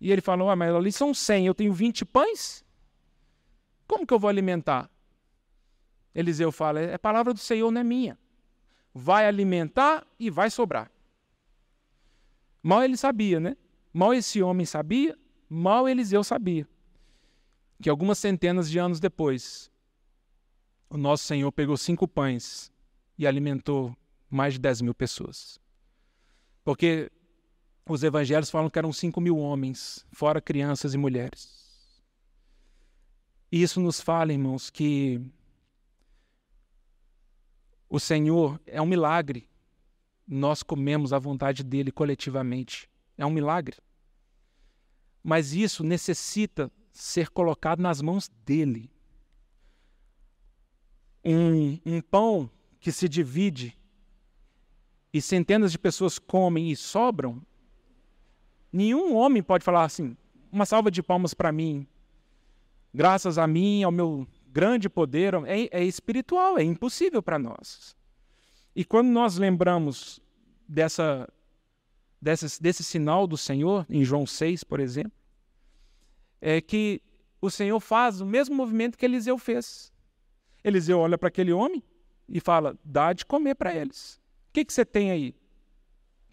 E 0.00 0.10
ele 0.10 0.20
falou: 0.20 0.50
ah, 0.50 0.56
mas 0.56 0.74
ali 0.74 0.90
são 0.90 1.14
100, 1.14 1.46
eu 1.46 1.54
tenho 1.54 1.72
20 1.72 2.04
pães? 2.06 2.64
Como 3.86 4.04
que 4.04 4.12
eu 4.12 4.18
vou 4.18 4.28
alimentar? 4.28 4.90
Eliseu 6.12 6.50
fala: 6.50 6.80
é 6.80 6.98
palavra 6.98 7.32
do 7.32 7.38
Senhor, 7.38 7.70
não 7.70 7.80
é 7.80 7.84
minha. 7.84 8.18
Vai 8.92 9.28
alimentar 9.28 10.04
e 10.18 10.28
vai 10.28 10.50
sobrar. 10.50 10.90
Mal 12.66 12.82
ele 12.82 12.96
sabia, 12.96 13.38
né? 13.38 13.56
Mal 13.92 14.12
esse 14.12 14.42
homem 14.42 14.66
sabia, 14.66 15.16
mal 15.48 15.88
Eliseu 15.88 16.24
sabia. 16.24 16.66
Que 17.80 17.88
algumas 17.88 18.18
centenas 18.18 18.68
de 18.68 18.76
anos 18.76 18.98
depois, 18.98 19.70
o 20.90 20.96
nosso 20.96 21.22
Senhor 21.22 21.52
pegou 21.52 21.76
cinco 21.76 22.08
pães 22.08 22.72
e 23.16 23.24
alimentou 23.24 23.96
mais 24.28 24.54
de 24.54 24.58
10 24.58 24.80
mil 24.80 24.94
pessoas. 24.96 25.60
Porque 26.64 27.08
os 27.88 28.02
evangelhos 28.02 28.50
falam 28.50 28.68
que 28.68 28.80
eram 28.80 28.92
5 28.92 29.20
mil 29.20 29.38
homens, 29.38 30.04
fora 30.10 30.40
crianças 30.40 30.92
e 30.92 30.98
mulheres. 30.98 32.02
E 33.52 33.62
isso 33.62 33.78
nos 33.78 34.00
fala, 34.00 34.32
irmãos, 34.32 34.70
que 34.70 35.20
o 37.88 38.00
Senhor 38.00 38.60
é 38.66 38.82
um 38.82 38.86
milagre. 38.86 39.48
Nós 40.26 40.62
comemos 40.62 41.12
a 41.12 41.18
vontade 41.18 41.62
dele 41.62 41.92
coletivamente. 41.92 42.88
É 43.16 43.24
um 43.24 43.30
milagre. 43.30 43.76
Mas 45.22 45.52
isso 45.52 45.84
necessita 45.84 46.70
ser 46.92 47.30
colocado 47.30 47.80
nas 47.80 48.00
mãos 48.00 48.28
dele. 48.44 48.90
Um, 51.24 51.78
um 51.84 52.00
pão 52.00 52.50
que 52.78 52.92
se 52.92 53.08
divide 53.08 53.76
e 55.12 55.20
centenas 55.20 55.72
de 55.72 55.78
pessoas 55.78 56.18
comem 56.18 56.70
e 56.70 56.76
sobram 56.76 57.42
Nenhum 58.76 59.14
homem 59.14 59.42
pode 59.42 59.64
falar 59.64 59.84
assim: 59.84 60.14
uma 60.52 60.66
salva 60.66 60.90
de 60.90 61.02
palmas 61.02 61.32
para 61.32 61.50
mim, 61.50 61.86
graças 62.92 63.38
a 63.38 63.46
mim, 63.46 63.82
ao 63.82 63.90
meu 63.90 64.26
grande 64.48 64.86
poder. 64.86 65.32
É, 65.46 65.80
é 65.80 65.84
espiritual, 65.84 66.58
é 66.58 66.62
impossível 66.62 67.22
para 67.22 67.38
nós. 67.38 67.96
E 68.76 68.84
quando 68.84 69.08
nós 69.08 69.38
lembramos 69.38 70.20
dessa, 70.68 71.26
dessa, 72.20 72.46
desse 72.60 72.84
sinal 72.84 73.26
do 73.26 73.38
Senhor, 73.38 73.86
em 73.88 74.04
João 74.04 74.26
6, 74.26 74.62
por 74.64 74.80
exemplo, 74.80 75.18
é 76.42 76.60
que 76.60 77.00
o 77.40 77.50
Senhor 77.50 77.80
faz 77.80 78.20
o 78.20 78.26
mesmo 78.26 78.54
movimento 78.54 78.98
que 78.98 79.06
Eliseu 79.06 79.38
fez. 79.38 79.90
Eliseu 80.62 80.98
olha 80.98 81.16
para 81.16 81.28
aquele 81.28 81.54
homem 81.54 81.82
e 82.28 82.38
fala: 82.38 82.78
dá 82.84 83.14
de 83.14 83.24
comer 83.24 83.54
para 83.54 83.74
eles. 83.74 84.20
O 84.50 84.52
que, 84.52 84.62
que 84.62 84.74
você 84.74 84.84
tem 84.84 85.10
aí? 85.10 85.34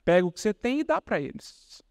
Pega 0.03 0.27
o 0.27 0.31
que 0.31 0.41
você 0.41 0.53
tem 0.53 0.81
e 0.81 0.83
dá 0.83 1.01
para 1.01 1.21
eles. 1.21 1.81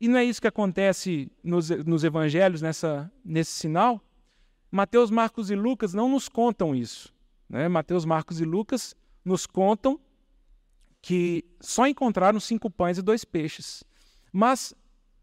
E 0.00 0.08
não 0.08 0.18
é 0.18 0.24
isso 0.24 0.40
que 0.40 0.48
acontece 0.48 1.30
nos, 1.44 1.70
nos 1.70 2.02
evangelhos, 2.02 2.60
nessa, 2.60 3.08
nesse 3.24 3.52
sinal? 3.52 4.02
Mateus, 4.68 5.12
Marcos 5.12 5.48
e 5.48 5.54
Lucas 5.54 5.94
não 5.94 6.08
nos 6.08 6.28
contam 6.28 6.74
isso. 6.74 7.14
Né? 7.48 7.68
Mateus, 7.68 8.04
Marcos 8.04 8.40
e 8.40 8.44
Lucas 8.44 8.96
nos 9.24 9.46
contam 9.46 10.00
que 11.00 11.44
só 11.60 11.86
encontraram 11.86 12.38
cinco 12.38 12.70
pães 12.70 12.98
e 12.98 13.02
dois 13.02 13.24
peixes. 13.24 13.82
Mas 14.32 14.74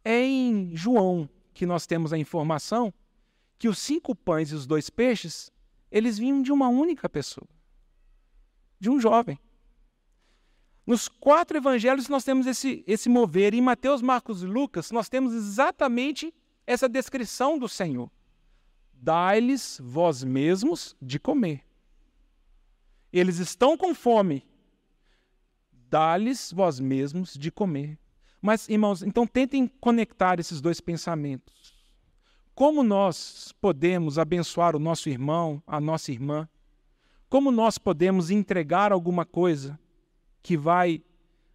é 0.03 0.23
em 0.23 0.75
João 0.75 1.29
que 1.53 1.65
nós 1.65 1.85
temos 1.85 2.13
a 2.13 2.17
informação 2.17 2.93
que 3.59 3.67
os 3.67 3.77
cinco 3.77 4.15
pães 4.15 4.51
e 4.51 4.55
os 4.55 4.65
dois 4.65 4.89
peixes, 4.89 5.51
eles 5.91 6.17
vinham 6.17 6.41
de 6.41 6.51
uma 6.51 6.69
única 6.69 7.09
pessoa, 7.09 7.47
de 8.79 8.89
um 8.89 8.99
jovem. 8.99 9.37
Nos 10.87 11.07
quatro 11.09 11.57
evangelhos 11.57 12.07
nós 12.07 12.23
temos 12.23 12.47
esse, 12.47 12.83
esse 12.87 13.09
mover. 13.09 13.53
Em 13.53 13.61
Mateus, 13.61 14.01
Marcos 14.01 14.41
e 14.41 14.45
Lucas, 14.45 14.89
nós 14.91 15.09
temos 15.09 15.33
exatamente 15.33 16.33
essa 16.65 16.87
descrição 16.87 17.59
do 17.59 17.67
Senhor. 17.67 18.09
Dai-lhes 18.93 19.79
vós 19.83 20.23
mesmos 20.23 20.95
de 21.01 21.19
comer. 21.19 21.68
Eles 23.11 23.39
estão 23.39 23.77
com 23.77 23.93
fome. 23.95 24.45
Dá-lhes 25.71 26.51
vós 26.51 26.79
mesmos 26.79 27.33
de 27.33 27.51
comer. 27.51 27.97
Mas, 28.41 28.69
irmãos, 28.69 29.03
então 29.03 29.27
tentem 29.27 29.67
conectar 29.67 30.39
esses 30.39 30.61
dois 30.61 30.79
pensamentos. 30.79 31.73
Como 32.53 32.83
nós 32.83 33.53
podemos 33.59 34.19
abençoar 34.19 34.75
o 34.75 34.79
nosso 34.79 35.09
irmão, 35.09 35.61
a 35.65 35.79
nossa 35.79 36.11
irmã? 36.11 36.47
Como 37.29 37.51
nós 37.51 37.77
podemos 37.77 38.29
entregar 38.29 38.91
alguma 38.91 39.25
coisa 39.25 39.79
que 40.41 40.57
vai 40.57 41.03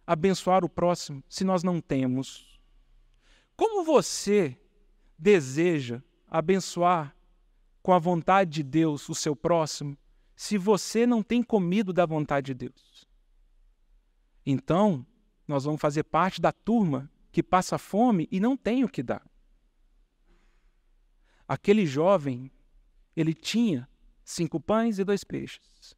abençoar 0.05 0.63
o 0.63 0.69
próximo 0.69 1.23
se 1.29 1.43
nós 1.43 1.63
não 1.63 1.79
temos? 1.79 2.59
Como 3.55 3.83
você 3.83 4.57
deseja 5.17 6.01
abençoar 6.27 7.15
com 7.81 7.93
a 7.93 7.99
vontade 7.99 8.51
de 8.51 8.63
Deus 8.63 9.07
o 9.07 9.15
seu 9.15 9.35
próximo 9.35 9.97
se 10.35 10.57
você 10.57 11.05
não 11.05 11.23
tem 11.23 11.41
comido 11.41 11.93
da 11.93 12.05
vontade 12.05 12.47
de 12.47 12.53
Deus? 12.53 13.07
Então, 14.45 15.05
nós 15.47 15.63
vamos 15.63 15.81
fazer 15.81 16.03
parte 16.03 16.41
da 16.41 16.51
turma 16.51 17.09
que 17.31 17.41
passa 17.41 17.77
fome 17.77 18.27
e 18.31 18.39
não 18.39 18.55
tem 18.55 18.83
o 18.83 18.89
que 18.89 19.01
dar. 19.01 19.25
Aquele 21.47 21.85
jovem, 21.85 22.51
ele 23.15 23.33
tinha 23.33 23.87
cinco 24.23 24.59
pães 24.59 24.99
e 24.99 25.03
dois 25.03 25.23
peixes. 25.23 25.95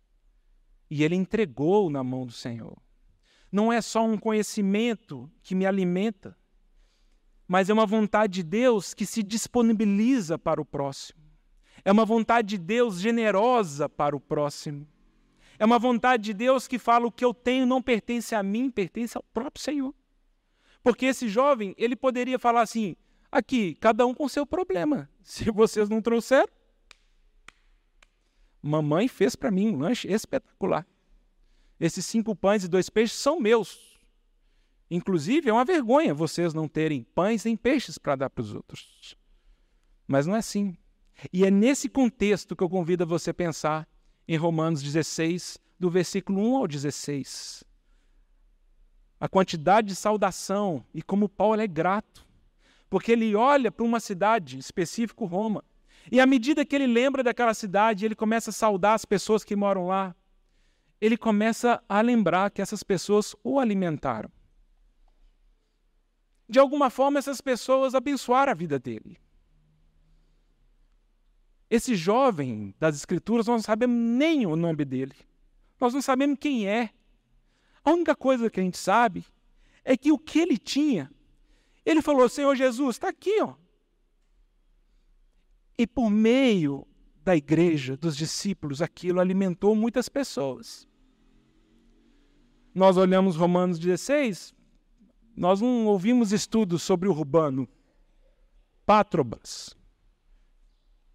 E 0.90 1.04
ele 1.04 1.16
entregou 1.16 1.90
na 1.90 2.04
mão 2.04 2.26
do 2.26 2.32
Senhor. 2.32 2.78
Não 3.52 3.72
é 3.72 3.82
só 3.82 4.06
um 4.06 4.18
conhecimento 4.18 5.32
que 5.42 5.56
me 5.56 5.66
alimenta, 5.66 6.38
mas 7.48 7.70
é 7.70 7.74
uma 7.74 7.86
vontade 7.86 8.34
de 8.34 8.44
Deus 8.44 8.94
que 8.94 9.06
se 9.06 9.24
disponibiliza 9.24 10.38
para 10.38 10.62
o 10.62 10.66
próximo. 10.66 11.27
É 11.88 11.92
uma 11.94 12.04
vontade 12.04 12.50
de 12.50 12.58
Deus 12.58 13.00
generosa 13.00 13.88
para 13.88 14.14
o 14.14 14.20
próximo. 14.20 14.86
É 15.58 15.64
uma 15.64 15.80
vontade 15.80 16.22
de 16.22 16.34
Deus 16.34 16.68
que 16.68 16.78
fala 16.78 17.08
o 17.08 17.12
que 17.12 17.24
eu 17.24 17.34
tenho 17.34 17.66
não 17.66 17.82
pertence 17.82 18.36
a 18.36 18.44
mim, 18.44 18.70
pertence 18.70 19.16
ao 19.16 19.24
próprio 19.24 19.64
Senhor. 19.64 19.96
Porque 20.84 21.06
esse 21.06 21.30
jovem, 21.30 21.74
ele 21.78 21.96
poderia 21.96 22.38
falar 22.38 22.64
assim: 22.64 22.98
aqui, 23.32 23.74
cada 23.76 24.06
um 24.06 24.14
com 24.14 24.28
seu 24.28 24.46
problema. 24.46 25.10
Se 25.24 25.50
vocês 25.50 25.88
não 25.88 26.02
trouxeram, 26.02 26.50
mamãe 28.62 29.08
fez 29.08 29.38
para 29.38 29.50
mim 29.50 29.70
um 29.70 29.80
lanche 29.80 30.12
espetacular. 30.12 30.86
Esses 31.80 32.06
cinco 32.06 32.36
pães 32.36 32.66
e 32.66 32.68
dois 32.68 32.90
peixes 32.90 33.18
são 33.18 33.40
meus. 33.40 33.98
Inclusive, 34.92 35.50
é 35.50 35.54
uma 35.54 35.64
vergonha 35.64 36.14
vocês 36.14 36.54
não 36.54 36.68
terem 36.68 37.04
pães 37.16 37.46
nem 37.46 37.56
peixes 37.56 37.98
para 37.98 38.18
dar 38.18 38.30
para 38.30 38.42
os 38.42 38.54
outros. 38.54 39.16
Mas 40.06 40.28
não 40.28 40.36
é 40.36 40.40
assim. 40.40 40.78
E 41.32 41.46
é 41.46 41.52
nesse 41.52 41.90
contexto 41.90 42.56
que 42.56 42.64
eu 42.64 42.70
convido 42.70 43.04
a 43.04 43.08
você 43.08 43.34
pensar 43.34 43.88
em 44.28 44.38
Romanos 44.38 44.82
16, 44.82 45.58
do 45.80 45.90
versículo 45.90 46.40
1 46.40 46.58
ao 46.58 46.68
16. 46.68 47.64
A 49.20 49.28
quantidade 49.28 49.88
de 49.88 49.96
saudação 49.96 50.86
e 50.94 51.02
como 51.02 51.28
Paulo 51.28 51.62
é 51.62 51.68
grato, 51.68 52.26
porque 52.90 53.12
ele 53.12 53.36
olha 53.36 53.72
para 53.72 53.86
uma 53.86 54.00
cidade, 54.00 54.60
específico 54.60 55.26
Roma, 55.26 55.64
e 56.12 56.20
à 56.20 56.26
medida 56.26 56.66
que 56.66 56.76
ele 56.76 56.88
lembra 56.88 57.24
daquela 57.24 57.54
cidade, 57.54 58.06
ele 58.06 58.16
começa 58.16 58.52
a 58.52 58.54
saudar 58.54 58.94
as 58.94 59.04
pessoas 59.04 59.44
que 59.44 59.56
moram 59.56 59.88
lá. 59.88 60.16
Ele 61.02 61.18
começa 61.18 61.84
a 61.88 62.02
lembrar 62.02 62.50
que 62.50 62.62
essas 62.62 62.82
pessoas 62.82 63.36
o 63.44 63.60
alimentaram. 63.60 64.32
De 66.48 66.60
alguma 66.60 66.90
forma, 66.90 67.20
essas 67.20 67.42
pessoas 67.42 67.94
abençoaram 67.94 68.52
a 68.52 68.56
vida 68.56 68.80
dele. 68.80 69.20
Esse 71.70 71.96
jovem 71.96 72.74
das 72.80 72.96
Escrituras, 72.96 73.48
nós 73.48 73.58
não 73.58 73.64
sabemos 73.64 73.98
nem 73.98 74.46
o 74.46 74.56
nome 74.56 74.86
dele. 74.86 75.16
Nós 75.80 75.94
não 75.94 76.02
sabemos 76.02 76.38
quem 76.40 76.68
é. 76.68 76.92
A 77.84 77.92
única 77.92 78.16
coisa 78.16 78.50
que 78.50 78.60
a 78.60 78.64
gente 78.64 78.78
sabe 78.78 79.26
é 79.84 79.96
que 79.96 80.12
o 80.12 80.18
que 80.18 80.40
ele 80.40 80.58
tinha, 80.58 81.12
ele 81.86 82.02
falou: 82.02 82.28
Senhor 82.30 82.56
Jesus, 82.56 82.96
está 82.96 83.10
aqui, 83.10 83.42
ó. 83.42 83.56
E 85.78 85.86
por 85.86 86.10
meio 86.10 86.88
da 87.24 87.36
igreja, 87.36 87.98
dos 87.98 88.16
discípulos, 88.16 88.82
aquilo 88.82 89.20
alimentou 89.20 89.76
muitas 89.76 90.10
pessoas. 90.10 90.88
Nós 92.74 92.96
olhamos 92.96 93.36
Romanos 93.36 93.78
16, 93.78 94.56
nós 95.36 95.62
não 95.62 95.86
ouvimos 95.88 96.32
estudos 96.32 96.82
sobre 96.82 97.08
o 97.08 97.12
Urbano, 97.12 97.68
Pátrobas, 98.86 99.76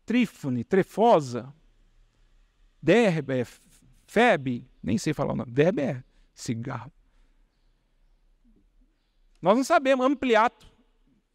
Trífone, 0.04 0.64
Trefosa, 0.64 1.54
Derbe, 2.80 3.44
Feb, 4.06 4.68
nem 4.82 4.98
sei 4.98 5.12
falar 5.14 5.32
o 5.32 5.36
nome, 5.36 5.52
Derbe 5.52 5.82
é 5.82 6.04
cigarro. 6.34 6.92
Nós 9.40 9.56
não 9.56 9.64
sabemos, 9.64 10.06
ampliato. 10.06 10.70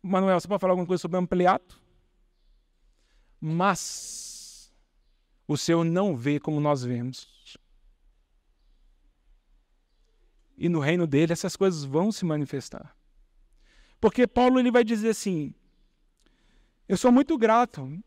Manuel, 0.01 0.39
você 0.39 0.47
pode 0.47 0.61
falar 0.61 0.71
alguma 0.71 0.87
coisa 0.87 1.01
sobre 1.01 1.17
ampliato? 1.17 1.81
Mas 3.39 4.73
o 5.47 5.57
Senhor 5.57 5.83
não 5.83 6.15
vê 6.15 6.39
como 6.39 6.59
nós 6.59 6.83
vemos. 6.83 7.57
E 10.57 10.67
no 10.69 10.79
reino 10.79 11.05
dele 11.05 11.33
essas 11.33 11.55
coisas 11.55 11.83
vão 11.83 12.11
se 12.11 12.25
manifestar. 12.25 12.95
Porque 13.99 14.25
Paulo 14.25 14.59
ele 14.59 14.71
vai 14.71 14.83
dizer 14.83 15.09
assim: 15.09 15.53
Eu 16.87 16.97
sou 16.97 17.11
muito 17.11 17.37
grato 17.37 18.01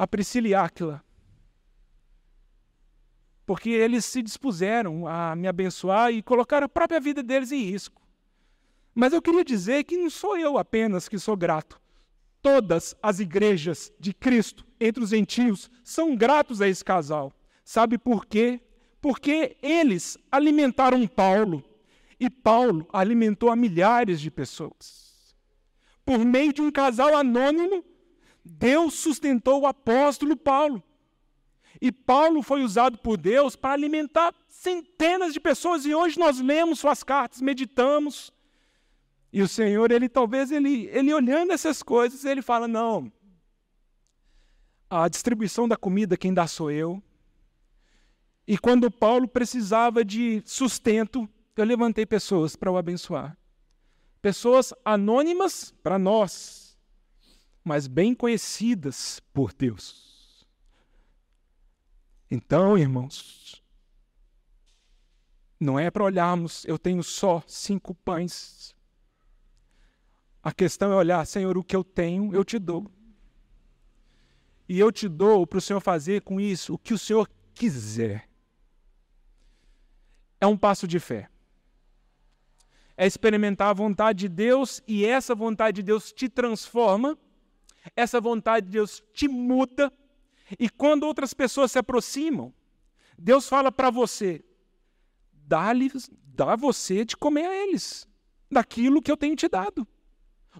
a 0.00 0.06
Priscila 0.06 0.48
e 0.48 0.54
Áquila. 0.54 1.04
Porque 3.44 3.68
eles 3.68 4.06
se 4.06 4.22
dispuseram 4.22 5.06
a 5.06 5.36
me 5.36 5.46
abençoar 5.46 6.10
e 6.10 6.22
colocaram 6.22 6.64
a 6.64 6.70
própria 6.70 6.98
vida 6.98 7.22
deles 7.22 7.52
em 7.52 7.64
risco. 7.64 8.00
Mas 8.94 9.12
eu 9.12 9.20
queria 9.20 9.44
dizer 9.44 9.84
que 9.84 9.98
não 9.98 10.08
sou 10.08 10.38
eu 10.38 10.56
apenas 10.56 11.06
que 11.06 11.18
sou 11.18 11.36
grato. 11.36 11.78
Todas 12.40 12.96
as 13.02 13.20
igrejas 13.20 13.92
de 14.00 14.14
Cristo 14.14 14.66
entre 14.80 15.04
os 15.04 15.10
gentios 15.10 15.70
são 15.84 16.16
gratos 16.16 16.62
a 16.62 16.68
esse 16.68 16.82
casal. 16.82 17.30
Sabe 17.62 17.98
por 17.98 18.24
quê? 18.24 18.58
Porque 19.02 19.58
eles 19.60 20.16
alimentaram 20.32 21.06
Paulo 21.06 21.62
e 22.18 22.30
Paulo 22.30 22.88
alimentou 22.90 23.50
a 23.50 23.56
milhares 23.56 24.18
de 24.18 24.30
pessoas. 24.30 25.36
Por 26.06 26.24
meio 26.24 26.54
de 26.54 26.62
um 26.62 26.70
casal 26.70 27.14
anônimo 27.14 27.84
Deus 28.44 28.94
sustentou 28.94 29.62
o 29.62 29.66
apóstolo 29.66 30.36
Paulo. 30.36 30.82
E 31.80 31.90
Paulo 31.90 32.42
foi 32.42 32.62
usado 32.62 32.98
por 32.98 33.16
Deus 33.16 33.56
para 33.56 33.72
alimentar 33.72 34.34
centenas 34.48 35.32
de 35.32 35.40
pessoas. 35.40 35.84
E 35.86 35.94
hoje 35.94 36.18
nós 36.18 36.38
lemos 36.40 36.80
suas 36.80 37.02
cartas, 37.02 37.40
meditamos. 37.40 38.32
E 39.32 39.40
o 39.42 39.48
Senhor, 39.48 39.90
ele 39.90 40.08
talvez 40.08 40.50
ele, 40.50 40.86
ele 40.88 41.14
olhando 41.14 41.52
essas 41.52 41.82
coisas, 41.82 42.24
ele 42.24 42.42
fala: 42.42 42.66
não, 42.66 43.10
a 44.90 45.08
distribuição 45.08 45.68
da 45.68 45.76
comida 45.76 46.16
quem 46.16 46.34
dá 46.34 46.46
sou 46.46 46.70
eu. 46.70 47.02
E 48.46 48.58
quando 48.58 48.90
Paulo 48.90 49.28
precisava 49.28 50.04
de 50.04 50.42
sustento, 50.44 51.28
eu 51.56 51.64
levantei 51.64 52.04
pessoas 52.04 52.56
para 52.56 52.72
o 52.72 52.76
abençoar. 52.76 53.36
Pessoas 54.20 54.74
anônimas 54.84 55.72
para 55.82 55.98
nós, 55.98 56.69
mas 57.64 57.86
bem 57.86 58.14
conhecidas 58.14 59.20
por 59.32 59.52
Deus. 59.52 60.46
Então, 62.30 62.78
irmãos, 62.78 63.62
não 65.58 65.78
é 65.78 65.90
para 65.90 66.04
olharmos, 66.04 66.64
eu 66.64 66.78
tenho 66.78 67.02
só 67.02 67.42
cinco 67.46 67.94
pães. 67.94 68.74
A 70.42 70.52
questão 70.52 70.90
é 70.92 70.96
olhar, 70.96 71.26
Senhor, 71.26 71.58
o 71.58 71.64
que 71.64 71.76
eu 71.76 71.84
tenho, 71.84 72.34
eu 72.34 72.44
te 72.44 72.58
dou. 72.58 72.90
E 74.68 74.78
eu 74.78 74.90
te 74.90 75.08
dou 75.08 75.46
para 75.46 75.58
o 75.58 75.60
Senhor 75.60 75.80
fazer 75.80 76.22
com 76.22 76.40
isso 76.40 76.74
o 76.74 76.78
que 76.78 76.94
o 76.94 76.98
Senhor 76.98 77.28
quiser. 77.52 78.28
É 80.40 80.46
um 80.46 80.56
passo 80.56 80.88
de 80.88 80.98
fé. 80.98 81.28
é 82.96 83.06
experimentar 83.06 83.68
a 83.68 83.74
vontade 83.74 84.20
de 84.20 84.28
Deus 84.28 84.82
e 84.86 85.04
essa 85.04 85.34
vontade 85.34 85.76
de 85.76 85.82
Deus 85.82 86.12
te 86.12 86.28
transforma, 86.28 87.18
essa 87.96 88.20
vontade 88.20 88.66
de 88.66 88.72
Deus 88.72 89.02
te 89.12 89.28
muda, 89.28 89.92
e 90.58 90.68
quando 90.68 91.04
outras 91.04 91.32
pessoas 91.32 91.72
se 91.72 91.78
aproximam, 91.78 92.52
Deus 93.18 93.48
fala 93.48 93.70
para 93.70 93.90
você: 93.90 94.44
dá-lhes, 95.32 96.10
dá 96.34 96.56
você 96.56 97.04
de 97.04 97.16
comer 97.16 97.46
a 97.46 97.54
eles, 97.54 98.08
daquilo 98.50 99.02
que 99.02 99.10
eu 99.10 99.16
tenho 99.16 99.36
te 99.36 99.48
dado, 99.48 99.86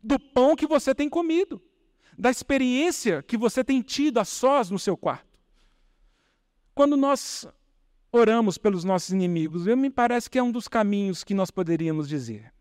do 0.02 0.18
pão 0.18 0.54
que 0.54 0.66
você 0.66 0.94
tem 0.94 1.08
comido, 1.08 1.62
da 2.18 2.30
experiência 2.30 3.22
que 3.22 3.36
você 3.36 3.64
tem 3.64 3.82
tido 3.82 4.18
a 4.18 4.24
sós 4.24 4.70
no 4.70 4.78
seu 4.78 4.96
quarto. 4.96 5.38
Quando 6.74 6.96
nós 6.96 7.46
oramos 8.12 8.58
pelos 8.58 8.84
nossos 8.84 9.10
inimigos, 9.10 9.66
me 9.66 9.90
parece 9.90 10.28
que 10.28 10.38
é 10.38 10.42
um 10.42 10.50
dos 10.50 10.68
caminhos 10.68 11.24
que 11.24 11.34
nós 11.34 11.50
poderíamos 11.50 12.08
dizer. 12.08 12.52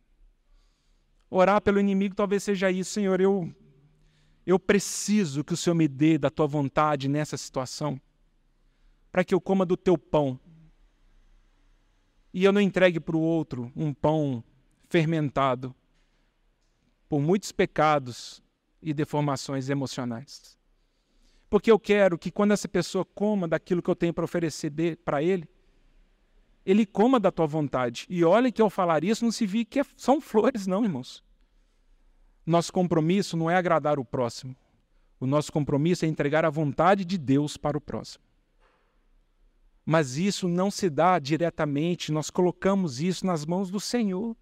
Orar 1.30 1.62
pelo 1.62 1.80
inimigo 1.80 2.16
talvez 2.16 2.44
seja 2.44 2.72
isso, 2.72 2.92
Senhor, 2.92 3.22
eu 3.22 3.54
eu 4.46 4.60
preciso 4.60 5.44
que 5.44 5.54
o 5.54 5.58
Senhor 5.58 5.76
me 5.76 5.88
dê 5.88 6.18
da 6.18 6.30
tua 6.30 6.48
vontade 6.48 7.08
nessa 7.08 7.38
situação, 7.38 8.00
para 9.12 9.24
que 9.24 9.34
eu 9.34 9.42
coma 9.42 9.66
do 9.66 9.78
teu 9.78 9.98
pão. 9.98 10.40
E 12.34 12.44
eu 12.44 12.52
não 12.52 12.62
entregue 12.62 13.00
para 13.00 13.16
o 13.16 13.22
outro 13.22 13.72
um 13.76 13.94
pão 13.94 14.44
fermentado 14.88 15.76
por 17.08 17.20
muitos 17.20 17.52
pecados 17.52 18.42
e 18.82 18.94
deformações 18.94 19.70
emocionais. 19.70 20.58
Porque 21.50 21.72
eu 21.72 21.80
quero 21.80 22.18
que 22.18 22.32
quando 22.32 22.52
essa 22.52 22.68
pessoa 22.68 23.04
coma 23.04 23.48
daquilo 23.48 23.82
que 23.82 23.90
eu 23.90 23.96
tenho 23.96 24.14
para 24.14 24.24
oferecer 24.24 24.72
para 25.04 25.22
ele, 25.24 25.50
ele 26.64 26.86
coma 26.86 27.20
da 27.20 27.32
tua 27.32 27.48
vontade. 27.48 28.06
E 28.08 28.24
olha 28.24 28.52
que 28.52 28.62
ao 28.62 28.70
falar 28.70 29.04
isso 29.04 29.26
não 29.26 29.32
se 29.32 29.46
vi 29.48 29.66
que 29.66 29.80
é, 29.80 29.86
são 29.98 30.22
flores, 30.22 30.68
não, 30.68 30.84
irmãos. 30.84 31.24
Nosso 32.46 32.74
compromisso 32.74 33.38
não 33.38 33.50
é 33.50 33.56
agradar 33.56 34.00
o 34.00 34.06
próximo. 34.06 34.56
O 35.20 35.28
nosso 35.28 35.52
compromisso 35.52 36.06
é 36.06 36.08
entregar 36.08 36.46
a 36.46 36.50
vontade 36.50 37.04
de 37.04 37.18
Deus 37.18 37.58
para 37.58 37.78
o 37.78 37.82
próximo. 37.82 38.24
Mas 39.86 40.18
isso 40.18 40.48
não 40.48 40.70
se 40.70 40.90
dá 40.90 41.20
diretamente, 41.20 42.12
nós 42.12 42.30
colocamos 42.30 43.02
isso 43.02 43.26
nas 43.26 43.46
mãos 43.46 43.70
do 43.70 43.80
Senhor. 43.80 44.36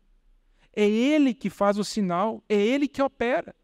É 0.75 0.87
Ele 0.87 1.33
que 1.33 1.49
faz 1.49 1.77
o 1.77 1.83
sinal, 1.83 2.43
é 2.47 2.55
Ele 2.55 2.87
que 2.87 3.01
opera, 3.01 3.55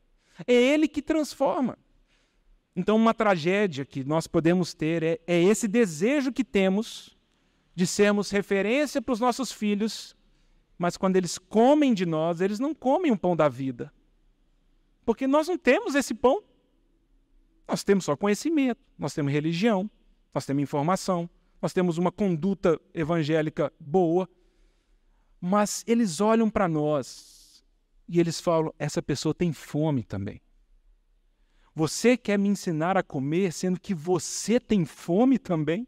é 0.48 0.54
Ele 0.54 0.88
que 0.88 1.02
transforma. 1.02 1.78
Então, 2.76 2.96
uma 2.96 3.14
tragédia 3.14 3.86
que 3.86 4.04
nós 4.04 4.26
podemos 4.26 4.74
ter 4.74 5.04
é, 5.04 5.20
é 5.28 5.44
esse 5.44 5.68
desejo 5.68 6.32
que 6.32 6.44
temos 6.44 7.16
de 7.76 7.86
sermos 7.86 8.32
referência 8.32 9.02
para 9.02 9.14
os 9.14 9.20
nossos 9.20 9.52
filhos, 9.52 10.16
mas 10.78 10.98
quando 10.98 11.16
eles 11.16 11.38
comem 11.38 11.94
de 11.94 12.06
nós, 12.06 12.42
eles 12.42 12.60
não 12.60 12.74
comem 12.74 13.12
o 13.12 13.18
pão 13.18 13.36
da 13.36 13.48
vida. 13.48 13.92
Porque 15.06 15.28
nós 15.28 15.48
não 15.48 15.58
temos 15.58 15.96
esse 15.96 16.14
pão. 16.14 16.44
Nós 17.68 17.84
temos 17.84 18.06
só 18.06 18.16
conhecimento, 18.16 18.82
nós 18.98 19.14
temos 19.14 19.32
religião, 19.32 19.90
nós 20.34 20.46
temos 20.46 20.62
informação, 20.62 21.30
nós 21.62 21.72
temos 21.72 21.98
uma 21.98 22.12
conduta 22.12 22.80
evangélica 22.94 23.72
boa. 23.80 24.28
Mas 25.40 25.84
eles 25.88 26.20
olham 26.20 26.50
para 26.50 26.68
nós 26.68 27.64
e 28.08 28.20
eles 28.20 28.40
falam: 28.40 28.74
essa 28.78 29.02
pessoa 29.02 29.34
tem 29.34 29.54
fome 29.54 30.04
também. 30.04 30.42
Você 31.76 32.16
quer 32.16 32.38
me 32.38 32.50
ensinar 32.50 32.98
a 32.98 33.04
comer, 33.04 33.52
sendo 33.52 33.80
que 33.80 33.94
você 33.94 34.60
tem 34.60 34.86
fome 34.86 35.40
também? 35.40 35.88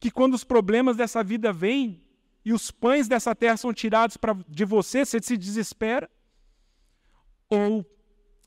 Que 0.00 0.10
quando 0.10 0.34
os 0.34 0.42
problemas 0.42 0.96
dessa 0.96 1.22
vida 1.22 1.52
vêm 1.52 2.02
e 2.44 2.52
os 2.52 2.70
pães 2.70 3.06
dessa 3.06 3.34
terra 3.34 3.56
são 3.56 3.72
tirados 3.72 4.16
pra, 4.16 4.36
de 4.48 4.64
você, 4.64 5.04
você 5.04 5.22
se 5.22 5.36
desespera? 5.36 6.10
Ou 7.54 7.86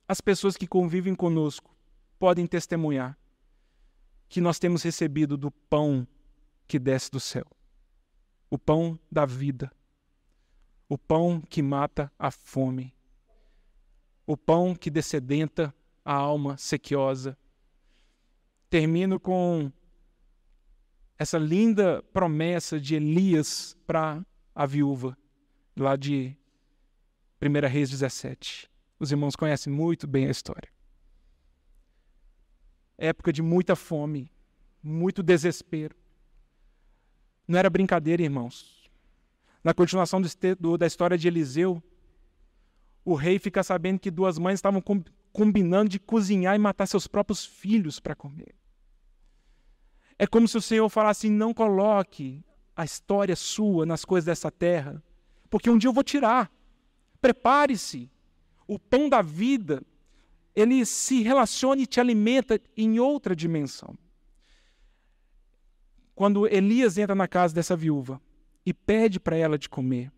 as 0.08 0.22
pessoas 0.22 0.56
que 0.56 0.68
convivem 0.68 1.16
conosco 1.16 1.76
podem 2.20 2.48
testemunhar 2.48 3.18
que 4.30 4.42
nós 4.42 4.60
temos 4.60 4.84
recebido 4.84 5.38
do 5.38 5.52
pão 5.52 6.08
que 6.68 6.78
desce 6.78 7.10
do 7.12 7.20
céu 7.20 7.46
o 8.50 8.58
pão 8.58 9.00
da 9.12 9.26
vida, 9.26 9.72
o 10.88 10.98
pão 10.98 11.42
que 11.42 11.62
mata 11.62 12.12
a 12.18 12.32
fome, 12.32 12.94
o 14.26 14.38
pão 14.38 14.74
que 14.74 14.90
descedenta 14.90 15.74
a 16.04 16.14
alma 16.14 16.58
sequiosa. 16.58 17.38
Termino 18.70 19.20
com 19.20 19.72
essa 21.18 21.38
linda 21.38 22.02
promessa 22.14 22.80
de 22.80 22.96
Elias 22.96 23.78
para 23.86 24.26
a 24.54 24.66
viúva, 24.66 25.18
lá 25.76 25.96
de 25.96 26.36
1 27.42 27.68
Reis 27.68 27.90
17. 27.90 28.70
Os 29.00 29.12
irmãos 29.12 29.36
conhecem 29.36 29.72
muito 29.72 30.08
bem 30.08 30.28
a 30.28 30.32
história. 30.32 30.70
Época 32.98 33.32
de 33.32 33.42
muita 33.42 33.76
fome, 33.76 34.32
muito 34.82 35.22
desespero. 35.22 35.96
Não 37.48 37.60
era 37.60 37.70
brincadeira, 37.70 38.24
irmãos. 38.24 38.90
Na 39.64 39.74
continuação 39.74 40.22
do, 40.60 40.78
da 40.78 40.88
história 40.88 41.18
de 41.18 41.28
Eliseu, 41.28 41.82
o 43.06 43.14
rei 43.14 43.40
fica 43.40 43.64
sabendo 43.64 44.00
que 44.00 44.10
duas 44.10 44.38
mães 44.38 44.56
estavam 44.56 44.84
combinando 45.32 45.90
de 45.90 46.00
cozinhar 46.00 46.56
e 46.56 46.60
matar 46.60 46.88
seus 46.88 47.08
próprios 47.08 47.46
filhos 47.46 48.00
para 48.00 48.16
comer. 48.16 48.56
É 50.18 50.26
como 50.26 50.48
se 50.48 50.58
o 50.58 50.62
Senhor 50.62 50.90
falasse: 50.90 51.30
não 51.30 51.54
coloque 51.54 52.44
a 52.76 52.84
história 52.84 53.36
sua 53.36 53.86
nas 53.86 54.04
coisas 54.04 54.26
dessa 54.26 54.52
terra, 54.52 55.02
porque 55.50 55.70
um 55.70 55.78
dia 55.78 55.90
eu 55.90 55.94
vou 55.94 56.04
tirar. 56.04 56.52
Prepare-se. 57.22 58.12
O 58.68 58.78
pão 58.78 59.08
da 59.08 59.22
vida, 59.22 59.82
ele 60.56 60.86
se 60.86 61.22
relaciona 61.24 61.82
e 61.82 61.88
te 61.88 62.00
alimenta 62.00 62.60
em 62.76 63.00
outra 63.00 63.36
dimensão. 63.36 63.98
Quando 66.14 66.48
Elias 66.48 66.98
entra 66.98 67.16
na 67.16 67.28
casa 67.28 67.54
dessa 67.54 67.76
viúva 67.76 68.22
e 68.66 68.74
pede 68.74 69.20
para 69.20 69.38
ela 69.38 69.58
de 69.58 69.70
comer, 69.70 70.12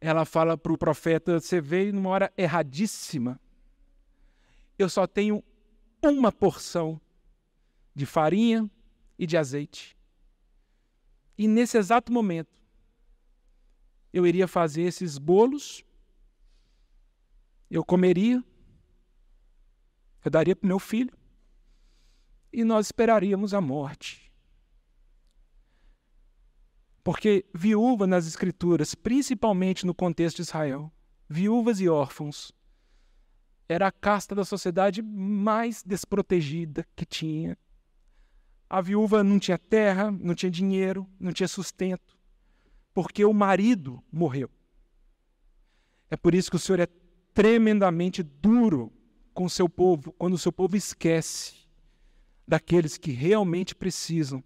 ela 0.00 0.24
fala 0.24 0.56
para 0.56 0.72
o 0.72 0.78
profeta: 0.78 1.38
Você 1.38 1.60
veio 1.60 1.92
numa 1.92 2.10
hora 2.10 2.32
erradíssima. 2.36 3.38
Eu 4.78 4.88
só 4.88 5.06
tenho 5.06 5.44
uma 6.02 6.32
porção 6.32 6.98
de 7.94 8.06
farinha 8.06 8.70
e 9.18 9.26
de 9.26 9.36
azeite. 9.36 9.96
E 11.36 11.46
nesse 11.46 11.76
exato 11.76 12.12
momento, 12.12 12.56
eu 14.12 14.26
iria 14.26 14.48
fazer 14.48 14.82
esses 14.82 15.18
bolos, 15.18 15.84
eu 17.70 17.84
comeria, 17.84 18.42
eu 20.24 20.30
daria 20.30 20.56
para 20.56 20.66
o 20.66 20.68
meu 20.68 20.78
filho, 20.78 21.16
e 22.52 22.64
nós 22.64 22.86
esperaríamos 22.86 23.54
a 23.54 23.60
morte. 23.60 24.30
Porque 27.02 27.46
viúva 27.54 28.06
nas 28.06 28.26
Escrituras, 28.26 28.94
principalmente 28.94 29.86
no 29.86 29.94
contexto 29.94 30.36
de 30.36 30.42
Israel, 30.42 30.92
viúvas 31.28 31.80
e 31.80 31.88
órfãos, 31.88 32.52
era 33.68 33.86
a 33.86 33.92
casta 33.92 34.34
da 34.34 34.44
sociedade 34.44 35.00
mais 35.00 35.82
desprotegida 35.82 36.86
que 36.96 37.06
tinha. 37.06 37.56
A 38.68 38.80
viúva 38.80 39.22
não 39.22 39.38
tinha 39.38 39.56
terra, 39.56 40.10
não 40.10 40.34
tinha 40.34 40.50
dinheiro, 40.50 41.08
não 41.18 41.32
tinha 41.32 41.48
sustento, 41.48 42.18
porque 42.92 43.24
o 43.24 43.32
marido 43.32 44.02
morreu. 44.12 44.50
É 46.10 46.16
por 46.16 46.34
isso 46.34 46.50
que 46.50 46.56
o 46.56 46.60
Senhor 46.60 46.80
é 46.80 46.86
tremendamente 47.32 48.22
duro 48.22 48.92
com 49.32 49.48
seu 49.48 49.68
povo, 49.68 50.12
quando 50.12 50.34
o 50.34 50.38
seu 50.38 50.52
povo 50.52 50.76
esquece 50.76 51.54
daqueles 52.46 52.98
que 52.98 53.12
realmente 53.12 53.74
precisam 53.74 54.42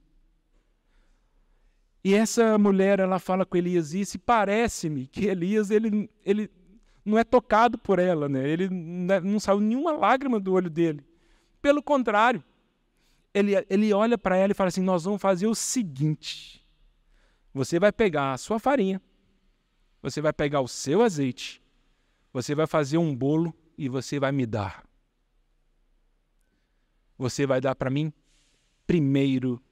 e 2.04 2.14
essa 2.14 2.58
mulher, 2.58 3.00
ela 3.00 3.18
fala 3.18 3.46
com 3.46 3.56
Elias 3.56 3.94
isso, 3.94 4.16
e 4.16 4.20
parece-me 4.20 5.06
que 5.06 5.24
Elias, 5.24 5.70
ele, 5.70 6.10
ele 6.22 6.50
não 7.02 7.18
é 7.18 7.24
tocado 7.24 7.78
por 7.78 7.98
ela, 7.98 8.28
né? 8.28 8.46
ele 8.46 8.68
não 8.68 9.40
saiu 9.40 9.58
nenhuma 9.58 9.92
lágrima 9.92 10.38
do 10.38 10.52
olho 10.52 10.68
dele. 10.68 11.02
Pelo 11.62 11.82
contrário, 11.82 12.44
ele, 13.32 13.52
ele 13.70 13.90
olha 13.94 14.18
para 14.18 14.36
ela 14.36 14.52
e 14.52 14.54
fala 14.54 14.68
assim: 14.68 14.82
Nós 14.82 15.04
vamos 15.04 15.22
fazer 15.22 15.46
o 15.46 15.54
seguinte: 15.54 16.62
você 17.54 17.80
vai 17.80 17.90
pegar 17.90 18.34
a 18.34 18.38
sua 18.38 18.58
farinha, 18.58 19.00
você 20.02 20.20
vai 20.20 20.32
pegar 20.34 20.60
o 20.60 20.68
seu 20.68 21.00
azeite, 21.00 21.62
você 22.34 22.54
vai 22.54 22.66
fazer 22.66 22.98
um 22.98 23.16
bolo 23.16 23.54
e 23.78 23.88
você 23.88 24.20
vai 24.20 24.32
me 24.32 24.44
dar. 24.44 24.84
Você 27.16 27.46
vai 27.46 27.62
dar 27.62 27.74
para 27.74 27.88
mim 27.88 28.12
primeiro 28.86 29.62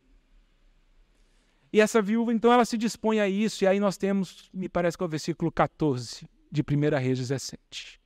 e 1.73 1.81
essa 1.81 2.03
viúva, 2.03 2.33
então, 2.35 2.53
ela 2.53 2.67
se 2.67 2.77
dispõe 2.77 3.19
a 3.19 3.29
isso, 3.29 3.65
e 3.65 3.67
aí 3.67 3.81
nós 3.81 3.97
temos, 3.97 4.51
me 4.53 4.69
parece 4.69 4.97
que 4.97 5.03
é 5.03 5.07
o 5.07 5.09
versículo 5.09 5.51
14 5.51 6.29
de 6.51 6.61
1 6.61 6.99
Reis 7.01 7.19
17. 7.19 7.99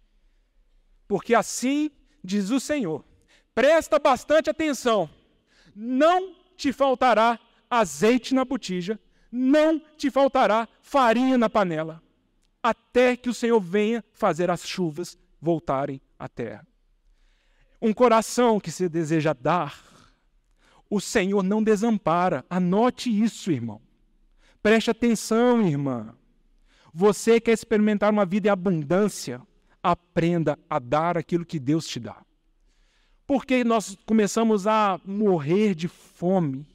Porque 1.09 1.35
assim 1.35 1.91
diz 2.23 2.51
o 2.51 2.61
Senhor: 2.61 3.05
presta 3.53 3.99
bastante 3.99 4.49
atenção, 4.49 5.11
não 5.75 6.37
te 6.57 6.73
faltará 6.73 7.41
azeite 7.69 8.35
na 8.35 8.45
botija, 8.45 9.01
não 9.33 9.81
te 9.97 10.13
faltará 10.13 10.69
farinha 10.81 11.37
na 11.37 11.51
panela, 11.51 12.01
até 12.69 13.17
que 13.17 13.29
o 13.29 13.35
Senhor 13.35 13.61
venha 13.61 14.05
fazer 14.13 14.51
as 14.51 14.67
chuvas 14.67 15.19
voltarem 15.41 16.01
à 16.19 16.29
terra. 16.29 16.67
Um 17.81 17.93
coração 17.93 18.59
que 18.59 18.71
se 18.71 18.89
deseja 18.89 19.33
dar, 19.33 19.83
o 20.89 21.01
Senhor 21.01 21.43
não 21.43 21.63
desampara. 21.63 22.45
Anote 22.49 23.11
isso, 23.11 23.51
irmão. 23.51 23.81
Preste 24.63 24.91
atenção, 24.91 25.67
irmã. 25.67 26.15
Você 26.93 27.41
quer 27.41 27.53
experimentar 27.53 28.11
uma 28.11 28.25
vida 28.25 28.49
em 28.49 28.51
abundância? 28.51 29.41
Aprenda 29.83 30.59
a 30.69 30.79
dar 30.79 31.19
aquilo 31.19 31.45
que 31.45 31.59
Deus 31.59 31.87
te 31.87 32.01
dá. 32.01 32.25
Porque 33.27 33.65
nós 33.65 33.97
começamos 34.07 34.67
a 34.67 35.01
morrer 35.05 35.75
de 35.75 35.89
fome. 35.89 36.67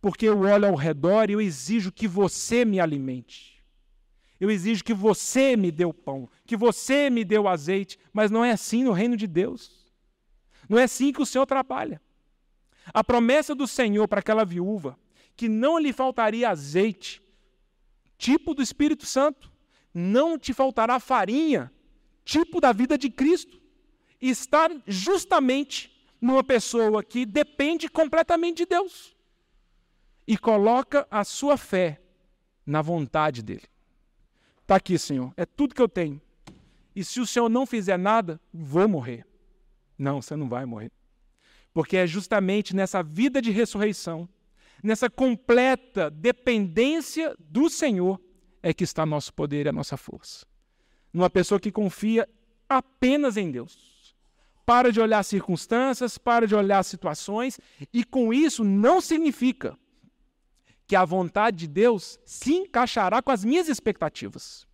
Porque 0.00 0.26
eu 0.26 0.40
olho 0.40 0.66
ao 0.66 0.74
redor 0.74 1.28
e 1.28 1.32
eu 1.32 1.40
exijo 1.40 1.90
que 1.90 2.06
você 2.06 2.64
me 2.64 2.78
alimente. 2.78 3.49
Eu 4.40 4.50
exijo 4.50 4.82
que 4.82 4.94
você 4.94 5.54
me 5.54 5.70
dê 5.70 5.84
o 5.84 5.92
pão, 5.92 6.28
que 6.46 6.56
você 6.56 7.10
me 7.10 7.24
dê 7.24 7.38
o 7.38 7.46
azeite, 7.46 7.98
mas 8.10 8.30
não 8.30 8.42
é 8.42 8.52
assim 8.52 8.82
no 8.82 8.92
reino 8.92 9.16
de 9.16 9.26
Deus. 9.26 9.86
Não 10.66 10.78
é 10.78 10.84
assim 10.84 11.12
que 11.12 11.20
o 11.20 11.26
Senhor 11.26 11.44
trabalha. 11.44 12.00
A 12.86 13.04
promessa 13.04 13.54
do 13.54 13.66
Senhor 13.66 14.08
para 14.08 14.20
aquela 14.20 14.44
viúva, 14.44 14.98
que 15.36 15.48
não 15.48 15.78
lhe 15.78 15.92
faltaria 15.92 16.48
azeite, 16.48 17.22
tipo 18.16 18.54
do 18.54 18.62
Espírito 18.62 19.04
Santo, 19.04 19.52
não 19.92 20.38
te 20.38 20.54
faltará 20.54 20.98
farinha, 20.98 21.70
tipo 22.24 22.60
da 22.60 22.72
vida 22.72 22.96
de 22.96 23.10
Cristo, 23.10 23.60
está 24.20 24.70
justamente 24.86 25.90
numa 26.20 26.44
pessoa 26.44 27.02
que 27.02 27.26
depende 27.26 27.88
completamente 27.88 28.58
de 28.58 28.66
Deus 28.66 29.14
e 30.26 30.36
coloca 30.36 31.06
a 31.10 31.24
sua 31.24 31.56
fé 31.56 32.00
na 32.64 32.82
vontade 32.82 33.42
dele. 33.42 33.68
Está 34.70 34.76
aqui, 34.76 34.96
Senhor, 35.00 35.34
é 35.36 35.44
tudo 35.44 35.74
que 35.74 35.82
eu 35.82 35.88
tenho. 35.88 36.22
E 36.94 37.02
se 37.02 37.18
o 37.18 37.26
Senhor 37.26 37.48
não 37.48 37.66
fizer 37.66 37.96
nada, 37.96 38.40
vou 38.54 38.88
morrer. 38.88 39.26
Não, 39.98 40.22
você 40.22 40.36
não 40.36 40.48
vai 40.48 40.64
morrer. 40.64 40.92
Porque 41.74 41.96
é 41.96 42.06
justamente 42.06 42.72
nessa 42.76 43.02
vida 43.02 43.42
de 43.42 43.50
ressurreição, 43.50 44.28
nessa 44.80 45.10
completa 45.10 46.08
dependência 46.08 47.34
do 47.36 47.68
Senhor, 47.68 48.20
é 48.62 48.72
que 48.72 48.84
está 48.84 49.04
nosso 49.04 49.34
poder 49.34 49.66
e 49.66 49.68
a 49.70 49.72
nossa 49.72 49.96
força. 49.96 50.46
Numa 51.12 51.28
pessoa 51.28 51.58
que 51.58 51.72
confia 51.72 52.28
apenas 52.68 53.36
em 53.36 53.50
Deus. 53.50 54.14
Para 54.64 54.92
de 54.92 55.00
olhar 55.00 55.24
circunstâncias, 55.24 56.16
para 56.16 56.46
de 56.46 56.54
olhar 56.54 56.84
situações, 56.84 57.58
e 57.92 58.04
com 58.04 58.32
isso 58.32 58.62
não 58.62 59.00
significa 59.00 59.76
que 60.90 60.96
a 60.96 61.04
vontade 61.04 61.56
de 61.56 61.68
Deus 61.68 62.18
se 62.24 62.52
encaixará 62.52 63.22
com 63.22 63.30
as 63.30 63.44
minhas 63.44 63.68
expectativas. 63.68 64.66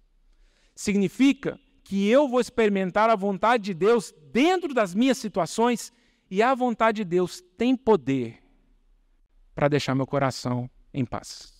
Significa 0.75 1.61
que 1.85 2.09
eu 2.09 2.27
vou 2.27 2.41
experimentar 2.41 3.11
a 3.11 3.15
vontade 3.15 3.65
de 3.65 3.75
Deus 3.75 4.15
dentro 4.33 4.73
das 4.73 4.95
minhas 4.95 5.19
situações 5.19 5.93
e 6.31 6.43
a 6.43 6.55
vontade 6.55 7.03
de 7.03 7.05
Deus 7.05 7.43
tem 7.59 7.77
poder 7.77 8.43
para 9.55 9.69
deixar 9.69 9.95
meu 9.95 10.07
coração 10.07 10.71
em 10.91 11.05
paz, 11.05 11.53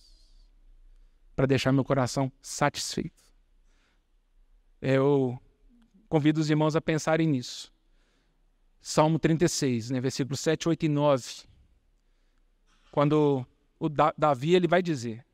para 1.35 1.45
deixar 1.45 1.71
meu 1.71 1.85
coração 1.85 2.31
satisfeito. 2.41 3.23
Eu 4.81 5.39
convido 6.09 6.41
os 6.41 6.49
irmãos 6.49 6.75
a 6.75 6.81
pensarem 6.81 7.27
nisso. 7.27 7.71
Salmo 8.81 9.19
36, 9.19 9.91
né, 9.91 10.01
versículos 10.01 10.39
7, 10.39 10.67
8 10.67 10.87
e 10.87 10.89
9. 10.89 11.23
Quando 12.91 13.45
o 13.79 13.89
Davi 13.89 14.55
ele 14.55 14.67
vai 14.67 14.81
dizer: 14.81 15.25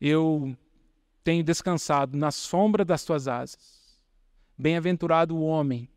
Eu 0.00 0.56
tenho 1.24 1.44
descansado 1.44 2.16
na 2.16 2.30
sombra 2.30 2.84
das 2.84 3.04
tuas 3.04 3.28
asas. 3.28 3.78
Bem-aventurado 4.56 5.36
o 5.36 5.42
homem 5.42 5.88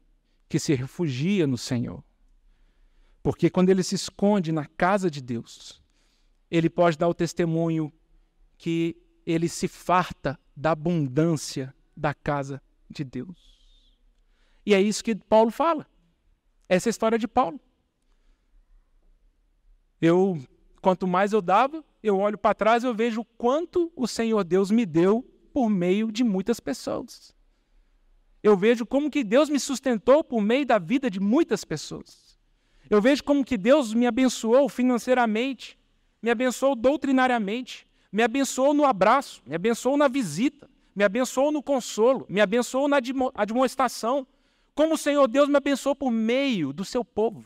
que 0.48 0.60
se 0.60 0.74
refugia 0.74 1.48
no 1.48 1.58
Senhor. 1.58 2.04
Porque 3.24 3.50
quando 3.50 3.70
ele 3.70 3.84
se 3.84 3.96
esconde 3.96 4.52
na 4.52 4.66
casa 4.66 5.10
de 5.10 5.22
Deus, 5.22 5.82
ele 6.50 6.70
pode 6.70 6.98
dar 6.98 7.08
o 7.08 7.14
testemunho 7.14 7.92
que 8.58 8.96
ele 9.26 9.48
se 9.48 9.68
farta 9.68 10.40
da 10.56 10.72
abundância 10.72 11.74
da 11.96 12.14
casa 12.14 12.62
de 12.90 13.04
Deus. 13.04 13.60
E 14.66 14.74
é 14.74 14.82
isso 14.82 15.04
que 15.04 15.16
Paulo 15.16 15.52
fala. 15.52 15.88
Essa 16.68 16.90
é 16.90 16.90
a 16.90 16.92
história 16.92 17.18
de 17.18 17.28
Paulo. 17.28 17.60
Eu, 20.00 20.42
quanto 20.82 21.08
mais 21.08 21.32
eu 21.32 21.42
dava, 21.42 21.84
eu 22.02 22.18
olho 22.18 22.38
para 22.38 22.56
trás 22.56 22.84
e 22.84 22.88
eu 22.88 22.94
vejo 22.94 23.22
o 23.22 23.26
quanto 23.26 23.92
o 23.96 24.08
Senhor 24.08 24.44
Deus 24.44 24.72
me 24.72 24.86
deu 24.86 25.24
por 25.54 25.70
meio 25.70 26.12
de 26.12 26.24
muitas 26.24 26.60
pessoas. 26.60 27.34
Eu 28.44 28.58
vejo 28.58 28.86
como 28.86 29.10
que 29.10 29.24
Deus 29.24 29.50
me 29.50 29.60
sustentou 29.60 30.24
por 30.24 30.42
meio 30.42 30.66
da 30.66 30.80
vida 30.80 31.10
de 31.10 31.20
muitas 31.20 31.64
pessoas. 31.64 32.40
Eu 32.90 33.00
vejo 33.02 33.24
como 33.24 33.46
que 33.46 33.58
Deus 33.58 33.94
me 33.94 34.08
abençoou 34.08 34.68
financeiramente, 34.68 35.78
me 36.22 36.32
abençoou 36.32 36.76
doutrinariamente, 36.76 37.88
me 38.12 38.24
abençoou 38.24 38.74
no 38.74 38.86
abraço, 38.86 39.42
me 39.46 39.56
abençoou 39.56 39.96
na 39.96 40.08
visita, 40.08 40.70
me 40.96 41.04
abençoou 41.04 41.52
no 41.52 41.62
consolo, 41.62 42.26
me 42.28 42.42
abençoou 42.42 42.88
na 42.88 42.98
admoestação. 43.36 44.28
Como 44.74 44.96
o 44.96 44.98
Senhor 44.98 45.28
Deus 45.28 45.48
me 45.48 45.58
abençoou 45.58 45.96
por 45.96 46.12
meio 46.12 46.74
do 46.74 46.84
seu 46.84 47.06
povo, 47.06 47.46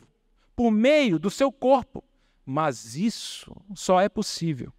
por 0.56 0.70
meio 0.70 1.18
do 1.18 1.30
seu 1.30 1.52
corpo. 1.52 2.02
Mas 2.46 2.94
isso 2.94 3.54
só 3.74 4.00
é 4.00 4.08
possível 4.08 4.72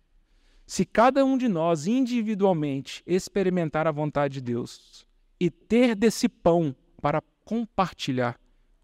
se 0.65 0.85
cada 0.85 1.23
um 1.23 1.37
de 1.37 1.47
nós 1.47 1.87
individualmente 1.87 3.01
experimentar 3.07 3.87
a 3.87 3.91
vontade 3.91 4.35
de 4.35 4.41
Deus 4.41 5.07
e 5.39 5.49
ter 5.49 5.95
desse 5.95 6.27
pão 6.27 6.75
para 7.01 7.21
compartilhar 7.45 8.37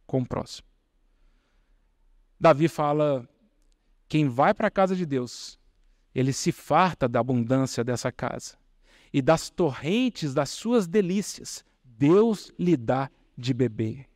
com 0.08 0.22
o 0.22 0.26
próximo. 0.26 0.68
Davi 2.40 2.70
fala: 2.70 3.28
quem 4.08 4.30
vai 4.30 4.54
para 4.54 4.68
a 4.68 4.72
casa 4.72 4.96
de 4.96 5.06
Deus, 5.06 5.60
ele 6.16 6.32
se 6.32 6.52
farta 6.52 7.08
da 7.08 7.20
abundância 7.20 7.84
dessa 7.84 8.12
casa 8.12 8.58
e 9.12 9.22
das 9.22 9.50
torrentes 9.50 10.34
das 10.34 10.50
suas 10.50 10.88
delícias, 10.88 11.66
Deus 11.84 12.52
lhe 12.58 12.78
dá 12.78 13.10
de 13.38 13.54
beber. 13.54 14.08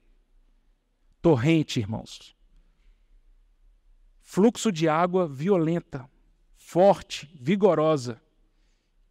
Torrente, 1.22 1.80
irmãos. 1.80 2.37
Fluxo 4.30 4.74
de 4.74 4.90
água 4.90 5.26
violenta, 5.26 6.06
forte, 6.58 7.34
vigorosa, 7.34 8.22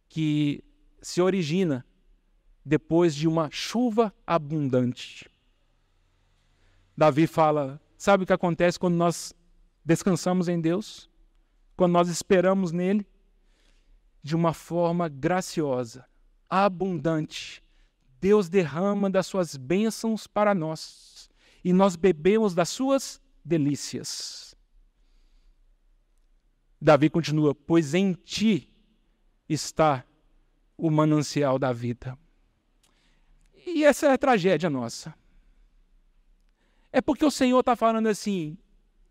que 0.07 0.63
se 1.01 1.19
origina 1.19 1.83
depois 2.63 3.15
de 3.15 3.27
uma 3.27 3.49
chuva 3.49 4.13
abundante. 4.27 5.27
Davi 6.95 7.25
fala: 7.25 7.81
Sabe 7.97 8.23
o 8.23 8.27
que 8.27 8.31
acontece 8.31 8.77
quando 8.77 8.93
nós 8.93 9.33
descansamos 9.83 10.47
em 10.47 10.61
Deus? 10.61 11.09
Quando 11.75 11.93
nós 11.93 12.09
esperamos 12.09 12.71
nele? 12.71 13.03
De 14.21 14.35
uma 14.35 14.53
forma 14.53 15.09
graciosa, 15.09 16.05
abundante. 16.47 17.63
Deus 18.21 18.49
derrama 18.49 19.09
das 19.09 19.25
suas 19.25 19.57
bênçãos 19.57 20.27
para 20.27 20.53
nós 20.53 21.27
e 21.63 21.73
nós 21.73 21.95
bebemos 21.95 22.53
das 22.53 22.69
suas 22.69 23.19
delícias. 23.43 24.46
Davi 26.79 27.09
continua: 27.09 27.53
Pois 27.55 27.93
em 27.93 28.13
ti 28.13 28.71
está 29.49 30.05
o 30.77 30.91
manancial 30.91 31.57
da 31.57 31.73
vida. 31.73 32.17
E 33.65 33.83
essa 33.83 34.07
é 34.07 34.11
a 34.13 34.17
tragédia 34.17 34.69
nossa. 34.69 35.13
É 36.91 37.01
porque 37.01 37.25
o 37.25 37.31
Senhor 37.31 37.59
está 37.59 37.75
falando 37.75 38.07
assim: 38.07 38.57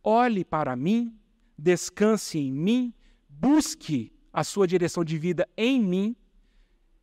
olhe 0.02 0.44
para 0.44 0.74
mim, 0.76 1.18
descanse 1.58 2.38
em 2.38 2.52
mim, 2.52 2.94
busque 3.28 4.12
a 4.32 4.44
sua 4.44 4.66
direção 4.66 5.04
de 5.04 5.18
vida 5.18 5.48
em 5.56 5.82
mim, 5.82 6.16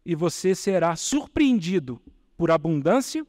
e 0.05 0.15
você 0.15 0.55
será 0.55 0.95
surpreendido 0.95 2.01
por 2.35 2.49
abundância, 2.49 3.25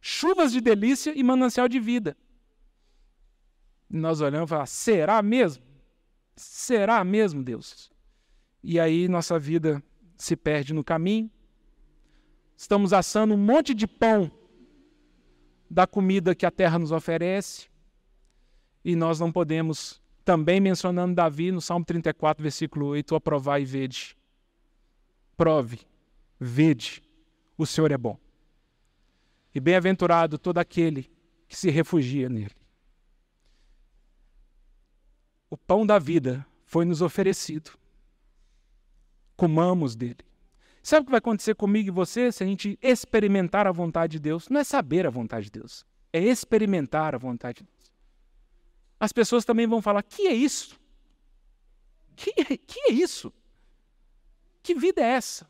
chuvas 0.00 0.52
de 0.52 0.60
delícia 0.60 1.12
e 1.16 1.22
manancial 1.22 1.68
de 1.68 1.80
vida. 1.80 2.16
E 3.90 3.96
nós 3.96 4.20
olhamos 4.20 4.48
e 4.48 4.50
falamos: 4.50 4.70
será 4.70 5.22
mesmo? 5.22 5.73
Será 6.36 7.04
mesmo, 7.04 7.42
Deus? 7.42 7.90
E 8.62 8.80
aí 8.80 9.08
nossa 9.08 9.38
vida 9.38 9.82
se 10.16 10.36
perde 10.36 10.72
no 10.72 10.82
caminho. 10.82 11.30
Estamos 12.56 12.92
assando 12.92 13.34
um 13.34 13.38
monte 13.38 13.74
de 13.74 13.86
pão 13.86 14.30
da 15.70 15.86
comida 15.86 16.34
que 16.34 16.46
a 16.46 16.50
terra 16.50 16.78
nos 16.78 16.92
oferece. 16.92 17.68
E 18.84 18.94
nós 18.94 19.18
não 19.18 19.32
podemos, 19.32 20.00
também 20.24 20.60
mencionando 20.60 21.14
Davi 21.14 21.50
no 21.50 21.60
Salmo 21.60 21.84
34, 21.84 22.42
versículo 22.42 22.86
8, 22.88 23.14
aprovar 23.14 23.60
e 23.60 23.64
vede. 23.64 24.16
Prove, 25.36 25.80
vede, 26.38 27.02
o 27.58 27.66
Senhor 27.66 27.90
é 27.90 27.98
bom. 27.98 28.18
E 29.54 29.60
bem-aventurado 29.60 30.38
todo 30.38 30.58
aquele 30.58 31.10
que 31.48 31.56
se 31.56 31.70
refugia 31.70 32.28
nele. 32.28 32.63
O 35.54 35.56
pão 35.56 35.86
da 35.86 36.00
vida 36.00 36.44
foi 36.66 36.84
nos 36.84 37.00
oferecido. 37.00 37.78
comamos 39.36 39.94
dele. 39.94 40.18
Sabe 40.82 41.02
o 41.02 41.04
que 41.04 41.10
vai 41.12 41.18
acontecer 41.18 41.54
comigo 41.54 41.86
e 41.86 41.92
você 41.92 42.32
se 42.32 42.42
a 42.42 42.46
gente 42.46 42.76
experimentar 42.82 43.64
a 43.64 43.70
vontade 43.70 44.14
de 44.14 44.18
Deus? 44.18 44.48
Não 44.48 44.60
é 44.60 44.64
saber 44.64 45.06
a 45.06 45.10
vontade 45.10 45.44
de 45.44 45.52
Deus, 45.52 45.86
é 46.12 46.18
experimentar 46.20 47.14
a 47.14 47.18
vontade 47.18 47.58
de 47.58 47.70
Deus. 47.70 47.92
As 48.98 49.12
pessoas 49.12 49.44
também 49.44 49.64
vão 49.64 49.80
falar: 49.80 50.02
que 50.02 50.26
é 50.26 50.34
isso? 50.34 50.76
Que, 52.16 52.32
que 52.56 52.80
é 52.88 52.92
isso? 52.92 53.32
Que 54.60 54.74
vida 54.74 55.02
é 55.02 55.10
essa? 55.10 55.48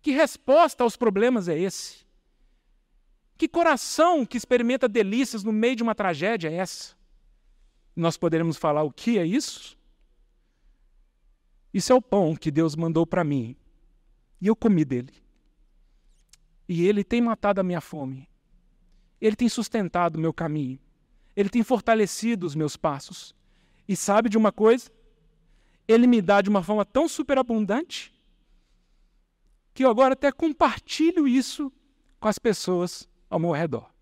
Que 0.00 0.12
resposta 0.12 0.82
aos 0.82 0.96
problemas 0.96 1.46
é 1.46 1.58
esse? 1.58 2.06
Que 3.36 3.46
coração 3.46 4.24
que 4.24 4.38
experimenta 4.38 4.88
delícias 4.88 5.44
no 5.44 5.52
meio 5.52 5.76
de 5.76 5.82
uma 5.82 5.94
tragédia 5.94 6.48
é 6.48 6.54
essa? 6.54 6.98
Nós 8.00 8.16
poderemos 8.16 8.56
falar: 8.56 8.82
o 8.82 8.90
que 8.90 9.18
é 9.18 9.26
isso? 9.26 9.78
Isso 11.72 11.92
é 11.92 11.94
o 11.94 12.02
pão 12.02 12.34
que 12.34 12.50
Deus 12.50 12.74
mandou 12.74 13.06
para 13.06 13.22
mim. 13.22 13.54
E 14.40 14.46
eu 14.46 14.56
comi 14.56 14.84
dele. 14.84 15.12
E 16.66 16.86
ele 16.86 17.04
tem 17.04 17.20
matado 17.20 17.60
a 17.60 17.64
minha 17.64 17.80
fome. 17.80 18.26
Ele 19.20 19.36
tem 19.36 19.48
sustentado 19.48 20.16
o 20.16 20.20
meu 20.20 20.32
caminho. 20.32 20.78
Ele 21.36 21.50
tem 21.50 21.62
fortalecido 21.62 22.46
os 22.46 22.54
meus 22.54 22.74
passos. 22.74 23.34
E 23.86 23.94
sabe 23.94 24.30
de 24.30 24.38
uma 24.38 24.50
coisa? 24.50 24.90
Ele 25.86 26.06
me 26.06 26.22
dá 26.22 26.40
de 26.40 26.48
uma 26.48 26.62
forma 26.62 26.84
tão 26.84 27.06
superabundante 27.06 28.12
que 29.74 29.84
eu 29.84 29.90
agora 29.90 30.14
até 30.14 30.32
compartilho 30.32 31.28
isso 31.28 31.70
com 32.18 32.28
as 32.28 32.38
pessoas 32.38 33.08
ao 33.28 33.38
meu 33.38 33.50
redor. 33.50 33.92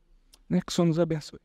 Né? 0.49 0.61
Que 0.61 0.71
o 0.71 0.75
Senhor 0.75 0.87
nos 0.87 1.01
abençoe. 1.01 1.41